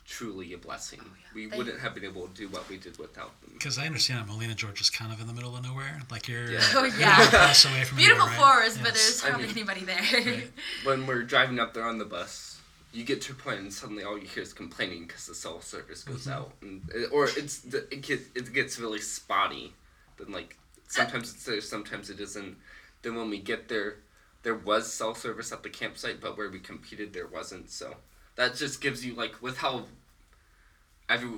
truly 0.06 0.52
a 0.52 0.58
blessing. 0.58 1.00
Oh, 1.02 1.08
yeah. 1.08 1.26
We 1.34 1.46
they, 1.46 1.56
wouldn't 1.56 1.80
have 1.80 1.94
been 1.94 2.04
able 2.04 2.26
to 2.26 2.34
do 2.34 2.48
what 2.48 2.68
we 2.68 2.76
did 2.76 2.98
without 2.98 3.40
them. 3.40 3.50
Because 3.52 3.78
I 3.78 3.86
understand 3.86 4.20
that 4.20 4.32
Molena, 4.32 4.54
Georgia 4.54 4.82
is 4.82 4.90
kind 4.90 5.12
of 5.12 5.20
in 5.20 5.26
the 5.26 5.32
middle 5.32 5.56
of 5.56 5.64
nowhere. 5.64 6.00
Like 6.10 6.28
you're 6.28 6.50
yeah. 6.50 6.60
oh, 6.74 6.84
yeah. 6.98 7.52
away 7.70 7.84
from 7.84 7.98
Beautiful 7.98 8.26
right? 8.26 8.36
forest, 8.36 8.76
yes. 8.76 8.84
but 8.84 8.94
there's 8.94 9.20
hardly 9.20 9.44
I 9.44 9.46
mean, 9.48 9.56
anybody 9.56 9.84
there. 9.84 10.34
Right. 10.34 10.50
When 10.84 11.06
we're 11.06 11.22
driving 11.22 11.58
up 11.58 11.74
there 11.74 11.84
on 11.84 11.98
the 11.98 12.04
bus, 12.04 12.60
you 12.92 13.04
get 13.04 13.20
to 13.22 13.32
a 13.32 13.34
point 13.36 13.60
and 13.60 13.72
suddenly 13.72 14.02
all 14.02 14.18
you 14.18 14.26
hear 14.26 14.42
is 14.42 14.52
complaining 14.52 15.06
because 15.06 15.26
the 15.26 15.34
cell 15.34 15.60
service 15.60 16.02
goes 16.02 16.26
mm-hmm. 16.26 16.32
out, 16.32 16.52
and, 16.62 16.82
or 17.12 17.26
it's 17.26 17.64
it 17.64 18.02
gets 18.02 18.24
it 18.34 18.52
gets 18.52 18.80
really 18.80 18.98
spotty 18.98 19.72
then 20.20 20.32
like 20.32 20.56
sometimes 20.88 21.32
it's 21.32 21.44
there, 21.44 21.60
sometimes 21.60 22.10
it 22.10 22.20
isn't. 22.20 22.56
Then 23.02 23.16
when 23.16 23.30
we 23.30 23.38
get 23.38 23.68
there, 23.68 23.96
there 24.42 24.54
was 24.54 24.92
cell 24.92 25.14
service 25.14 25.52
at 25.52 25.62
the 25.62 25.70
campsite, 25.70 26.20
but 26.20 26.36
where 26.36 26.50
we 26.50 26.58
competed, 26.58 27.12
there 27.12 27.26
wasn't. 27.26 27.70
So 27.70 27.96
that 28.36 28.54
just 28.54 28.80
gives 28.80 29.04
you 29.04 29.14
like 29.14 29.42
with 29.42 29.58
how 29.58 29.86
every 31.08 31.30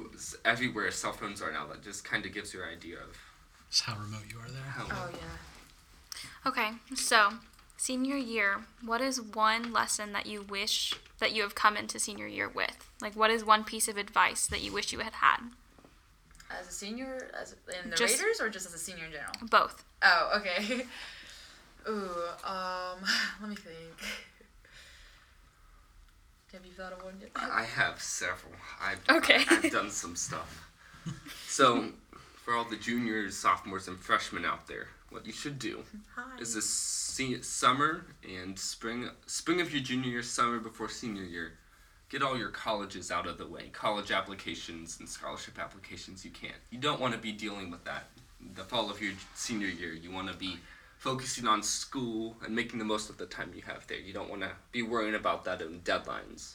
everywhere 0.44 0.90
cell 0.90 1.12
phones 1.12 1.40
are 1.42 1.52
now. 1.52 1.66
That 1.66 1.82
just 1.82 2.04
kind 2.04 2.26
of 2.26 2.32
gives 2.32 2.52
you 2.54 2.62
an 2.62 2.68
idea 2.68 2.96
of 2.96 3.18
just 3.70 3.84
how 3.84 3.94
remote 3.98 4.24
you 4.30 4.38
are 4.38 4.50
there. 4.50 4.62
How 4.62 4.86
oh 4.90 5.10
yeah. 5.12 6.48
Okay, 6.48 6.70
so 6.94 7.30
senior 7.76 8.16
year, 8.16 8.60
what 8.84 9.00
is 9.00 9.20
one 9.20 9.72
lesson 9.72 10.12
that 10.12 10.26
you 10.26 10.42
wish 10.42 10.94
that 11.18 11.32
you 11.32 11.42
have 11.42 11.54
come 11.54 11.76
into 11.76 11.98
senior 11.98 12.26
year 12.26 12.48
with? 12.48 12.90
Like, 13.00 13.16
what 13.16 13.30
is 13.30 13.44
one 13.44 13.64
piece 13.64 13.88
of 13.88 13.96
advice 13.96 14.46
that 14.46 14.60
you 14.60 14.72
wish 14.72 14.92
you 14.92 15.00
had 15.00 15.14
had? 15.14 15.38
As 16.60 16.68
a 16.68 16.72
senior, 16.72 17.30
as 17.40 17.54
in 17.82 17.90
the 17.90 17.96
just, 17.96 18.20
Raiders, 18.20 18.40
or 18.40 18.48
just 18.48 18.66
as 18.66 18.74
a 18.74 18.78
senior 18.78 19.04
in 19.04 19.12
general? 19.12 19.32
Both. 19.50 19.84
Oh, 20.02 20.32
okay. 20.38 20.84
Ooh, 21.88 22.10
um, 22.44 22.98
let 23.40 23.50
me 23.50 23.56
think. 23.56 23.98
Have 26.52 26.66
you 26.66 26.72
thought 26.72 26.92
of 26.92 27.02
one 27.02 27.14
yet? 27.20 27.30
I 27.34 27.62
have 27.62 28.00
several. 28.00 28.52
I've, 28.80 29.00
okay. 29.16 29.42
I've 29.48 29.70
done 29.70 29.90
some 29.90 30.16
stuff. 30.16 30.68
So, 31.48 31.88
for 32.44 32.54
all 32.54 32.64
the 32.64 32.76
juniors, 32.76 33.36
sophomores, 33.36 33.86
and 33.86 33.98
freshmen 33.98 34.44
out 34.46 34.68
there, 34.68 34.86
what 35.10 35.26
you 35.26 35.32
should 35.32 35.58
do 35.58 35.82
Hi. 36.14 36.38
is 36.40 36.54
this 36.54 36.70
se- 36.70 37.42
summer 37.42 38.06
and 38.26 38.58
spring, 38.58 39.10
spring 39.26 39.60
of 39.60 39.70
your 39.70 39.82
junior 39.82 40.08
year, 40.08 40.22
summer 40.22 40.58
before 40.58 40.88
senior 40.88 41.24
year, 41.24 41.52
get 42.12 42.22
all 42.22 42.36
your 42.36 42.50
colleges 42.50 43.10
out 43.10 43.26
of 43.26 43.38
the 43.38 43.46
way, 43.46 43.70
college 43.72 44.12
applications 44.12 45.00
and 45.00 45.08
scholarship 45.08 45.58
applications 45.58 46.26
you 46.26 46.30
can't 46.30 46.52
You 46.70 46.78
don't 46.78 47.00
want 47.00 47.14
to 47.14 47.18
be 47.18 47.32
dealing 47.32 47.70
with 47.70 47.82
that 47.84 48.04
the 48.54 48.64
fall 48.64 48.90
of 48.90 49.00
your 49.00 49.12
senior 49.34 49.68
year. 49.68 49.94
You 49.94 50.10
want 50.10 50.30
to 50.30 50.36
be 50.36 50.58
focusing 50.98 51.46
on 51.46 51.62
school 51.62 52.36
and 52.44 52.54
making 52.54 52.78
the 52.78 52.84
most 52.84 53.08
of 53.08 53.16
the 53.16 53.24
time 53.24 53.52
you 53.54 53.62
have 53.62 53.86
there. 53.86 53.98
You 53.98 54.12
don't 54.12 54.28
want 54.28 54.42
to 54.42 54.50
be 54.72 54.82
worrying 54.82 55.14
about 55.14 55.44
that 55.46 55.62
and 55.62 55.82
deadlines. 55.84 56.54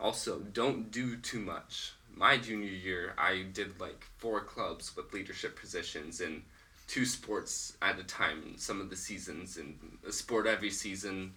Also, 0.00 0.38
don't 0.38 0.90
do 0.90 1.16
too 1.16 1.40
much. 1.40 1.92
My 2.14 2.38
junior 2.38 2.70
year, 2.70 3.14
I 3.18 3.46
did 3.52 3.78
like 3.80 4.06
four 4.16 4.40
clubs 4.40 4.96
with 4.96 5.12
leadership 5.12 5.60
positions 5.60 6.20
and 6.20 6.42
two 6.86 7.04
sports 7.04 7.76
at 7.82 7.98
a 7.98 8.04
time 8.04 8.54
some 8.56 8.80
of 8.80 8.90
the 8.90 8.96
seasons, 8.96 9.56
and 9.58 9.76
a 10.08 10.12
sport 10.12 10.46
every 10.46 10.70
season 10.70 11.34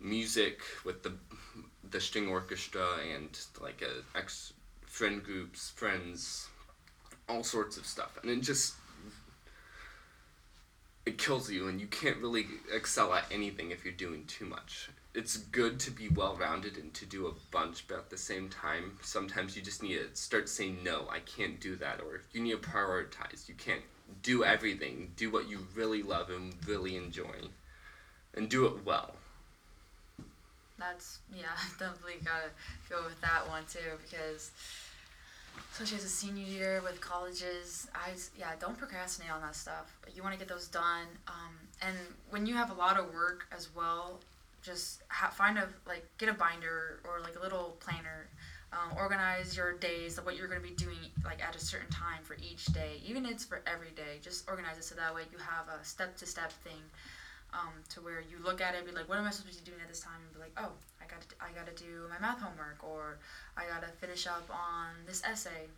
music 0.00 0.60
with 0.84 1.02
the 1.02 1.12
the 1.90 2.00
string 2.00 2.28
orchestra 2.28 2.86
and 3.14 3.38
like 3.60 3.82
a 3.82 4.18
ex 4.18 4.52
friend 4.86 5.22
groups, 5.22 5.70
friends, 5.70 6.48
all 7.28 7.42
sorts 7.42 7.76
of 7.76 7.86
stuff, 7.86 8.18
and 8.22 8.30
it 8.30 8.40
just 8.40 8.74
it 11.04 11.18
kills 11.18 11.50
you, 11.50 11.68
and 11.68 11.80
you 11.80 11.86
can't 11.86 12.18
really 12.18 12.46
excel 12.72 13.14
at 13.14 13.24
anything 13.30 13.70
if 13.70 13.84
you're 13.84 13.94
doing 13.94 14.24
too 14.26 14.44
much. 14.44 14.88
It's 15.14 15.36
good 15.36 15.78
to 15.80 15.90
be 15.90 16.08
well 16.08 16.36
rounded 16.36 16.76
and 16.76 16.92
to 16.94 17.06
do 17.06 17.26
a 17.26 17.32
bunch, 17.50 17.86
but 17.88 17.98
at 17.98 18.10
the 18.10 18.18
same 18.18 18.48
time, 18.48 18.98
sometimes 19.02 19.56
you 19.56 19.62
just 19.62 19.82
need 19.82 19.98
to 19.98 20.14
start 20.14 20.48
saying 20.48 20.78
no. 20.82 21.06
I 21.10 21.20
can't 21.20 21.60
do 21.60 21.76
that, 21.76 22.00
or 22.00 22.22
you 22.32 22.42
need 22.42 22.50
to 22.50 22.58
prioritize. 22.58 23.48
You 23.48 23.54
can't 23.54 23.82
do 24.22 24.44
everything. 24.44 25.12
Do 25.16 25.30
what 25.30 25.48
you 25.48 25.66
really 25.74 26.02
love 26.02 26.30
and 26.30 26.54
really 26.66 26.96
enjoy, 26.96 27.48
and 28.34 28.48
do 28.48 28.66
it 28.66 28.84
well 28.84 29.14
that's 30.78 31.18
yeah, 31.34 31.56
definitely 31.78 32.20
gotta 32.24 32.50
go 32.88 33.04
with 33.04 33.20
that 33.20 33.48
one 33.48 33.62
too 33.70 33.96
because 34.02 34.50
especially 35.72 35.98
as 35.98 36.04
a 36.04 36.08
senior 36.08 36.44
year 36.44 36.80
with 36.82 37.00
colleges, 37.00 37.88
I 37.94 38.10
yeah 38.38 38.52
don't 38.60 38.76
procrastinate 38.76 39.32
on 39.32 39.40
that 39.42 39.56
stuff. 39.56 39.96
You 40.14 40.22
want 40.22 40.34
to 40.34 40.38
get 40.38 40.48
those 40.48 40.68
done, 40.68 41.06
um, 41.28 41.54
and 41.82 41.96
when 42.30 42.46
you 42.46 42.54
have 42.54 42.70
a 42.70 42.74
lot 42.74 42.98
of 42.98 43.12
work 43.12 43.46
as 43.52 43.68
well, 43.74 44.20
just 44.62 45.02
ha- 45.08 45.30
find 45.30 45.58
a 45.58 45.68
like 45.86 46.04
get 46.18 46.28
a 46.28 46.34
binder 46.34 47.00
or 47.04 47.20
like 47.20 47.36
a 47.36 47.40
little 47.40 47.76
planner. 47.80 48.28
Um, 48.72 48.98
organize 48.98 49.56
your 49.56 49.74
days, 49.74 50.18
of 50.18 50.26
what 50.26 50.36
you're 50.36 50.48
going 50.48 50.60
to 50.60 50.68
be 50.68 50.74
doing 50.74 50.98
like 51.24 51.42
at 51.42 51.54
a 51.54 51.58
certain 51.58 51.88
time 51.88 52.18
for 52.24 52.36
each 52.42 52.66
day, 52.66 53.00
even 53.06 53.24
if 53.24 53.30
it's 53.30 53.44
for 53.44 53.62
every 53.64 53.90
day. 53.94 54.18
Just 54.20 54.46
organize 54.50 54.76
it 54.76 54.84
so 54.84 54.96
that 54.96 55.14
way 55.14 55.22
you 55.30 55.38
have 55.38 55.68
a 55.68 55.82
step 55.84 56.16
to 56.18 56.26
step 56.26 56.52
thing 56.64 56.82
um, 57.56 57.72
to 57.88 58.00
where 58.00 58.20
you 58.20 58.36
look 58.44 58.60
at 58.60 58.74
it 58.74 58.78
and 58.78 58.86
be 58.86 58.92
like, 58.92 59.08
what 59.08 59.18
am 59.18 59.24
I 59.24 59.30
supposed 59.30 59.58
to 59.58 59.64
be 59.64 59.70
doing 59.70 59.80
at 59.80 59.88
this 59.88 60.00
time? 60.00 60.20
And 60.20 60.32
be 60.34 60.40
like, 60.40 60.52
oh, 60.60 60.76
I 61.00 61.08
got 61.08 61.24
to, 61.24 61.34
I 61.40 61.48
got 61.56 61.64
to 61.64 61.76
do 61.82 62.04
my 62.12 62.20
math 62.20 62.40
homework, 62.40 62.84
or 62.84 63.18
I 63.56 63.64
got 63.66 63.80
to 63.80 63.88
finish 63.96 64.26
up 64.26 64.44
on 64.50 64.92
this 65.06 65.22
essay, 65.24 65.72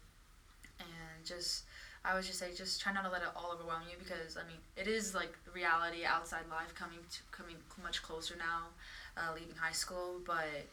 and 0.81 1.25
just, 1.25 1.65
I 2.05 2.15
would 2.15 2.25
just 2.25 2.39
say, 2.39 2.51
just 2.55 2.81
try 2.81 2.93
not 2.93 3.05
to 3.05 3.11
let 3.11 3.23
it 3.23 3.29
all 3.37 3.55
overwhelm 3.55 3.83
you 3.89 3.97
because 3.99 4.37
I 4.37 4.43
mean, 4.51 4.59
it 4.77 4.89
is 4.89 5.15
like 5.15 5.33
reality, 5.55 6.05
outside 6.05 6.51
life 6.51 6.75
coming 6.75 6.99
to 6.99 7.19
coming 7.31 7.57
much 7.83 8.03
closer 8.03 8.35
now, 8.37 8.75
uh, 9.17 9.33
leaving 9.35 9.57
high 9.57 9.77
school, 9.77 10.21
but. 10.27 10.67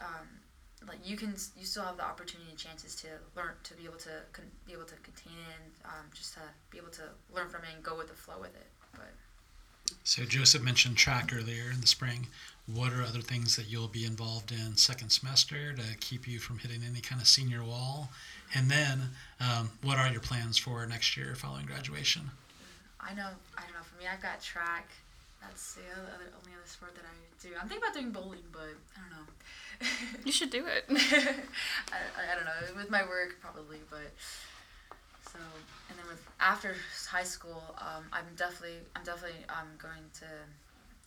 Um, 0.00 0.40
like 0.88 0.96
you 1.04 1.14
can 1.14 1.34
you 1.58 1.66
still 1.66 1.82
have 1.82 1.98
the 1.98 2.02
opportunity 2.02 2.48
and 2.48 2.58
chances 2.58 2.94
to 2.94 3.08
learn 3.36 3.52
to 3.64 3.74
be 3.74 3.84
able 3.84 3.98
to 3.98 4.24
con- 4.32 4.48
be 4.66 4.72
able 4.72 4.88
to 4.88 4.96
contain 5.04 5.36
it 5.36 5.60
and 5.60 5.72
um, 5.84 6.06
just 6.14 6.32
to 6.32 6.40
be 6.70 6.78
able 6.78 6.88
to 6.88 7.02
learn 7.34 7.50
from 7.50 7.60
it 7.64 7.68
and 7.74 7.84
go 7.84 7.98
with 7.98 8.08
the 8.08 8.14
flow 8.14 8.40
with 8.40 8.56
it 8.56 8.64
but 8.96 9.12
so 10.04 10.24
Joseph 10.24 10.62
mentioned 10.62 10.96
track 10.96 11.30
earlier 11.34 11.70
in 11.72 11.80
the 11.80 11.86
spring. 11.86 12.26
What 12.66 12.92
are 12.92 13.02
other 13.02 13.20
things 13.20 13.56
that 13.56 13.68
you'll 13.68 13.88
be 13.88 14.04
involved 14.04 14.52
in 14.52 14.76
second 14.76 15.10
semester 15.10 15.72
to 15.72 15.96
keep 15.98 16.28
you 16.28 16.38
from 16.38 16.58
hitting 16.58 16.82
any 16.88 17.00
kind 17.00 17.20
of 17.20 17.26
senior 17.26 17.64
wall? 17.64 18.10
And 18.54 18.70
then, 18.70 19.10
um, 19.40 19.70
what 19.82 19.98
are 19.98 20.08
your 20.08 20.20
plans 20.20 20.58
for 20.58 20.84
next 20.86 21.16
year 21.16 21.34
following 21.34 21.66
graduation? 21.66 22.30
I 23.00 23.14
know. 23.14 23.28
I 23.56 23.62
don't 23.62 23.72
know. 23.72 23.82
For 23.82 23.98
me, 23.98 24.06
I've 24.12 24.22
got 24.22 24.40
track, 24.40 24.90
that's 25.40 25.74
the 25.74 25.82
other, 25.92 26.08
other 26.14 26.30
only 26.38 26.56
other 26.56 26.66
sport 26.66 26.94
that 26.94 27.04
I 27.04 27.16
do. 27.42 27.48
I'm 27.60 27.68
thinking 27.68 27.82
about 27.82 27.94
doing 27.94 28.12
bowling, 28.12 28.44
but 28.52 28.76
I 28.96 29.00
don't 29.00 29.10
know. 29.10 29.26
You 30.24 30.32
should 30.32 30.50
do 30.50 30.66
it. 30.66 30.84
I, 30.90 31.96
I, 31.96 32.32
I 32.32 32.34
don't 32.34 32.44
know 32.44 32.76
with 32.76 32.90
my 32.90 33.02
work 33.02 33.40
probably, 33.40 33.78
but 33.88 34.12
so 35.32 35.38
and 35.88 35.98
then 35.98 36.06
with 36.08 36.22
after 36.40 36.74
high 37.08 37.24
school, 37.24 37.62
um, 37.78 38.04
I'm 38.12 38.26
definitely 38.36 38.78
I'm 38.96 39.04
definitely 39.04 39.44
um, 39.48 39.68
going 39.78 40.04
to. 40.20 40.26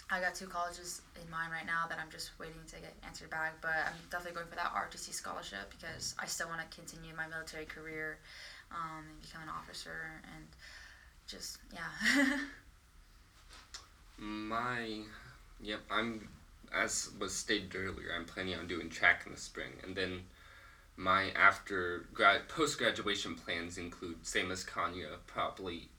I 0.10 0.20
got 0.20 0.36
two 0.36 0.48
colleges 0.48 1.02
in 1.16 1.30
mind 1.32 1.52
right 1.52 1.66
now 1.66 1.88
that 1.90 1.98
I'm 1.98 2.12
just 2.12 2.38
waiting 2.38 2.60
to 2.68 2.76
get 2.76 2.94
answered 3.08 3.30
back, 3.30 3.56
but 3.62 3.88
I'm 3.88 3.98
definitely 4.12 4.36
going 4.36 4.48
for 4.48 4.56
that 4.56 4.72
ROTC 4.76 5.14
scholarship 5.14 5.74
because 5.76 6.14
I 6.20 6.28
still 6.28 6.48
want 6.50 6.60
to 6.60 6.68
continue 6.76 7.16
my 7.16 7.26
military 7.28 7.66
career 7.66 8.20
um, 8.70 9.06
and 9.10 9.22
become 9.22 9.42
an 9.44 9.50
officer 9.50 10.22
and 10.36 10.46
just 11.26 11.58
yeah. 11.74 12.38
My, 14.18 15.00
yep, 15.62 15.82
I'm, 15.90 16.30
as 16.74 17.10
was 17.20 17.34
stated 17.34 17.76
earlier, 17.76 18.10
I'm 18.16 18.26
planning 18.26 18.56
on 18.56 18.68
doing 18.68 18.90
track 18.90 19.24
in 19.26 19.34
the 19.34 19.40
spring. 19.40 19.72
And 19.84 19.96
then 19.96 20.22
my 20.96 21.32
after 21.32 22.06
grad, 22.14 22.48
post 22.50 22.78
graduation 22.78 23.36
plans 23.36 23.78
include, 23.78 24.26
same 24.26 24.52
as 24.52 24.64
Konya, 24.64 25.18
probably 25.26 25.90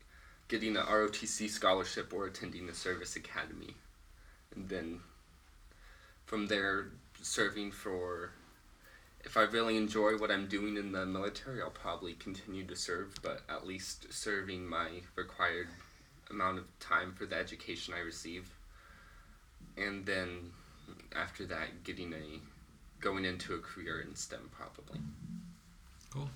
getting 0.48 0.76
an 0.76 0.84
ROTC 0.84 1.48
scholarship 1.48 2.12
or 2.12 2.26
attending 2.26 2.66
the 2.66 2.74
service 2.74 3.16
academy. 3.16 3.74
And 4.54 4.68
then 4.68 5.00
from 6.26 6.46
there, 6.46 6.90
serving 7.22 7.72
for, 7.72 8.30
if 9.24 9.36
I 9.36 9.42
really 9.42 9.76
enjoy 9.76 10.16
what 10.16 10.30
I'm 10.30 10.46
doing 10.46 10.76
in 10.76 10.92
the 10.92 11.06
military, 11.06 11.62
I'll 11.62 11.70
probably 11.70 12.14
continue 12.14 12.64
to 12.66 12.76
serve, 12.76 13.14
but 13.22 13.42
at 13.48 13.66
least 13.66 14.12
serving 14.12 14.66
my 14.68 14.88
required 15.16 15.68
amount 16.30 16.58
of 16.58 16.78
time 16.78 17.14
for 17.14 17.26
the 17.26 17.36
education 17.36 17.94
I 17.94 18.00
receive. 18.00 18.50
And 19.76 20.06
then 20.06 20.52
after 21.16 21.46
that, 21.46 21.82
getting 21.82 22.12
a 22.12 22.40
going 23.04 23.26
into 23.26 23.54
a 23.54 23.58
career 23.58 24.00
in 24.00 24.16
STEM 24.16 24.50
probably. 24.50 24.98
Cool. 26.10 26.30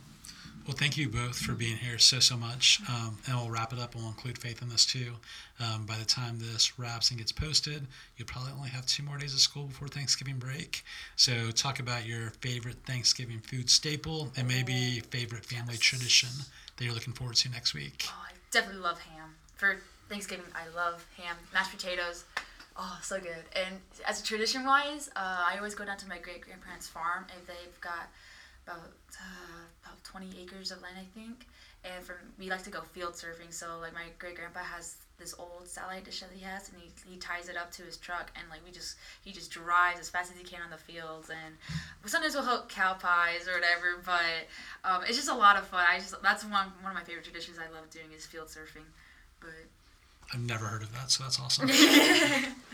Well, 0.66 0.76
thank 0.76 0.98
you 0.98 1.08
both 1.08 1.38
for 1.38 1.52
being 1.52 1.78
here 1.78 1.96
so, 1.96 2.20
so 2.20 2.36
much. 2.36 2.80
Um, 2.90 3.16
and 3.26 3.34
we'll 3.38 3.48
wrap 3.48 3.72
it 3.72 3.78
up 3.78 3.94
and 3.94 4.02
we'll 4.02 4.12
include 4.12 4.36
Faith 4.36 4.60
in 4.60 4.68
this 4.68 4.84
too. 4.84 5.12
Um, 5.58 5.86
by 5.86 5.96
the 5.96 6.04
time 6.04 6.38
this 6.38 6.78
wraps 6.78 7.08
and 7.08 7.18
gets 7.18 7.32
posted, 7.32 7.86
you'll 8.18 8.28
probably 8.28 8.52
only 8.52 8.68
have 8.68 8.84
two 8.84 9.02
more 9.02 9.16
days 9.16 9.32
of 9.32 9.40
school 9.40 9.64
before 9.64 9.88
Thanksgiving 9.88 10.36
break. 10.36 10.84
So, 11.16 11.50
talk 11.52 11.80
about 11.80 12.04
your 12.04 12.30
favorite 12.42 12.76
Thanksgiving 12.84 13.38
food 13.38 13.70
staple 13.70 14.30
and 14.36 14.46
maybe 14.46 15.00
favorite 15.08 15.46
family 15.46 15.78
tradition 15.78 16.28
that 16.76 16.84
you're 16.84 16.94
looking 16.94 17.14
forward 17.14 17.36
to 17.36 17.50
next 17.50 17.72
week. 17.72 18.04
Oh, 18.08 18.26
I 18.28 18.32
definitely 18.50 18.82
love 18.82 19.00
ham. 19.00 19.36
For 19.56 19.78
Thanksgiving, 20.10 20.44
I 20.54 20.68
love 20.76 21.06
ham, 21.16 21.36
mashed 21.54 21.72
potatoes. 21.72 22.24
Oh, 22.80 22.98
so 23.02 23.18
good. 23.18 23.44
And 23.56 23.80
as 24.06 24.20
a 24.20 24.24
tradition 24.24 24.64
wise, 24.64 25.10
uh, 25.16 25.44
I 25.48 25.56
always 25.56 25.74
go 25.74 25.84
down 25.84 25.96
to 25.98 26.08
my 26.08 26.18
great 26.18 26.42
grandparents' 26.42 26.86
farm 26.86 27.26
if 27.36 27.44
they've 27.46 27.80
got 27.80 28.08
about 28.64 28.92
uh, 29.18 29.64
about 29.84 30.04
20 30.04 30.28
acres 30.40 30.70
of 30.70 30.80
land, 30.80 30.94
I 30.96 31.18
think. 31.18 31.46
And 31.84 32.04
for 32.04 32.20
we 32.38 32.50
like 32.50 32.62
to 32.64 32.70
go 32.70 32.82
field 32.82 33.14
surfing. 33.14 33.52
So 33.52 33.78
like 33.80 33.94
my 33.94 34.04
great 34.18 34.36
grandpa 34.36 34.60
has 34.60 34.96
this 35.18 35.34
old 35.38 35.66
satellite 35.66 36.04
dish 36.04 36.20
that 36.20 36.30
he 36.32 36.44
has, 36.44 36.68
and 36.68 36.80
he, 36.80 36.90
he 37.10 37.16
ties 37.18 37.48
it 37.48 37.56
up 37.56 37.72
to 37.72 37.82
his 37.82 37.96
truck, 37.96 38.30
and 38.36 38.48
like 38.48 38.60
we 38.64 38.70
just 38.70 38.96
he 39.24 39.32
just 39.32 39.50
drives 39.50 39.98
as 39.98 40.08
fast 40.08 40.30
as 40.30 40.38
he 40.38 40.44
can 40.44 40.60
on 40.62 40.70
the 40.70 40.76
fields. 40.76 41.30
And 41.30 41.56
sometimes 42.06 42.34
we'll 42.34 42.44
hook 42.44 42.68
cow 42.68 42.94
pies 42.94 43.48
or 43.48 43.54
whatever, 43.54 44.02
but 44.04 44.46
um, 44.84 45.02
it's 45.02 45.16
just 45.16 45.28
a 45.28 45.34
lot 45.34 45.56
of 45.56 45.66
fun. 45.66 45.84
I 45.90 45.98
just 45.98 46.14
that's 46.22 46.44
one 46.44 46.70
one 46.82 46.92
of 46.92 46.94
my 46.94 47.02
favorite 47.02 47.24
traditions 47.24 47.58
I 47.58 47.72
love 47.74 47.90
doing 47.90 48.06
is 48.14 48.24
field 48.24 48.48
surfing. 48.48 48.86
But 49.40 49.66
I've 50.32 50.40
never 50.40 50.66
heard 50.66 50.82
of 50.82 50.92
that, 50.92 51.10
so 51.10 51.24
that's 51.24 51.40
awesome. 51.40 51.68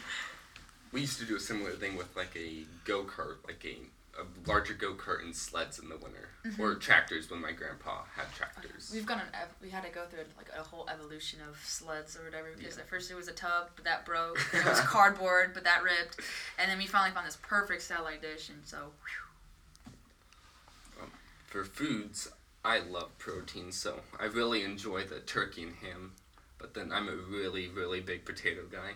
We 0.94 1.00
used 1.00 1.18
to 1.18 1.26
do 1.26 1.34
a 1.34 1.40
similar 1.40 1.72
thing 1.72 1.96
with 1.96 2.14
like 2.16 2.36
a 2.36 2.64
go 2.84 3.02
kart, 3.02 3.38
like 3.44 3.64
a, 3.64 4.20
a 4.20 4.24
larger 4.46 4.74
go 4.74 4.94
kart 4.94 5.24
and 5.24 5.34
sleds 5.34 5.80
in 5.80 5.88
the 5.88 5.96
winter, 5.96 6.28
mm-hmm. 6.46 6.62
or 6.62 6.76
tractors 6.76 7.28
when 7.28 7.42
my 7.42 7.50
grandpa 7.50 8.04
had 8.16 8.32
tractors. 8.32 8.92
We've 8.94 9.04
gone 9.04 9.18
an 9.18 9.26
ev- 9.34 9.56
we 9.60 9.70
had 9.70 9.82
to 9.82 9.90
go 9.90 10.04
through 10.04 10.20
like 10.36 10.50
a 10.56 10.62
whole 10.62 10.88
evolution 10.88 11.40
of 11.48 11.58
sleds 11.64 12.16
or 12.16 12.24
whatever 12.24 12.52
because 12.56 12.78
at 12.78 12.88
first 12.88 13.10
it 13.10 13.16
was 13.16 13.26
a 13.26 13.32
tub 13.32 13.70
but 13.74 13.84
that 13.84 14.06
broke, 14.06 14.38
it 14.54 14.64
was 14.64 14.78
cardboard 14.82 15.52
but 15.52 15.64
that 15.64 15.82
ripped, 15.82 16.20
and 16.60 16.70
then 16.70 16.78
we 16.78 16.86
finally 16.86 17.12
found 17.12 17.26
this 17.26 17.38
perfect 17.42 17.82
satellite 17.82 18.22
dish 18.22 18.48
and 18.48 18.64
so 18.64 18.92
um, 21.02 21.10
For 21.46 21.64
foods, 21.64 22.28
I 22.64 22.78
love 22.78 23.18
protein, 23.18 23.72
so 23.72 24.00
I 24.18 24.26
really 24.26 24.62
enjoy 24.62 25.02
the 25.04 25.18
turkey 25.18 25.64
and 25.64 25.74
ham. 25.74 26.12
But 26.56 26.72
then 26.72 26.92
I'm 26.92 27.08
a 27.08 27.16
really, 27.16 27.68
really 27.68 28.00
big 28.00 28.24
potato 28.24 28.62
guy. 28.70 28.92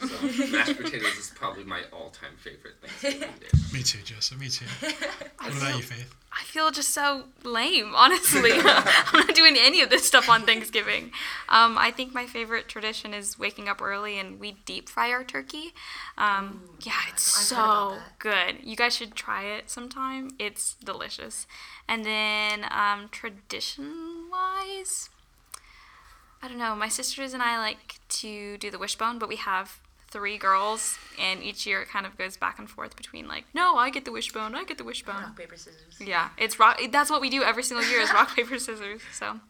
So 0.00 0.06
mashed 0.52 0.76
potatoes 0.76 1.16
is 1.18 1.32
probably 1.34 1.64
my 1.64 1.80
all-time 1.92 2.36
favorite 2.38 2.74
Thanksgiving 2.80 3.34
dish. 3.40 3.72
me 3.72 3.82
too, 3.82 3.98
Joseph. 4.04 4.38
Me 4.38 4.48
too. 4.48 4.64
I 4.80 4.86
What 5.48 5.52
feel, 5.54 5.62
about 5.62 5.76
you, 5.76 5.82
Faith? 5.82 6.14
I 6.32 6.44
feel 6.44 6.70
just 6.70 6.90
so 6.90 7.24
lame, 7.42 7.92
honestly. 7.96 8.52
I'm 8.54 9.26
not 9.26 9.34
doing 9.34 9.56
any 9.58 9.80
of 9.82 9.90
this 9.90 10.06
stuff 10.06 10.28
on 10.28 10.42
Thanksgiving. 10.42 11.10
Um, 11.48 11.76
I 11.76 11.90
think 11.90 12.14
my 12.14 12.26
favorite 12.26 12.68
tradition 12.68 13.12
is 13.12 13.40
waking 13.40 13.68
up 13.68 13.82
early 13.82 14.20
and 14.20 14.38
we 14.38 14.52
deep 14.64 14.88
fry 14.88 15.10
our 15.10 15.24
turkey. 15.24 15.72
Um, 16.16 16.62
yeah, 16.82 16.92
it's 17.12 17.50
I've 17.52 17.56
heard 17.58 17.64
about 17.64 17.90
so 17.90 17.96
that. 17.96 18.18
good. 18.60 18.66
You 18.68 18.76
guys 18.76 18.94
should 18.94 19.16
try 19.16 19.42
it 19.44 19.68
sometime. 19.68 20.30
It's 20.38 20.74
delicious. 20.74 21.48
And 21.88 22.04
then 22.04 22.66
um, 22.70 23.08
tradition 23.10 24.28
wise, 24.30 25.08
I 26.42 26.48
don't 26.48 26.58
know. 26.58 26.74
My 26.76 26.88
sisters 26.88 27.34
and 27.34 27.42
I 27.42 27.58
like 27.58 27.96
to 28.20 28.56
do 28.58 28.70
the 28.70 28.78
wishbone, 28.78 29.18
but 29.18 29.28
we 29.28 29.36
have 29.36 29.78
three 30.10 30.38
girls, 30.38 30.96
and 31.20 31.42
each 31.42 31.66
year 31.66 31.82
it 31.82 31.88
kind 31.88 32.06
of 32.06 32.16
goes 32.16 32.36
back 32.36 32.58
and 32.58 32.70
forth 32.70 32.96
between 32.96 33.28
like, 33.28 33.44
no, 33.52 33.76
I 33.76 33.90
get 33.90 34.04
the 34.04 34.12
wishbone, 34.12 34.54
I 34.54 34.64
get 34.64 34.78
the 34.78 34.84
wishbone. 34.84 35.16
rock 35.16 35.36
paper 35.36 35.56
scissors. 35.56 36.00
Yeah, 36.00 36.30
it's 36.38 36.58
rock. 36.58 36.80
That's 36.90 37.10
what 37.10 37.20
we 37.20 37.28
do 37.28 37.42
every 37.42 37.62
single 37.62 37.86
year 37.88 38.00
is 38.00 38.12
rock 38.12 38.34
paper 38.36 38.58
scissors. 38.58 39.02
So, 39.12 39.40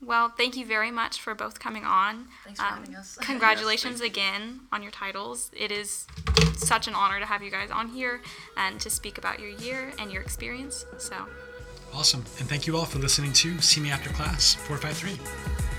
well, 0.00 0.30
thank 0.30 0.56
you 0.56 0.66
very 0.66 0.90
much 0.90 1.20
for 1.20 1.32
both 1.34 1.60
coming 1.60 1.84
on. 1.84 2.26
Thanks 2.44 2.58
for 2.60 2.66
Um, 2.66 2.74
having 2.80 2.96
us. 2.96 3.16
Congratulations 3.20 4.00
Yes, 4.00 4.08
again 4.08 4.60
on 4.72 4.82
your 4.82 4.90
titles. 4.90 5.50
It 5.56 5.70
is 5.70 6.06
such 6.56 6.88
an 6.88 6.94
honor 6.94 7.20
to 7.20 7.26
have 7.26 7.42
you 7.42 7.50
guys 7.50 7.70
on 7.70 7.88
here 7.90 8.20
and 8.56 8.80
to 8.80 8.90
speak 8.90 9.16
about 9.18 9.38
your 9.38 9.50
year 9.50 9.92
and 9.98 10.10
your 10.10 10.22
experience. 10.22 10.86
So, 10.98 11.14
Awesome. 11.94 12.24
And 12.40 12.48
thank 12.48 12.66
you 12.66 12.76
all 12.76 12.86
for 12.86 12.98
listening 12.98 13.32
to 13.34 13.60
See 13.60 13.78
Me 13.80 13.90
After 13.90 14.08
Class 14.10 14.54
453. 14.54 15.71